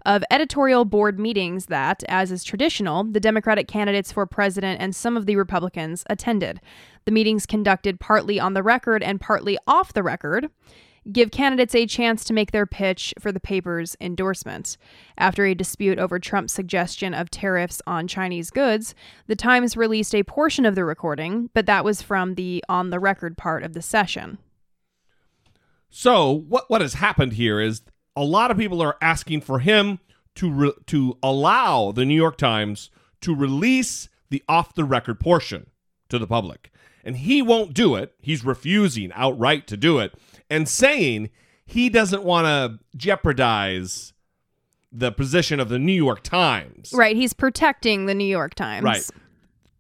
of 0.05 0.23
editorial 0.31 0.85
board 0.85 1.19
meetings 1.19 1.67
that, 1.67 2.03
as 2.07 2.31
is 2.31 2.43
traditional, 2.43 3.03
the 3.03 3.19
Democratic 3.19 3.67
candidates 3.67 4.11
for 4.11 4.25
president 4.25 4.81
and 4.81 4.95
some 4.95 5.17
of 5.17 5.25
the 5.25 5.35
Republicans 5.35 6.03
attended. 6.09 6.61
The 7.05 7.11
meetings 7.11 7.45
conducted 7.45 7.99
partly 7.99 8.39
on 8.39 8.53
the 8.53 8.63
record 8.63 9.03
and 9.03 9.19
partly 9.19 9.57
off 9.67 9.93
the 9.93 10.03
record 10.03 10.49
give 11.11 11.31
candidates 11.31 11.75
a 11.75 11.85
chance 11.85 12.23
to 12.25 12.33
make 12.33 12.51
their 12.51 12.65
pitch 12.65 13.13
for 13.19 13.31
the 13.31 13.39
paper's 13.39 13.95
endorsement. 14.01 14.77
After 15.17 15.45
a 15.45 15.55
dispute 15.55 15.99
over 15.99 16.19
Trump's 16.19 16.53
suggestion 16.53 17.13
of 17.13 17.29
tariffs 17.29 17.81
on 17.87 18.07
Chinese 18.07 18.49
goods, 18.51 18.93
the 19.27 19.35
Times 19.35 19.77
released 19.77 20.13
a 20.13 20.23
portion 20.23 20.65
of 20.65 20.75
the 20.75 20.85
recording, 20.85 21.49
but 21.53 21.65
that 21.65 21.85
was 21.85 22.01
from 22.01 22.35
the 22.35 22.63
on 22.69 22.89
the 22.89 22.99
record 22.99 23.37
part 23.37 23.63
of 23.63 23.73
the 23.73 23.81
session. 23.81 24.37
So 25.89 26.31
what 26.31 26.69
what 26.69 26.81
has 26.81 26.95
happened 26.95 27.33
here 27.33 27.59
is 27.59 27.81
a 28.19 28.23
lot 28.23 28.51
of 28.51 28.57
people 28.57 28.81
are 28.81 28.97
asking 29.01 29.39
for 29.39 29.59
him 29.59 29.99
to 30.35 30.51
re- 30.51 30.73
to 30.87 31.17
allow 31.23 31.93
the 31.93 32.03
New 32.03 32.15
York 32.15 32.37
Times 32.37 32.91
to 33.21 33.33
release 33.33 34.09
the 34.29 34.43
off 34.47 34.75
the 34.75 34.83
record 34.83 35.21
portion 35.21 35.67
to 36.09 36.19
the 36.19 36.27
public. 36.27 36.69
And 37.01 37.15
he 37.15 37.41
won't 37.41 37.73
do 37.73 37.95
it. 37.95 38.13
He's 38.19 38.43
refusing 38.43 39.11
outright 39.15 39.67
to 39.67 39.77
do 39.77 39.99
it 39.99 40.13
and 40.49 40.67
saying 40.67 41.29
he 41.65 41.87
doesn't 41.89 42.23
want 42.23 42.45
to 42.45 42.97
jeopardize 42.97 44.11
the 44.91 45.13
position 45.13 45.61
of 45.61 45.69
the 45.69 45.79
New 45.79 45.93
York 45.93 46.21
Times. 46.21 46.91
Right, 46.93 47.15
he's 47.15 47.33
protecting 47.33 48.05
the 48.05 48.13
New 48.13 48.25
York 48.25 48.53
Times. 48.53 48.83
Right. 48.83 49.09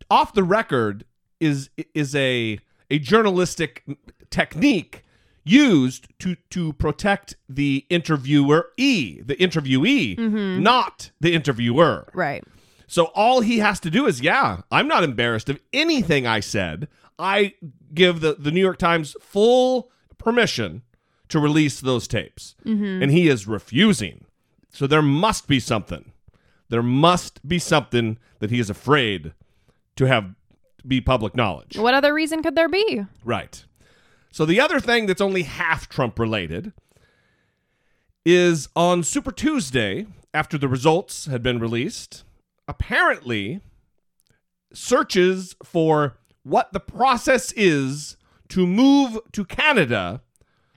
Off 0.09 0.33
the 0.33 0.43
record 0.43 1.03
is 1.41 1.69
is 1.93 2.15
a 2.15 2.57
a 2.89 2.99
journalistic 2.99 3.83
technique 4.29 5.03
used 5.49 6.07
to 6.19 6.35
to 6.49 6.73
protect 6.73 7.35
the 7.47 7.85
interviewer 7.89 8.69
e 8.77 9.21
the 9.21 9.35
interviewee 9.35 10.17
mm-hmm. 10.17 10.61
not 10.61 11.11
the 11.19 11.33
interviewer. 11.33 12.07
Right. 12.13 12.43
so 12.87 13.05
all 13.15 13.41
he 13.41 13.59
has 13.59 13.79
to 13.81 13.89
do 13.89 14.05
is 14.05 14.21
yeah 14.21 14.61
i'm 14.71 14.87
not 14.87 15.03
embarrassed 15.03 15.49
of 15.49 15.59
anything 15.73 16.27
i 16.27 16.39
said. 16.39 16.87
I 17.21 17.55
give 17.93 18.21
the 18.21 18.35
the 18.39 18.51
new 18.51 18.61
york 18.61 18.77
times 18.77 19.15
full 19.19 19.91
permission 20.17 20.83
to 21.29 21.39
release 21.39 21.79
those 21.79 22.07
tapes. 22.07 22.55
Mm-hmm. 22.65 23.03
And 23.03 23.11
he 23.11 23.27
is 23.29 23.47
refusing. 23.47 24.25
So 24.71 24.87
there 24.87 25.01
must 25.01 25.47
be 25.47 25.59
something. 25.59 26.11
There 26.69 26.83
must 26.83 27.47
be 27.47 27.57
something 27.57 28.17
that 28.39 28.51
he 28.51 28.59
is 28.59 28.69
afraid 28.69 29.33
to 29.95 30.05
have 30.05 30.35
be 30.87 31.01
public 31.01 31.35
knowledge. 31.35 31.77
What 31.77 31.93
other 31.93 32.13
reason 32.13 32.41
could 32.41 32.55
there 32.55 32.69
be? 32.69 33.05
Right. 33.23 33.65
So 34.31 34.45
the 34.45 34.59
other 34.59 34.79
thing 34.79 35.05
that's 35.05 35.21
only 35.21 35.43
half 35.43 35.89
Trump 35.89 36.19
related 36.19 36.73
is 38.25 38.69
on 38.75 39.03
Super 39.03 39.31
Tuesday, 39.31 40.05
after 40.33 40.57
the 40.57 40.67
results 40.67 41.25
had 41.25 41.41
been 41.41 41.59
released, 41.59 42.23
apparently 42.67 43.61
searches 44.71 45.55
for 45.63 46.17
what 46.43 46.71
the 46.73 46.79
process 46.79 47.51
is 47.53 48.17
to 48.49 48.67
move 48.67 49.17
to 49.31 49.45
Canada 49.45 50.21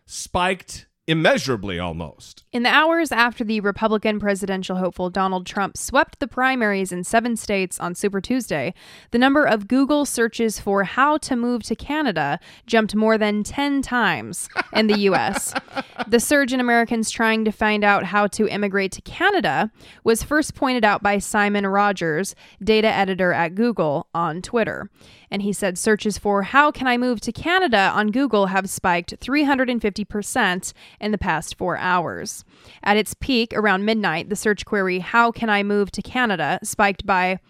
spiked 0.06 0.86
immeasurably 1.08 1.80
almost. 1.80 2.44
In 2.52 2.62
the 2.62 2.68
hours 2.68 3.10
after 3.10 3.42
the 3.42 3.60
Republican 3.60 4.20
presidential 4.20 4.76
hopeful 4.76 5.10
Donald 5.10 5.46
Trump 5.46 5.76
swept 5.76 6.20
the 6.20 6.28
primaries 6.28 6.92
in 6.92 7.02
seven 7.02 7.36
states 7.36 7.80
on 7.80 7.94
Super 7.96 8.20
Tuesday, 8.20 8.72
the 9.10 9.18
number 9.18 9.44
of 9.44 9.66
Google 9.66 10.04
searches 10.04 10.60
for 10.60 10.84
how 10.84 11.18
to 11.18 11.34
move 11.34 11.64
to 11.64 11.74
Canada 11.74 12.38
jumped 12.66 12.94
more 12.94 13.18
than 13.18 13.42
10 13.42 13.82
times 13.82 14.48
in 14.72 14.86
the 14.86 14.98
U.S. 15.00 15.52
the 16.06 16.20
surge 16.20 16.52
in 16.52 16.60
Americans 16.60 17.10
trying 17.10 17.44
to 17.44 17.50
find 17.50 17.82
out 17.82 18.04
how 18.04 18.28
to 18.28 18.46
immigrate 18.46 18.92
to 18.92 19.02
Canada 19.02 19.72
was 20.04 20.22
first 20.22 20.54
pointed 20.54 20.84
out 20.84 21.02
by 21.02 21.18
Simon 21.18 21.66
Rogers, 21.66 22.36
data 22.62 22.88
editor 22.88 23.32
at 23.32 23.56
Google, 23.56 24.06
on 24.14 24.40
Twitter. 24.40 24.88
And 25.32 25.40
he 25.40 25.54
said 25.54 25.78
searches 25.78 26.18
for 26.18 26.42
how 26.42 26.70
can 26.70 26.86
I 26.86 26.98
move 26.98 27.18
to 27.22 27.32
Canada 27.32 27.90
on 27.94 28.10
Google 28.10 28.48
have 28.48 28.68
spiked 28.68 29.18
350% 29.18 30.72
in 31.00 31.10
the 31.10 31.16
past 31.16 31.56
four 31.56 31.78
hours. 31.78 32.44
At 32.82 32.98
its 32.98 33.14
peak 33.14 33.54
around 33.54 33.86
midnight, 33.86 34.28
the 34.28 34.36
search 34.36 34.66
query, 34.66 34.98
How 34.98 35.32
can 35.32 35.48
I 35.48 35.62
move 35.62 35.90
to 35.92 36.02
Canada, 36.02 36.58
spiked 36.62 37.06
by 37.06 37.40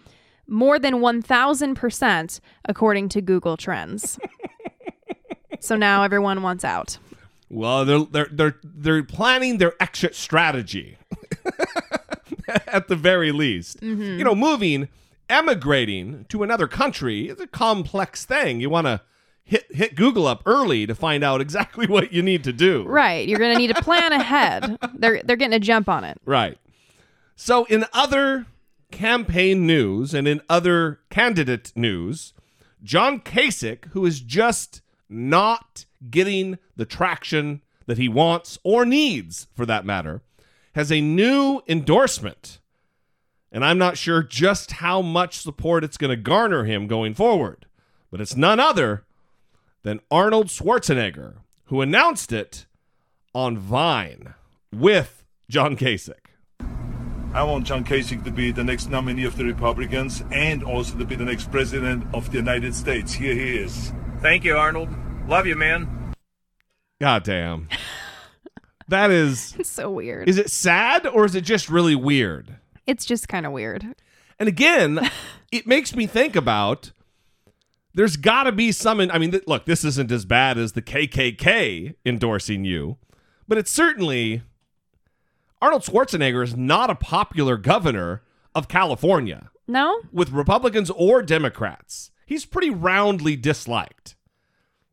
more 0.47 0.79
than 0.79 0.95
1,000%, 0.95 2.39
according 2.63 3.09
to 3.09 3.21
Google 3.21 3.57
Trends. 3.57 4.17
so 5.59 5.75
now 5.75 6.03
everyone 6.03 6.41
wants 6.41 6.63
out. 6.63 6.97
Well, 7.49 7.83
they're 7.83 7.99
they're 7.99 8.29
they're 8.31 8.55
they're 8.63 9.03
planning 9.03 9.57
their 9.57 9.73
exit 9.79 10.15
strategy. 10.15 10.97
At 12.47 12.87
the 12.87 12.95
very 12.95 13.31
least. 13.31 13.81
Mm-hmm. 13.81 14.17
You 14.17 14.23
know, 14.23 14.33
moving, 14.33 14.87
emigrating 15.29 16.25
to 16.29 16.43
another 16.43 16.67
country 16.67 17.29
is 17.29 17.39
a 17.39 17.47
complex 17.47 18.25
thing. 18.25 18.59
You 18.59 18.69
want 18.69 18.87
to 18.87 19.01
hit 19.43 19.65
hit 19.71 19.95
Google 19.95 20.27
up 20.27 20.43
early 20.45 20.85
to 20.87 20.95
find 20.95 21.23
out 21.23 21.41
exactly 21.41 21.87
what 21.87 22.13
you 22.13 22.21
need 22.21 22.43
to 22.45 22.53
do. 22.53 22.83
Right. 22.83 23.27
You're 23.27 23.39
going 23.39 23.53
to 23.53 23.57
need 23.57 23.75
to 23.75 23.81
plan 23.81 24.11
ahead. 24.11 24.77
They're, 24.93 25.21
they're 25.23 25.35
getting 25.35 25.53
a 25.53 25.59
jump 25.59 25.89
on 25.89 26.03
it. 26.03 26.17
Right. 26.25 26.57
So, 27.35 27.65
in 27.65 27.85
other 27.93 28.45
campaign 28.91 29.65
news 29.65 30.13
and 30.13 30.27
in 30.27 30.41
other 30.47 30.99
candidate 31.09 31.73
news, 31.75 32.33
John 32.83 33.19
Kasich, 33.19 33.85
who 33.91 34.05
is 34.05 34.19
just 34.19 34.81
not 35.09 35.85
getting 36.09 36.59
the 36.75 36.85
traction 36.85 37.61
that 37.87 37.97
he 37.97 38.07
wants 38.07 38.59
or 38.63 38.85
needs 38.85 39.47
for 39.55 39.65
that 39.65 39.85
matter, 39.85 40.21
has 40.75 40.91
a 40.91 41.01
new 41.01 41.61
endorsement. 41.67 42.59
And 43.53 43.63
I'm 43.63 43.77
not 43.77 43.97
sure 43.99 44.23
just 44.23 44.73
how 44.73 45.01
much 45.03 45.37
support 45.37 45.83
it's 45.83 45.95
going 45.97 46.09
to 46.09 46.15
garner 46.17 46.63
him 46.63 46.87
going 46.87 47.13
forward. 47.13 47.67
But 48.09 48.19
it's 48.19 48.35
none 48.35 48.59
other 48.59 49.03
than 49.83 49.99
Arnold 50.09 50.47
Schwarzenegger, 50.47 51.35
who 51.65 51.79
announced 51.81 52.31
it 52.31 52.65
on 53.35 53.57
Vine 53.57 54.33
with 54.73 55.23
John 55.49 55.77
Kasich. 55.77 56.15
I 57.33 57.43
want 57.43 57.65
John 57.65 57.83
Kasich 57.83 58.23
to 58.25 58.31
be 58.31 58.51
the 58.51 58.63
next 58.63 58.89
nominee 58.89 59.25
of 59.25 59.37
the 59.37 59.43
Republicans 59.45 60.23
and 60.31 60.63
also 60.63 60.97
to 60.97 61.05
be 61.05 61.15
the 61.15 61.25
next 61.25 61.51
president 61.51 62.05
of 62.13 62.31
the 62.31 62.37
United 62.37 62.73
States. 62.75 63.13
Here 63.13 63.33
he 63.35 63.57
is. 63.57 63.91
Thank 64.19 64.43
you, 64.43 64.55
Arnold. 64.55 64.89
Love 65.27 65.45
you, 65.47 65.55
man. 65.55 66.13
God 67.01 67.23
damn. 67.23 67.69
That 68.87 69.11
is 69.11 69.55
It's 69.59 69.69
so 69.69 69.89
weird. 69.91 70.27
is 70.27 70.37
it 70.37 70.49
sad 70.49 71.05
or 71.07 71.25
is 71.25 71.35
it 71.35 71.41
just 71.41 71.69
really 71.69 71.95
weird? 71.95 72.57
It's 72.87 73.05
just 73.05 73.27
kind 73.27 73.45
of 73.45 73.51
weird. 73.51 73.85
And 74.39 74.49
again, 74.49 75.09
it 75.51 75.67
makes 75.67 75.95
me 75.95 76.05
think 76.07 76.35
about 76.35 76.91
there's 77.93 78.17
got 78.17 78.43
to 78.43 78.51
be 78.51 78.71
some 78.71 78.99
I 78.99 79.17
mean 79.17 79.31
th- 79.31 79.47
look, 79.47 79.65
this 79.65 79.83
isn't 79.85 80.11
as 80.11 80.25
bad 80.25 80.57
as 80.57 80.73
the 80.73 80.81
KKK 80.81 81.95
endorsing 82.05 82.65
you, 82.65 82.97
but 83.47 83.57
it's 83.57 83.71
certainly 83.71 84.41
Arnold 85.61 85.83
Schwarzenegger 85.83 86.43
is 86.43 86.57
not 86.57 86.89
a 86.89 86.95
popular 86.95 87.55
governor 87.57 88.21
of 88.55 88.67
California 88.67 89.49
No? 89.67 90.01
with 90.11 90.31
Republicans 90.31 90.89
or 90.89 91.21
Democrats. 91.21 92.11
He's 92.25 92.45
pretty 92.45 92.69
roundly 92.69 93.35
disliked. 93.35 94.15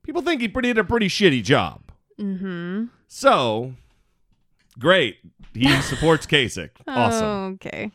People 0.03 0.23
think 0.23 0.41
he 0.41 0.49
pretty 0.49 0.69
did 0.69 0.79
a 0.79 0.85
pretty 0.85 1.09
shitty 1.09 1.43
job. 1.43 1.91
Mm-hmm. 2.19 2.85
So, 3.09 3.75
great. 4.79 5.19
He 5.55 5.81
supports 5.83 6.27
Kasich. 6.27 6.71
Awesome. 6.87 7.55
Okay. 7.55 7.91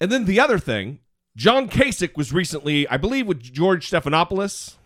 And 0.00 0.10
then 0.10 0.24
the 0.24 0.40
other 0.40 0.58
thing, 0.58 1.00
John 1.36 1.68
Kasich 1.68 2.16
was 2.16 2.32
recently, 2.32 2.88
I 2.88 2.96
believe, 2.96 3.26
with 3.26 3.40
George 3.42 3.90
Stephanopoulos, 3.90 4.76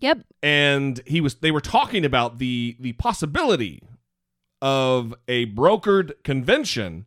Yep. 0.00 0.18
and 0.42 1.00
he 1.06 1.20
was 1.20 1.36
they 1.36 1.50
were 1.50 1.60
talking 1.60 2.04
about 2.04 2.38
the 2.38 2.76
the 2.80 2.92
possibility 2.94 3.82
of 4.60 5.14
a 5.28 5.46
brokered 5.46 6.12
convention, 6.24 7.06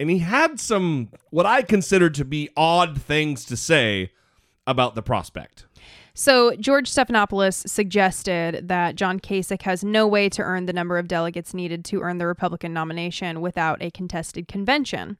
and 0.00 0.08
he 0.10 0.18
had 0.18 0.58
some 0.60 1.10
what 1.30 1.46
I 1.46 1.62
considered 1.62 2.14
to 2.14 2.24
be 2.24 2.48
odd 2.56 3.00
things 3.00 3.44
to 3.46 3.56
say 3.56 4.12
about 4.66 4.94
the 4.94 5.02
prospect. 5.02 5.66
So 6.14 6.54
George 6.56 6.90
Stephanopoulos 6.90 7.68
suggested 7.68 8.68
that 8.68 8.96
John 8.96 9.18
Kasich 9.18 9.62
has 9.62 9.82
no 9.82 10.06
way 10.06 10.28
to 10.28 10.42
earn 10.42 10.66
the 10.66 10.72
number 10.72 10.98
of 10.98 11.08
delegates 11.08 11.54
needed 11.54 11.84
to 11.86 12.00
earn 12.00 12.18
the 12.18 12.26
Republican 12.26 12.72
nomination 12.72 13.40
without 13.40 13.82
a 13.82 13.90
contested 13.90 14.46
convention. 14.46 15.16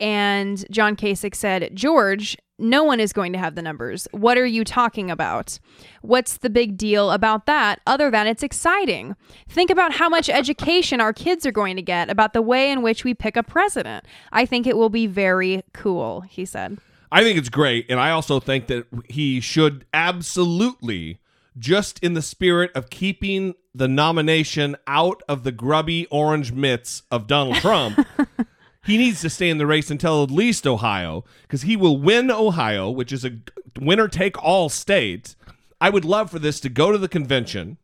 And 0.00 0.64
John 0.72 0.96
Kasich 0.96 1.36
said, 1.36 1.70
George, 1.74 2.36
no 2.58 2.82
one 2.82 3.00
is 3.00 3.12
going 3.12 3.32
to 3.32 3.38
have 3.38 3.54
the 3.54 3.62
numbers. 3.62 4.08
What 4.10 4.38
are 4.38 4.46
you 4.46 4.64
talking 4.64 5.10
about? 5.10 5.58
What's 6.02 6.36
the 6.36 6.50
big 6.50 6.76
deal 6.76 7.10
about 7.10 7.46
that 7.46 7.80
other 7.86 8.10
than 8.10 8.26
it's 8.26 8.42
exciting? 8.42 9.14
Think 9.48 9.70
about 9.70 9.94
how 9.94 10.08
much 10.08 10.28
education 10.28 11.00
our 11.00 11.12
kids 11.12 11.46
are 11.46 11.52
going 11.52 11.76
to 11.76 11.82
get 11.82 12.10
about 12.10 12.32
the 12.32 12.42
way 12.42 12.70
in 12.70 12.82
which 12.82 13.04
we 13.04 13.14
pick 13.14 13.36
a 13.36 13.42
president. 13.42 14.04
I 14.32 14.46
think 14.46 14.66
it 14.66 14.76
will 14.76 14.90
be 14.90 15.06
very 15.06 15.62
cool, 15.72 16.22
he 16.22 16.44
said. 16.44 16.78
I 17.10 17.22
think 17.22 17.38
it's 17.38 17.48
great, 17.48 17.86
and 17.88 18.00
I 18.00 18.10
also 18.10 18.40
think 18.40 18.66
that 18.66 18.86
he 19.08 19.40
should 19.40 19.86
absolutely, 19.94 21.20
just 21.58 21.98
in 22.00 22.14
the 22.14 22.22
spirit 22.22 22.72
of 22.74 22.90
keeping 22.90 23.54
the 23.74 23.88
nomination 23.88 24.76
out 24.86 25.22
of 25.28 25.44
the 25.44 25.52
grubby 25.52 26.06
orange 26.06 26.52
mitts 26.52 27.02
of 27.10 27.26
Donald 27.26 27.56
Trump, 27.56 28.06
he 28.84 28.96
needs 28.96 29.20
to 29.20 29.28
stay 29.30 29.50
in 29.50 29.58
the 29.58 29.66
race 29.66 29.90
until 29.90 30.22
at 30.22 30.30
least 30.30 30.66
Ohio 30.66 31.24
because 31.42 31.62
he 31.62 31.76
will 31.76 31.98
win 31.98 32.30
Ohio, 32.30 32.90
which 32.90 33.12
is 33.12 33.24
a 33.24 33.38
winner 33.78 34.08
take 34.08 34.42
all 34.42 34.68
state. 34.68 35.36
I 35.80 35.90
would 35.90 36.04
love 36.04 36.30
for 36.30 36.38
this 36.38 36.60
to 36.60 36.68
go 36.68 36.92
to 36.92 36.98
the 36.98 37.08
convention, 37.08 37.78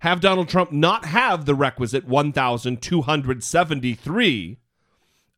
have 0.00 0.20
Donald 0.20 0.48
Trump 0.48 0.72
not 0.72 1.04
have 1.06 1.44
the 1.44 1.54
requisite 1.54 2.06
1,273 2.06 4.58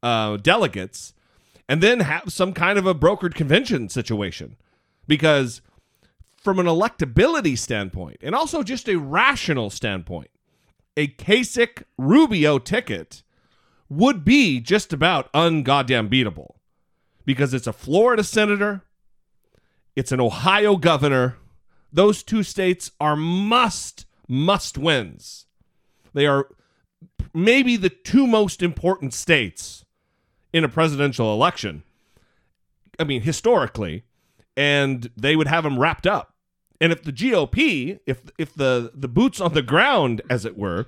uh, 0.02 0.36
delegates, 0.38 1.13
and 1.68 1.82
then 1.82 2.00
have 2.00 2.32
some 2.32 2.52
kind 2.52 2.78
of 2.78 2.86
a 2.86 2.94
brokered 2.94 3.34
convention 3.34 3.88
situation. 3.88 4.56
Because 5.06 5.60
from 6.36 6.58
an 6.58 6.66
electability 6.66 7.58
standpoint, 7.58 8.18
and 8.22 8.34
also 8.34 8.62
just 8.62 8.88
a 8.88 8.98
rational 8.98 9.70
standpoint, 9.70 10.30
a 10.96 11.08
Kasich 11.08 11.82
Rubio 11.98 12.58
ticket 12.58 13.22
would 13.88 14.24
be 14.24 14.60
just 14.60 14.92
about 14.92 15.32
ungoddamn 15.32 16.08
beatable 16.08 16.56
because 17.24 17.54
it's 17.54 17.66
a 17.66 17.72
Florida 17.72 18.22
senator, 18.22 18.82
it's 19.96 20.12
an 20.12 20.20
Ohio 20.20 20.76
governor. 20.76 21.36
Those 21.92 22.22
two 22.22 22.42
states 22.42 22.90
are 23.00 23.16
must, 23.16 24.06
must 24.28 24.76
wins. 24.76 25.46
They 26.12 26.26
are 26.26 26.48
maybe 27.32 27.76
the 27.76 27.90
two 27.90 28.26
most 28.26 28.62
important 28.62 29.14
states 29.14 29.83
in 30.54 30.64
a 30.64 30.68
presidential 30.68 31.34
election. 31.34 31.82
I 32.98 33.04
mean, 33.04 33.22
historically, 33.22 34.04
and 34.56 35.10
they 35.16 35.34
would 35.34 35.48
have 35.48 35.64
them 35.64 35.80
wrapped 35.80 36.06
up. 36.06 36.32
And 36.80 36.92
if 36.92 37.02
the 37.02 37.12
GOP, 37.12 37.98
if 38.06 38.22
if 38.38 38.54
the 38.54 38.92
the 38.94 39.08
boots 39.08 39.40
on 39.40 39.52
the 39.52 39.62
ground, 39.62 40.22
as 40.30 40.44
it 40.44 40.56
were, 40.56 40.86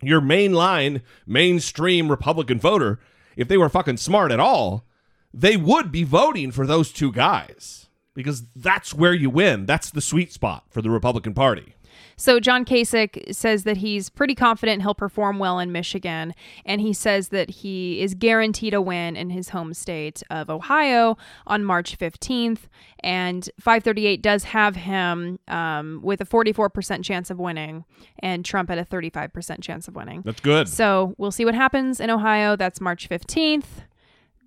your 0.00 0.22
mainline, 0.22 1.02
mainstream 1.26 2.10
Republican 2.10 2.58
voter, 2.58 2.98
if 3.36 3.46
they 3.46 3.58
were 3.58 3.68
fucking 3.68 3.98
smart 3.98 4.32
at 4.32 4.40
all, 4.40 4.86
they 5.34 5.56
would 5.56 5.92
be 5.92 6.04
voting 6.04 6.50
for 6.50 6.66
those 6.66 6.90
two 6.90 7.12
guys 7.12 7.88
because 8.14 8.44
that's 8.56 8.94
where 8.94 9.14
you 9.14 9.28
win. 9.28 9.66
That's 9.66 9.90
the 9.90 10.00
sweet 10.00 10.32
spot 10.32 10.64
for 10.70 10.80
the 10.80 10.90
Republican 10.90 11.34
Party. 11.34 11.74
So 12.18 12.40
John 12.40 12.64
Kasich 12.64 13.32
says 13.32 13.62
that 13.62 13.76
he's 13.76 14.10
pretty 14.10 14.34
confident 14.34 14.82
he'll 14.82 14.92
perform 14.92 15.38
well 15.38 15.60
in 15.60 15.70
Michigan, 15.70 16.34
and 16.66 16.80
he 16.80 16.92
says 16.92 17.28
that 17.28 17.48
he 17.48 18.00
is 18.02 18.14
guaranteed 18.14 18.74
a 18.74 18.82
win 18.82 19.14
in 19.16 19.30
his 19.30 19.50
home 19.50 19.72
state 19.72 20.22
of 20.28 20.50
Ohio 20.50 21.16
on 21.46 21.62
March 21.62 21.96
15th. 21.96 22.62
And 23.04 23.48
538 23.60 24.20
does 24.20 24.44
have 24.44 24.74
him 24.74 25.38
um, 25.46 26.00
with 26.02 26.20
a 26.20 26.26
44% 26.26 27.04
chance 27.04 27.30
of 27.30 27.38
winning, 27.38 27.84
and 28.18 28.44
Trump 28.44 28.68
at 28.68 28.78
a 28.78 28.84
35% 28.84 29.62
chance 29.62 29.86
of 29.86 29.94
winning. 29.94 30.22
That's 30.24 30.40
good. 30.40 30.68
So 30.68 31.14
we'll 31.18 31.30
see 31.30 31.44
what 31.44 31.54
happens 31.54 32.00
in 32.00 32.10
Ohio. 32.10 32.56
That's 32.56 32.80
March 32.80 33.08
15th. 33.08 33.84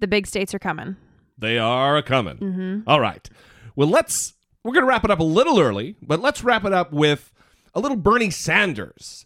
The 0.01 0.07
big 0.07 0.28
states 0.28 0.53
are 0.53 0.59
coming. 0.59 0.97
They 1.38 1.57
are 1.57 1.95
a 1.95 2.03
coming. 2.03 2.84
All 2.86 2.99
right. 2.99 3.30
Well, 3.78 3.88
let's 3.88 4.34
we're 4.63 4.74
going 4.74 4.84
to 4.84 4.89
wrap 4.89 5.05
it 5.05 5.09
up 5.09 5.19
a 5.19 5.24
little 5.24 5.59
early, 5.59 5.95
but 6.01 6.19
let's 6.19 6.43
wrap 6.43 6.65
it 6.65 6.74
up 6.74 6.91
with 6.91 7.32
a 7.74 7.80
little 7.80 7.97
Bernie 7.97 8.30
Sanders. 8.30 9.26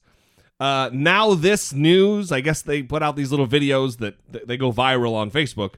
Uh, 0.60 0.90
now 0.94 1.34
this 1.34 1.74
news, 1.74 2.32
I 2.32 2.42
guess 2.42 2.62
they 2.62 2.82
put 2.82 3.04
out 3.04 3.16
these 3.16 3.32
little 3.32 3.48
videos 3.48 3.98
that 3.98 4.16
that 4.32 4.48
they 4.48 4.58
go 4.58 4.72
viral 4.72 5.14
on 5.14 5.32
Facebook, 5.32 5.74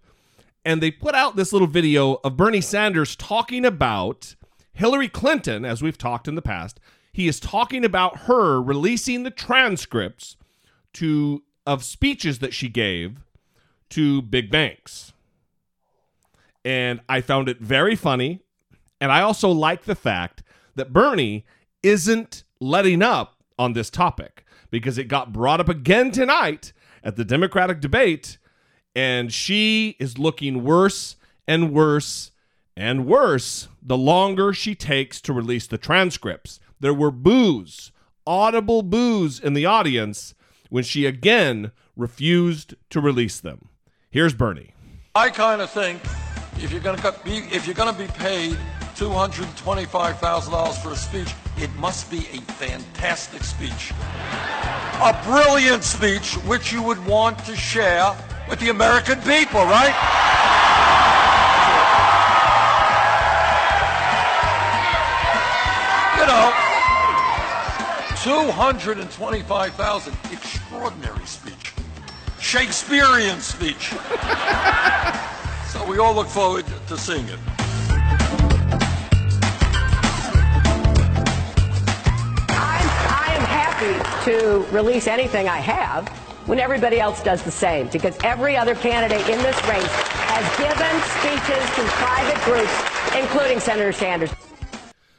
and 0.64 0.82
they 0.82 0.92
put 0.92 1.16
out 1.16 1.36
this 1.36 1.52
little 1.52 1.68
video 1.68 2.20
of 2.24 2.38
Bernie 2.38 2.62
Sanders 2.62 3.16
talking 3.16 3.66
about 3.66 4.36
Hillary 4.74 5.08
Clinton, 5.08 5.66
as 5.66 5.82
we've 5.82 5.98
talked 5.98 6.28
in 6.28 6.36
the 6.36 6.42
past. 6.42 6.80
He 7.12 7.28
is 7.28 7.40
talking 7.40 7.84
about 7.84 8.20
her 8.22 8.62
releasing 8.62 9.24
the 9.24 9.32
transcripts 9.32 10.38
to 10.94 11.44
of 11.66 11.84
speeches 11.84 12.40
that 12.40 12.54
she 12.54 12.70
gave 12.70 13.26
to 13.90 14.22
big 14.22 14.52
banks. 14.52 15.14
And 16.64 17.02
I 17.10 17.22
found 17.22 17.50
it 17.50 17.60
very 17.60 17.96
funny. 17.96 18.42
And 19.00 19.12
I 19.12 19.22
also 19.22 19.50
like 19.50 19.86
the 19.86 19.96
fact 19.96 20.44
that 20.76 20.94
Bernie 20.94 21.46
isn't 21.82 22.44
letting 22.60 23.02
up 23.02 23.38
on 23.58 23.74
this 23.74 23.90
topic 23.90 24.46
because 24.70 24.98
it 24.98 25.08
got 25.08 25.34
brought 25.34 25.60
up 25.60 25.70
again 25.70 26.12
tonight 26.12 26.74
at 27.04 27.16
the 27.16 27.26
Democratic 27.26 27.80
debate. 27.80 28.38
And 28.96 29.32
she 29.32 29.96
is 30.00 30.18
looking 30.18 30.64
worse 30.64 31.16
and 31.48 31.72
worse 31.72 32.32
and 32.76 33.06
worse 33.06 33.68
the 33.82 33.98
longer 33.98 34.54
she 34.54 34.76
takes 34.76 35.22
to 35.22 35.34
release 35.34 35.68
the 35.68 35.78
transcripts. 35.78 36.60
There 36.80 36.94
were 36.94 37.12
boos, 37.12 37.92
audible 38.26 38.84
boos 38.84 39.40
in 39.40 39.54
the 39.54 39.66
audience 39.66 40.36
when 40.70 40.84
she 40.84 41.06
again 41.06 41.72
refused 41.96 42.76
to 42.90 43.00
release 43.00 43.40
them. 43.40 43.70
Here's 44.10 44.34
Bernie. 44.34 44.74
I 45.16 45.30
kind 45.30 45.62
of 45.62 45.70
think 45.70 46.02
if 46.58 46.72
you're 46.72 46.82
going 46.82 46.98
to 46.98 47.16
be 47.24 47.38
if 47.52 47.66
you're 47.66 47.76
going 47.76 47.94
to 47.94 48.00
be 48.00 48.08
paid 48.14 48.58
two 48.96 49.10
hundred 49.10 49.48
twenty-five 49.58 50.20
thousand 50.20 50.54
dollars 50.54 50.78
for 50.78 50.92
a 50.92 50.96
speech, 50.96 51.34
it 51.58 51.74
must 51.76 52.10
be 52.12 52.28
a 52.32 52.42
fantastic 52.54 53.44
speech, 53.44 53.92
a 55.02 55.20
brilliant 55.26 55.84
speech 55.84 56.36
which 56.46 56.72
you 56.72 56.82
would 56.84 57.04
want 57.06 57.38
to 57.46 57.56
share 57.56 58.16
with 58.50 58.60
the 58.60 58.70
American 58.70 59.20
people, 59.22 59.62
right? 59.66 59.94
You 66.18 66.26
know, 66.26 66.52
two 68.24 68.52
hundred 68.52 69.00
and 69.00 69.10
twenty-five 69.12 69.74
thousand, 69.74 70.16
extraordinary 70.32 71.26
speech, 71.26 71.74
Shakespearean 72.40 73.40
speech. 73.40 73.94
So 75.72 75.84
we 75.86 75.98
all 75.98 76.14
look 76.16 76.28
forward 76.28 76.66
to 76.88 76.98
seeing 76.98 77.28
it. 77.28 77.40
Happy 83.78 84.30
to 84.32 84.66
release 84.72 85.08
anything 85.08 85.48
I 85.48 85.58
have 85.58 86.08
when 86.48 86.60
everybody 86.60 87.00
else 87.00 87.22
does 87.22 87.44
the 87.44 87.52
same 87.52 87.88
because 87.90 88.18
every 88.24 88.58
other 88.58 88.76
candidate 88.76 89.28
in 89.30 89.38
this 89.40 89.56
race 89.68 89.86
has 89.86 90.58
given 90.58 91.02
speeches 91.18 91.76
to 91.76 91.84
private 91.94 92.44
groups, 92.44 93.16
including 93.16 93.60
Senator 93.60 93.92
Sanders. 93.92 94.32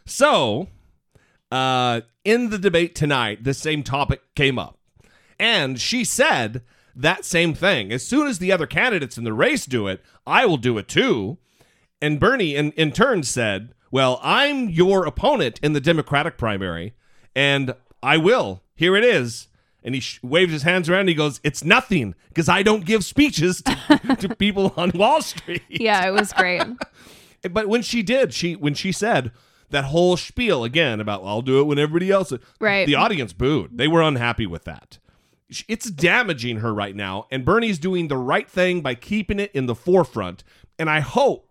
So, 0.07 0.69
uh, 1.53 2.01
in 2.25 2.51
the 2.51 2.59
debate 2.59 2.95
tonight, 2.95 3.45
the 3.45 3.55
same 3.55 3.83
topic 3.83 4.23
came 4.35 4.59
up. 4.59 4.79
And 5.39 5.81
she 5.81 6.05
said 6.05 6.63
that 6.97 7.25
same 7.25 7.55
thing. 7.55 7.93
As 7.93 8.05
soon 8.05 8.27
as 8.27 8.39
the 8.39 8.51
other 8.51 8.67
candidates 8.67 9.17
in 9.17 9.25
the 9.25 9.33
race 9.33 9.67
do 9.67 9.87
it, 9.87 10.03
I 10.27 10.47
will 10.47 10.57
do 10.57 10.79
it 10.79 10.89
too. 10.89 11.39
And 12.03 12.19
Bernie, 12.19 12.57
in, 12.57 12.73
in 12.73 12.91
turn, 12.91 13.23
said, 13.23 13.73
Well, 13.93 14.19
I'm 14.23 14.69
your 14.69 15.07
opponent 15.07 15.61
in 15.63 15.75
the 15.75 15.81
Democratic 15.81 16.37
primary, 16.37 16.95
and 17.37 17.75
I 18.03 18.17
will. 18.17 18.63
Here 18.75 18.97
it 18.97 19.05
is. 19.05 19.49
And 19.83 19.95
he 19.95 20.01
sh- 20.01 20.21
waves 20.23 20.53
his 20.53 20.63
hands 20.63 20.89
around 20.89 21.01
and 21.01 21.09
he 21.09 21.15
goes, 21.15 21.41
It's 21.45 21.65
nothing 21.65 22.15
because 22.29 22.49
I 22.49 22.63
don't 22.63 22.85
give 22.85 23.05
speeches 23.05 23.63
to, 23.63 24.17
to 24.21 24.35
people 24.37 24.75
on 24.77 24.91
Wall 24.95 25.23
Street. 25.23 25.63
Yeah, 25.69 26.07
it 26.07 26.13
was 26.13 26.33
great. 26.33 26.63
But 27.53 27.69
when 27.69 27.83
she 27.83 28.03
did, 28.03 28.35
she 28.35 28.57
when 28.57 28.75
she 28.75 28.91
said 28.91 29.31
that 29.71 29.85
whole 29.85 30.17
spiel 30.17 30.65
again 30.65 30.99
about 30.99 31.23
I'll 31.25 31.41
do 31.41 31.61
it 31.61 31.65
when 31.65 31.79
everybody 31.79 32.11
else, 32.11 32.33
Right. 32.61 32.85
The 32.85 32.97
audience 32.97 33.33
booed. 33.33 33.79
They 33.79 33.87
were 33.87 34.03
unhappy 34.03 34.45
with 34.45 34.65
that. 34.65 34.99
It's 35.69 35.89
damaging 35.89 36.59
her 36.59 36.75
right 36.75 36.97
now, 36.97 37.27
and 37.31 37.45
Bernie's 37.45 37.79
doing 37.79 38.09
the 38.09 38.17
right 38.17 38.51
thing 38.51 38.81
by 38.81 38.97
keeping 38.97 39.39
it 39.39 39.53
in 39.55 39.67
the 39.67 39.75
forefront. 39.77 40.43
And 40.81 40.91
I 40.91 40.99
hope, 41.01 41.49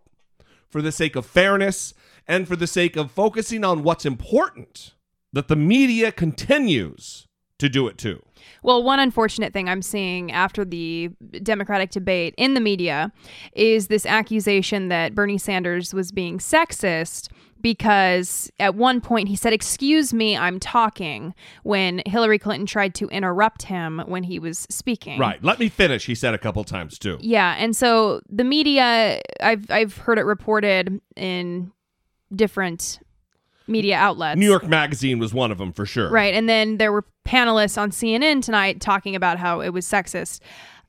for 0.69 0.81
the 0.81 0.91
sake 0.91 1.15
of 1.15 1.25
fairness 1.25 1.93
and 2.27 2.47
for 2.47 2.57
the 2.57 2.67
sake 2.67 2.95
of 2.97 3.09
focusing 3.09 3.63
on 3.63 3.81
what's 3.81 4.05
important, 4.05 4.91
that 5.37 5.49
the 5.49 5.55
media 5.55 6.11
continues 6.11 7.27
to 7.59 7.69
do 7.69 7.87
it 7.87 7.95
too. 7.99 8.23
Well, 8.63 8.81
one 8.81 8.99
unfortunate 8.99 9.53
thing 9.53 9.69
I'm 9.69 9.83
seeing 9.83 10.31
after 10.31 10.65
the 10.65 11.11
Democratic 11.43 11.91
debate 11.91 12.33
in 12.39 12.55
the 12.55 12.59
media 12.59 13.11
is 13.53 13.85
this 13.85 14.07
accusation 14.07 14.87
that 14.87 15.13
Bernie 15.13 15.37
Sanders 15.37 15.93
was 15.93 16.11
being 16.11 16.39
sexist 16.39 17.29
because 17.61 18.49
at 18.59 18.73
one 18.73 18.99
point 18.99 19.29
he 19.29 19.35
said, 19.35 19.53
Excuse 19.53 20.11
me, 20.11 20.35
I'm 20.35 20.59
talking, 20.59 21.35
when 21.61 22.01
Hillary 22.07 22.39
Clinton 22.39 22.65
tried 22.65 22.95
to 22.95 23.07
interrupt 23.09 23.61
him 23.61 24.01
when 24.07 24.23
he 24.23 24.39
was 24.39 24.65
speaking. 24.71 25.19
Right. 25.19 25.43
Let 25.43 25.59
me 25.59 25.69
finish, 25.69 26.07
he 26.07 26.15
said 26.15 26.33
a 26.33 26.39
couple 26.39 26.63
times 26.63 26.97
too. 26.97 27.19
Yeah, 27.21 27.55
and 27.59 27.75
so 27.75 28.21
the 28.27 28.43
media, 28.43 29.21
I've 29.39 29.69
I've 29.69 29.97
heard 29.97 30.17
it 30.17 30.25
reported 30.25 30.99
in 31.15 31.71
different 32.35 32.99
media 33.67 33.95
outlets. 33.97 34.37
New 34.39 34.49
York 34.49 34.65
Magazine 34.67 35.19
was 35.19 35.33
one 35.33 35.51
of 35.51 35.57
them 35.57 35.71
for 35.73 35.85
sure. 35.85 36.09
Right. 36.09 36.33
And 36.33 36.47
then 36.47 36.77
there 36.77 36.91
were 36.91 37.05
panelists 37.27 37.77
on 37.79 37.91
CNN 37.91 38.41
tonight 38.41 38.79
talking 38.81 39.15
about 39.15 39.37
how 39.37 39.59
it 39.61 39.69
was 39.69 39.85
sexist. 39.85 40.39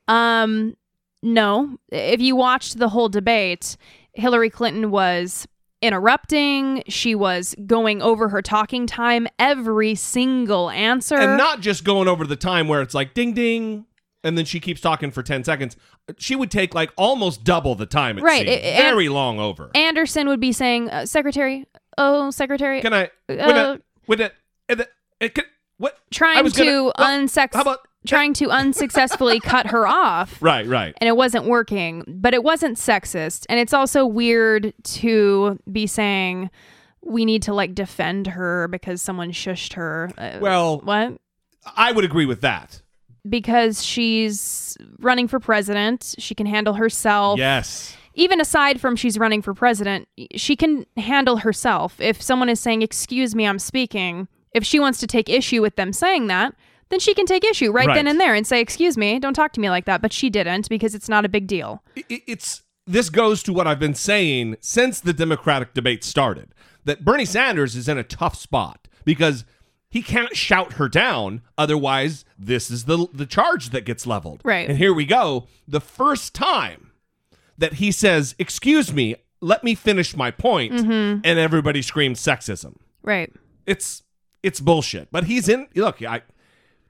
Um, 0.07 0.77
no. 1.23 1.77
If 1.91 2.21
you 2.21 2.37
watched 2.37 2.79
the 2.79 2.89
whole 2.89 3.09
debate, 3.09 3.77
Hillary 4.15 4.51
Clinton 4.51 4.91
was 4.91 5.47
interrupting, 5.83 6.83
she 6.89 7.15
was 7.15 7.55
going 7.67 8.03
over 8.03 8.29
her 8.29 8.43
talking 8.43 8.87
time 8.87 9.27
every 9.39 9.95
single 9.95 10.71
answer. 10.71 11.17
And 11.17 11.37
not 11.39 11.61
just 11.61 11.85
going 11.85 12.09
over 12.09 12.27
the 12.27 12.37
time 12.37 12.69
where 12.69 12.83
it's 12.83 12.95
like 12.95 13.15
ding 13.15 13.33
ding, 13.33 13.87
and 14.25 14.37
then 14.37 14.45
she 14.45 14.59
keeps 14.61 14.81
talking 14.81 15.11
for 15.11 15.23
10 15.23 15.45
seconds, 15.45 15.77
she 16.19 16.35
would 16.35 16.51
take 16.51 16.75
like 16.75 16.91
almost 16.97 17.45
double 17.45 17.75
the 17.75 17.87
time. 17.87 18.19
It 18.19 18.23
Right, 18.23 18.39
seemed. 18.39 18.49
it- 18.49 18.65
and- 18.65 18.83
very 18.93 19.09
long 19.09 19.39
over. 19.39 19.71
Anderson 19.75 20.29
would 20.29 20.41
be 20.41 20.51
saying, 20.53 20.91
uh, 20.91 21.07
"Secretary, 21.07 21.67
oh, 21.99 22.31
secretary." 22.31 22.81
Can 22.81 22.95
I? 22.95 23.05
Uh, 23.05 23.09
With 23.29 23.57
it? 23.57 23.83
With 24.07 24.21
it? 24.21 24.35
It, 24.81 24.89
it, 25.21 25.35
can, 25.35 25.45
what? 25.77 25.95
I 25.95 25.99
trying 26.11 26.45
was 26.45 26.53
to 26.55 26.93
gonna- 26.97 27.25
unsex 27.27 27.53
How 27.55 27.63
about? 27.63 27.81
trying 28.07 28.33
to 28.35 28.49
unsuccessfully 28.51 29.41
cut 29.55 29.67
her 29.67 29.87
off 29.87 30.41
Right, 30.41 30.67
right. 30.67 30.95
and 30.99 31.09
it 31.09 31.17
wasn't 31.17 31.45
working 31.47 32.05
but 32.07 32.33
it 32.33 32.43
wasn't 32.45 32.79
sexist 32.79 33.45
and 33.51 33.59
it's 33.59 33.75
also 33.75 34.07
weird 34.07 34.73
to 34.85 35.59
be 35.71 35.87
saying 35.89 36.49
we 37.03 37.25
need 37.25 37.43
to 37.43 37.53
like 37.53 37.75
defend 37.75 38.29
her 38.29 38.69
because 38.69 39.03
someone 39.03 39.33
shushed 39.33 39.73
her 39.75 40.11
Uh, 40.17 40.39
Well, 40.41 40.79
what 40.79 41.19
I 41.77 41.91
would 41.93 42.05
agree 42.05 42.25
with 42.25 42.41
that. 42.43 42.81
because 43.29 43.85
she's 43.85 44.77
running 45.01 45.27
for 45.27 45.41
president 45.41 46.15
she 46.19 46.35
can 46.37 46.47
handle 46.47 46.75
herself 46.75 47.39
Yes. 47.39 47.97
Even 48.19 48.41
aside 48.41 48.81
from 48.81 48.97
she's 48.97 49.19
running 49.19 49.41
for 49.43 49.55
president, 49.55 50.09
she 50.35 50.57
can 50.57 50.85
handle 50.97 51.39
herself. 51.39 52.01
If 52.01 52.21
someone 52.21 52.49
is 52.49 52.61
saying, 52.61 52.83
"Excuse 52.83 53.35
me, 53.35 53.47
I'm 53.47 53.59
speaking," 53.59 54.29
if 54.53 54.65
she 54.65 54.81
wants 54.81 54.99
to 55.01 55.07
take 55.07 55.29
issue 55.29 55.63
with 55.63 55.77
them 55.77 55.93
saying 55.93 56.27
that, 56.27 56.55
then 56.91 57.01
she 57.01 57.15
can 57.15 57.27
take 57.27 57.45
issue 57.45 57.71
right, 57.71 57.87
Right. 57.87 57.95
then 57.95 58.07
and 58.07 58.21
there 58.21 58.35
and 58.35 58.47
say, 58.47 58.61
"Excuse 58.61 58.97
me, 58.97 59.19
don't 59.19 59.35
talk 59.35 59.53
to 59.53 59.61
me 59.61 59.71
like 59.71 59.85
that." 59.87 60.03
But 60.03 60.13
she 60.13 60.31
didn't 60.31 60.69
because 60.69 60.95
it's 60.95 61.09
not 61.09 61.25
a 61.25 61.29
big 61.29 61.47
deal. 61.47 61.83
it's 62.09 62.63
this 62.87 63.11
goes 63.11 63.43
to 63.43 63.53
what 63.53 63.67
I've 63.67 63.79
been 63.79 63.95
saying 63.95 64.57
since 64.61 64.99
the 65.01 65.13
Democratic 65.13 65.75
debate 65.75 66.03
started 66.03 66.55
that 66.87 67.05
Bernie 67.05 67.27
Sanders 67.27 67.77
is 67.77 67.89
in 67.89 67.99
a 67.99 68.03
tough 68.03 68.35
spot 68.35 68.89
because 69.05 69.45
he 69.91 70.01
can't 70.03 70.35
shout 70.35 70.75
her 70.75 70.89
down 70.89 71.43
otherwise 71.59 72.25
this 72.39 72.71
is 72.71 72.85
the 72.87 73.07
the 73.13 73.27
charge 73.27 73.71
that 73.71 73.85
gets 73.85 74.07
leveled. 74.07 74.41
Right. 74.45 74.69
And 74.69 74.79
here 74.79 74.95
we 74.95 75.05
go. 75.05 75.47
The 75.69 75.81
first 75.81 76.35
time 76.35 76.88
that 77.59 77.75
he 77.75 77.93
says, 77.93 78.35
"Excuse 78.39 78.93
me, 78.93 79.17
let 79.41 79.63
me 79.65 79.75
finish 79.75 80.17
my 80.17 80.31
point," 80.31 80.73
Mm-hmm. 80.73 81.21
and 81.25 81.39
everybody 81.39 81.83
screams 81.83 82.21
sexism. 82.21 82.77
Right. 83.03 83.33
It's 83.67 84.03
it's 84.43 84.61
bullshit. 84.61 85.09
But 85.13 85.25
he's 85.25 85.49
in 85.49 85.69
look, 85.75 86.03
I 86.03 86.23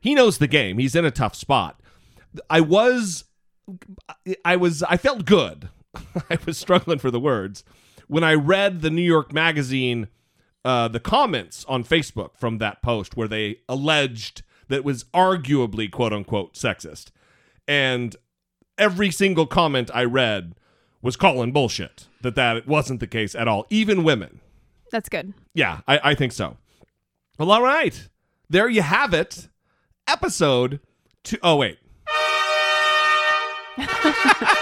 he 0.01 0.14
knows 0.14 0.39
the 0.39 0.47
game. 0.47 0.79
He's 0.79 0.95
in 0.95 1.05
a 1.05 1.11
tough 1.11 1.35
spot. 1.35 1.81
I 2.49 2.61
was 2.61 3.25
I 4.45 4.57
was 4.57 4.83
I 4.85 4.97
felt 4.97 5.25
good. 5.25 5.69
I 6.31 6.39
was 6.47 6.57
struggling 6.59 6.99
for 6.99 7.11
the 7.11 7.21
words 7.21 7.64
when 8.07 8.23
I 8.25 8.35
read 8.35 8.81
the 8.81 8.91
New 8.91 9.03
York 9.03 9.33
magazine 9.33 10.09
uh, 10.64 10.89
the 10.89 11.01
comments 11.01 11.64
on 11.69 11.83
Facebook 11.85 12.37
from 12.37 12.59
that 12.59 12.83
post 12.83 13.16
where 13.16 13.29
they 13.29 13.57
alleged 13.69 14.43
that 14.69 14.77
it 14.77 14.85
was 14.85 15.05
arguably 15.14 15.91
quote 15.91 16.12
unquote 16.12 16.55
sexist. 16.55 17.11
And 17.66 18.14
every 18.79 19.11
single 19.11 19.47
comment 19.47 19.91
I 19.93 20.05
read 20.05 20.55
was 21.03 21.16
calling 21.16 21.53
bullshit 21.53 22.07
that 22.22 22.35
that 22.37 22.66
wasn't 22.66 23.01
the 23.01 23.07
case 23.07 23.35
at 23.35 23.49
all. 23.49 23.66
Even 23.70 24.05
women. 24.05 24.41
That's 24.91 25.09
good. 25.09 25.35
Yeah, 25.55 25.81
I, 25.87 26.01
I 26.11 26.14
think 26.14 26.33
so. 26.33 26.57
Well, 27.39 27.51
all 27.51 27.62
right. 27.62 28.09
There 28.49 28.68
you 28.68 28.83
have 28.83 29.12
it. 29.12 29.49
Episode 30.07 30.81
two. 31.22 31.39
Oh, 31.43 31.57
wait. 31.57 31.79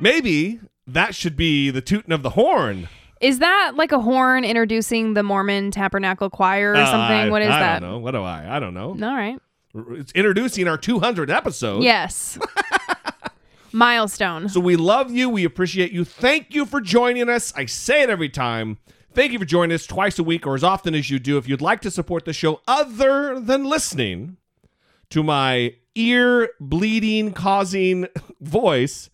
Maybe 0.00 0.60
that 0.86 1.14
should 1.14 1.36
be 1.36 1.70
the 1.70 1.80
tooting 1.80 2.12
of 2.12 2.22
the 2.22 2.30
horn. 2.30 2.88
Is 3.24 3.38
that 3.38 3.72
like 3.76 3.90
a 3.92 3.98
horn 3.98 4.44
introducing 4.44 5.14
the 5.14 5.22
Mormon 5.22 5.70
Tabernacle 5.70 6.28
Choir 6.28 6.72
or 6.72 6.76
Uh, 6.76 6.90
something? 6.90 7.30
What 7.30 7.42
is 7.42 7.48
I 7.48 7.58
that? 7.58 7.76
I 7.76 7.78
don't 7.80 7.90
know. 7.90 7.98
What 7.98 8.10
do 8.10 8.22
I? 8.22 8.56
I 8.56 8.60
don't 8.60 8.74
know. 8.74 8.88
All 8.90 9.14
right. 9.16 9.38
It's 9.98 10.12
introducing 10.12 10.68
our 10.68 10.76
200th 10.78 11.30
episode. 11.34 11.82
Yes. 11.82 12.38
Milestone. 13.72 14.48
So 14.48 14.60
we 14.60 14.76
love 14.76 15.10
you. 15.10 15.28
We 15.28 15.44
appreciate 15.44 15.90
you. 15.90 16.04
Thank 16.04 16.54
you 16.54 16.64
for 16.64 16.80
joining 16.80 17.28
us. 17.28 17.52
I 17.56 17.66
say 17.66 18.02
it 18.02 18.10
every 18.10 18.28
time. 18.28 18.78
Thank 19.12 19.32
you 19.32 19.38
for 19.38 19.44
joining 19.44 19.74
us 19.74 19.86
twice 19.86 20.18
a 20.18 20.22
week 20.22 20.46
or 20.46 20.54
as 20.54 20.62
often 20.62 20.94
as 20.94 21.10
you 21.10 21.18
do. 21.18 21.38
If 21.38 21.48
you'd 21.48 21.60
like 21.62 21.80
to 21.82 21.90
support 21.90 22.24
the 22.24 22.32
show 22.32 22.60
other 22.68 23.40
than 23.40 23.64
listening 23.64 24.36
to 25.10 25.22
my 25.22 25.74
ear 25.96 26.50
bleeding 26.60 27.32
causing 27.32 28.06
voice, 28.40 29.10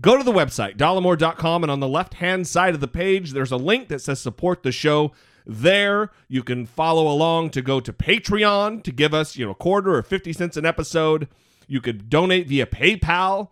go 0.00 0.16
to 0.16 0.24
the 0.24 0.32
website, 0.32 0.76
dollemore.com, 0.76 1.64
and 1.64 1.70
on 1.70 1.80
the 1.80 1.88
left 1.88 2.14
hand 2.14 2.46
side 2.46 2.74
of 2.74 2.80
the 2.80 2.88
page, 2.88 3.32
there's 3.32 3.52
a 3.52 3.56
link 3.56 3.88
that 3.88 4.00
says 4.00 4.20
support 4.20 4.62
the 4.62 4.72
show. 4.72 5.12
There, 5.46 6.10
you 6.28 6.42
can 6.42 6.66
follow 6.66 7.08
along 7.08 7.50
to 7.50 7.62
go 7.62 7.80
to 7.80 7.92
Patreon 7.92 8.82
to 8.82 8.92
give 8.92 9.14
us, 9.14 9.36
you 9.36 9.46
know, 9.46 9.52
a 9.52 9.54
quarter 9.54 9.94
or 9.94 10.02
50 10.02 10.32
cents 10.34 10.56
an 10.56 10.66
episode. 10.66 11.28
You 11.66 11.80
could 11.80 12.10
donate 12.10 12.48
via 12.48 12.66
PayPal. 12.66 13.48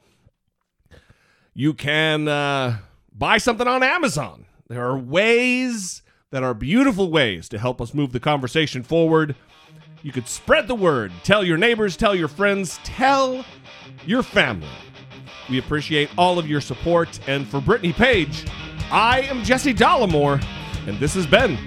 You 1.55 1.73
can 1.73 2.29
uh, 2.29 2.79
buy 3.13 3.39
something 3.39 3.67
on 3.67 3.83
Amazon. 3.83 4.45
There 4.69 4.85
are 4.85 4.99
ways 4.99 6.03
that 6.31 6.43
are 6.43 6.53
beautiful 6.55 7.11
ways 7.11 7.49
to 7.49 7.59
help 7.59 7.81
us 7.81 7.95
move 7.95 8.13
the 8.13 8.21
conversation 8.21 8.83
forward. 8.83 9.35
You 10.03 10.13
could 10.13 10.29
spread 10.29 10.69
the 10.69 10.75
word, 10.75 11.13
tell 11.25 11.43
your 11.43 11.57
neighbors, 11.57 11.97
tell 11.97 12.15
your 12.15 12.29
friends, 12.29 12.79
tell 12.85 13.45
your 14.05 14.23
family. 14.23 14.69
We 15.49 15.59
appreciate 15.59 16.11
all 16.17 16.39
of 16.39 16.49
your 16.49 16.61
support. 16.61 17.21
And 17.29 17.47
for 17.47 17.61
Brittany 17.61 17.93
Page, 17.93 18.47
I 18.91 19.23
am 19.23 19.43
Jesse 19.45 19.75
Dollemore, 19.75 20.45
and 20.87 20.99
this 20.99 21.15
has 21.15 21.27
been 21.27 21.59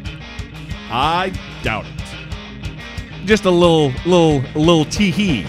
I 0.89 1.31
Doubt 1.63 1.85
It. 1.85 3.25
Just 3.25 3.45
a 3.45 3.51
little, 3.51 3.91
little, 4.05 4.41
little 4.59 4.85
tee 4.85 5.11
hee 5.11 5.45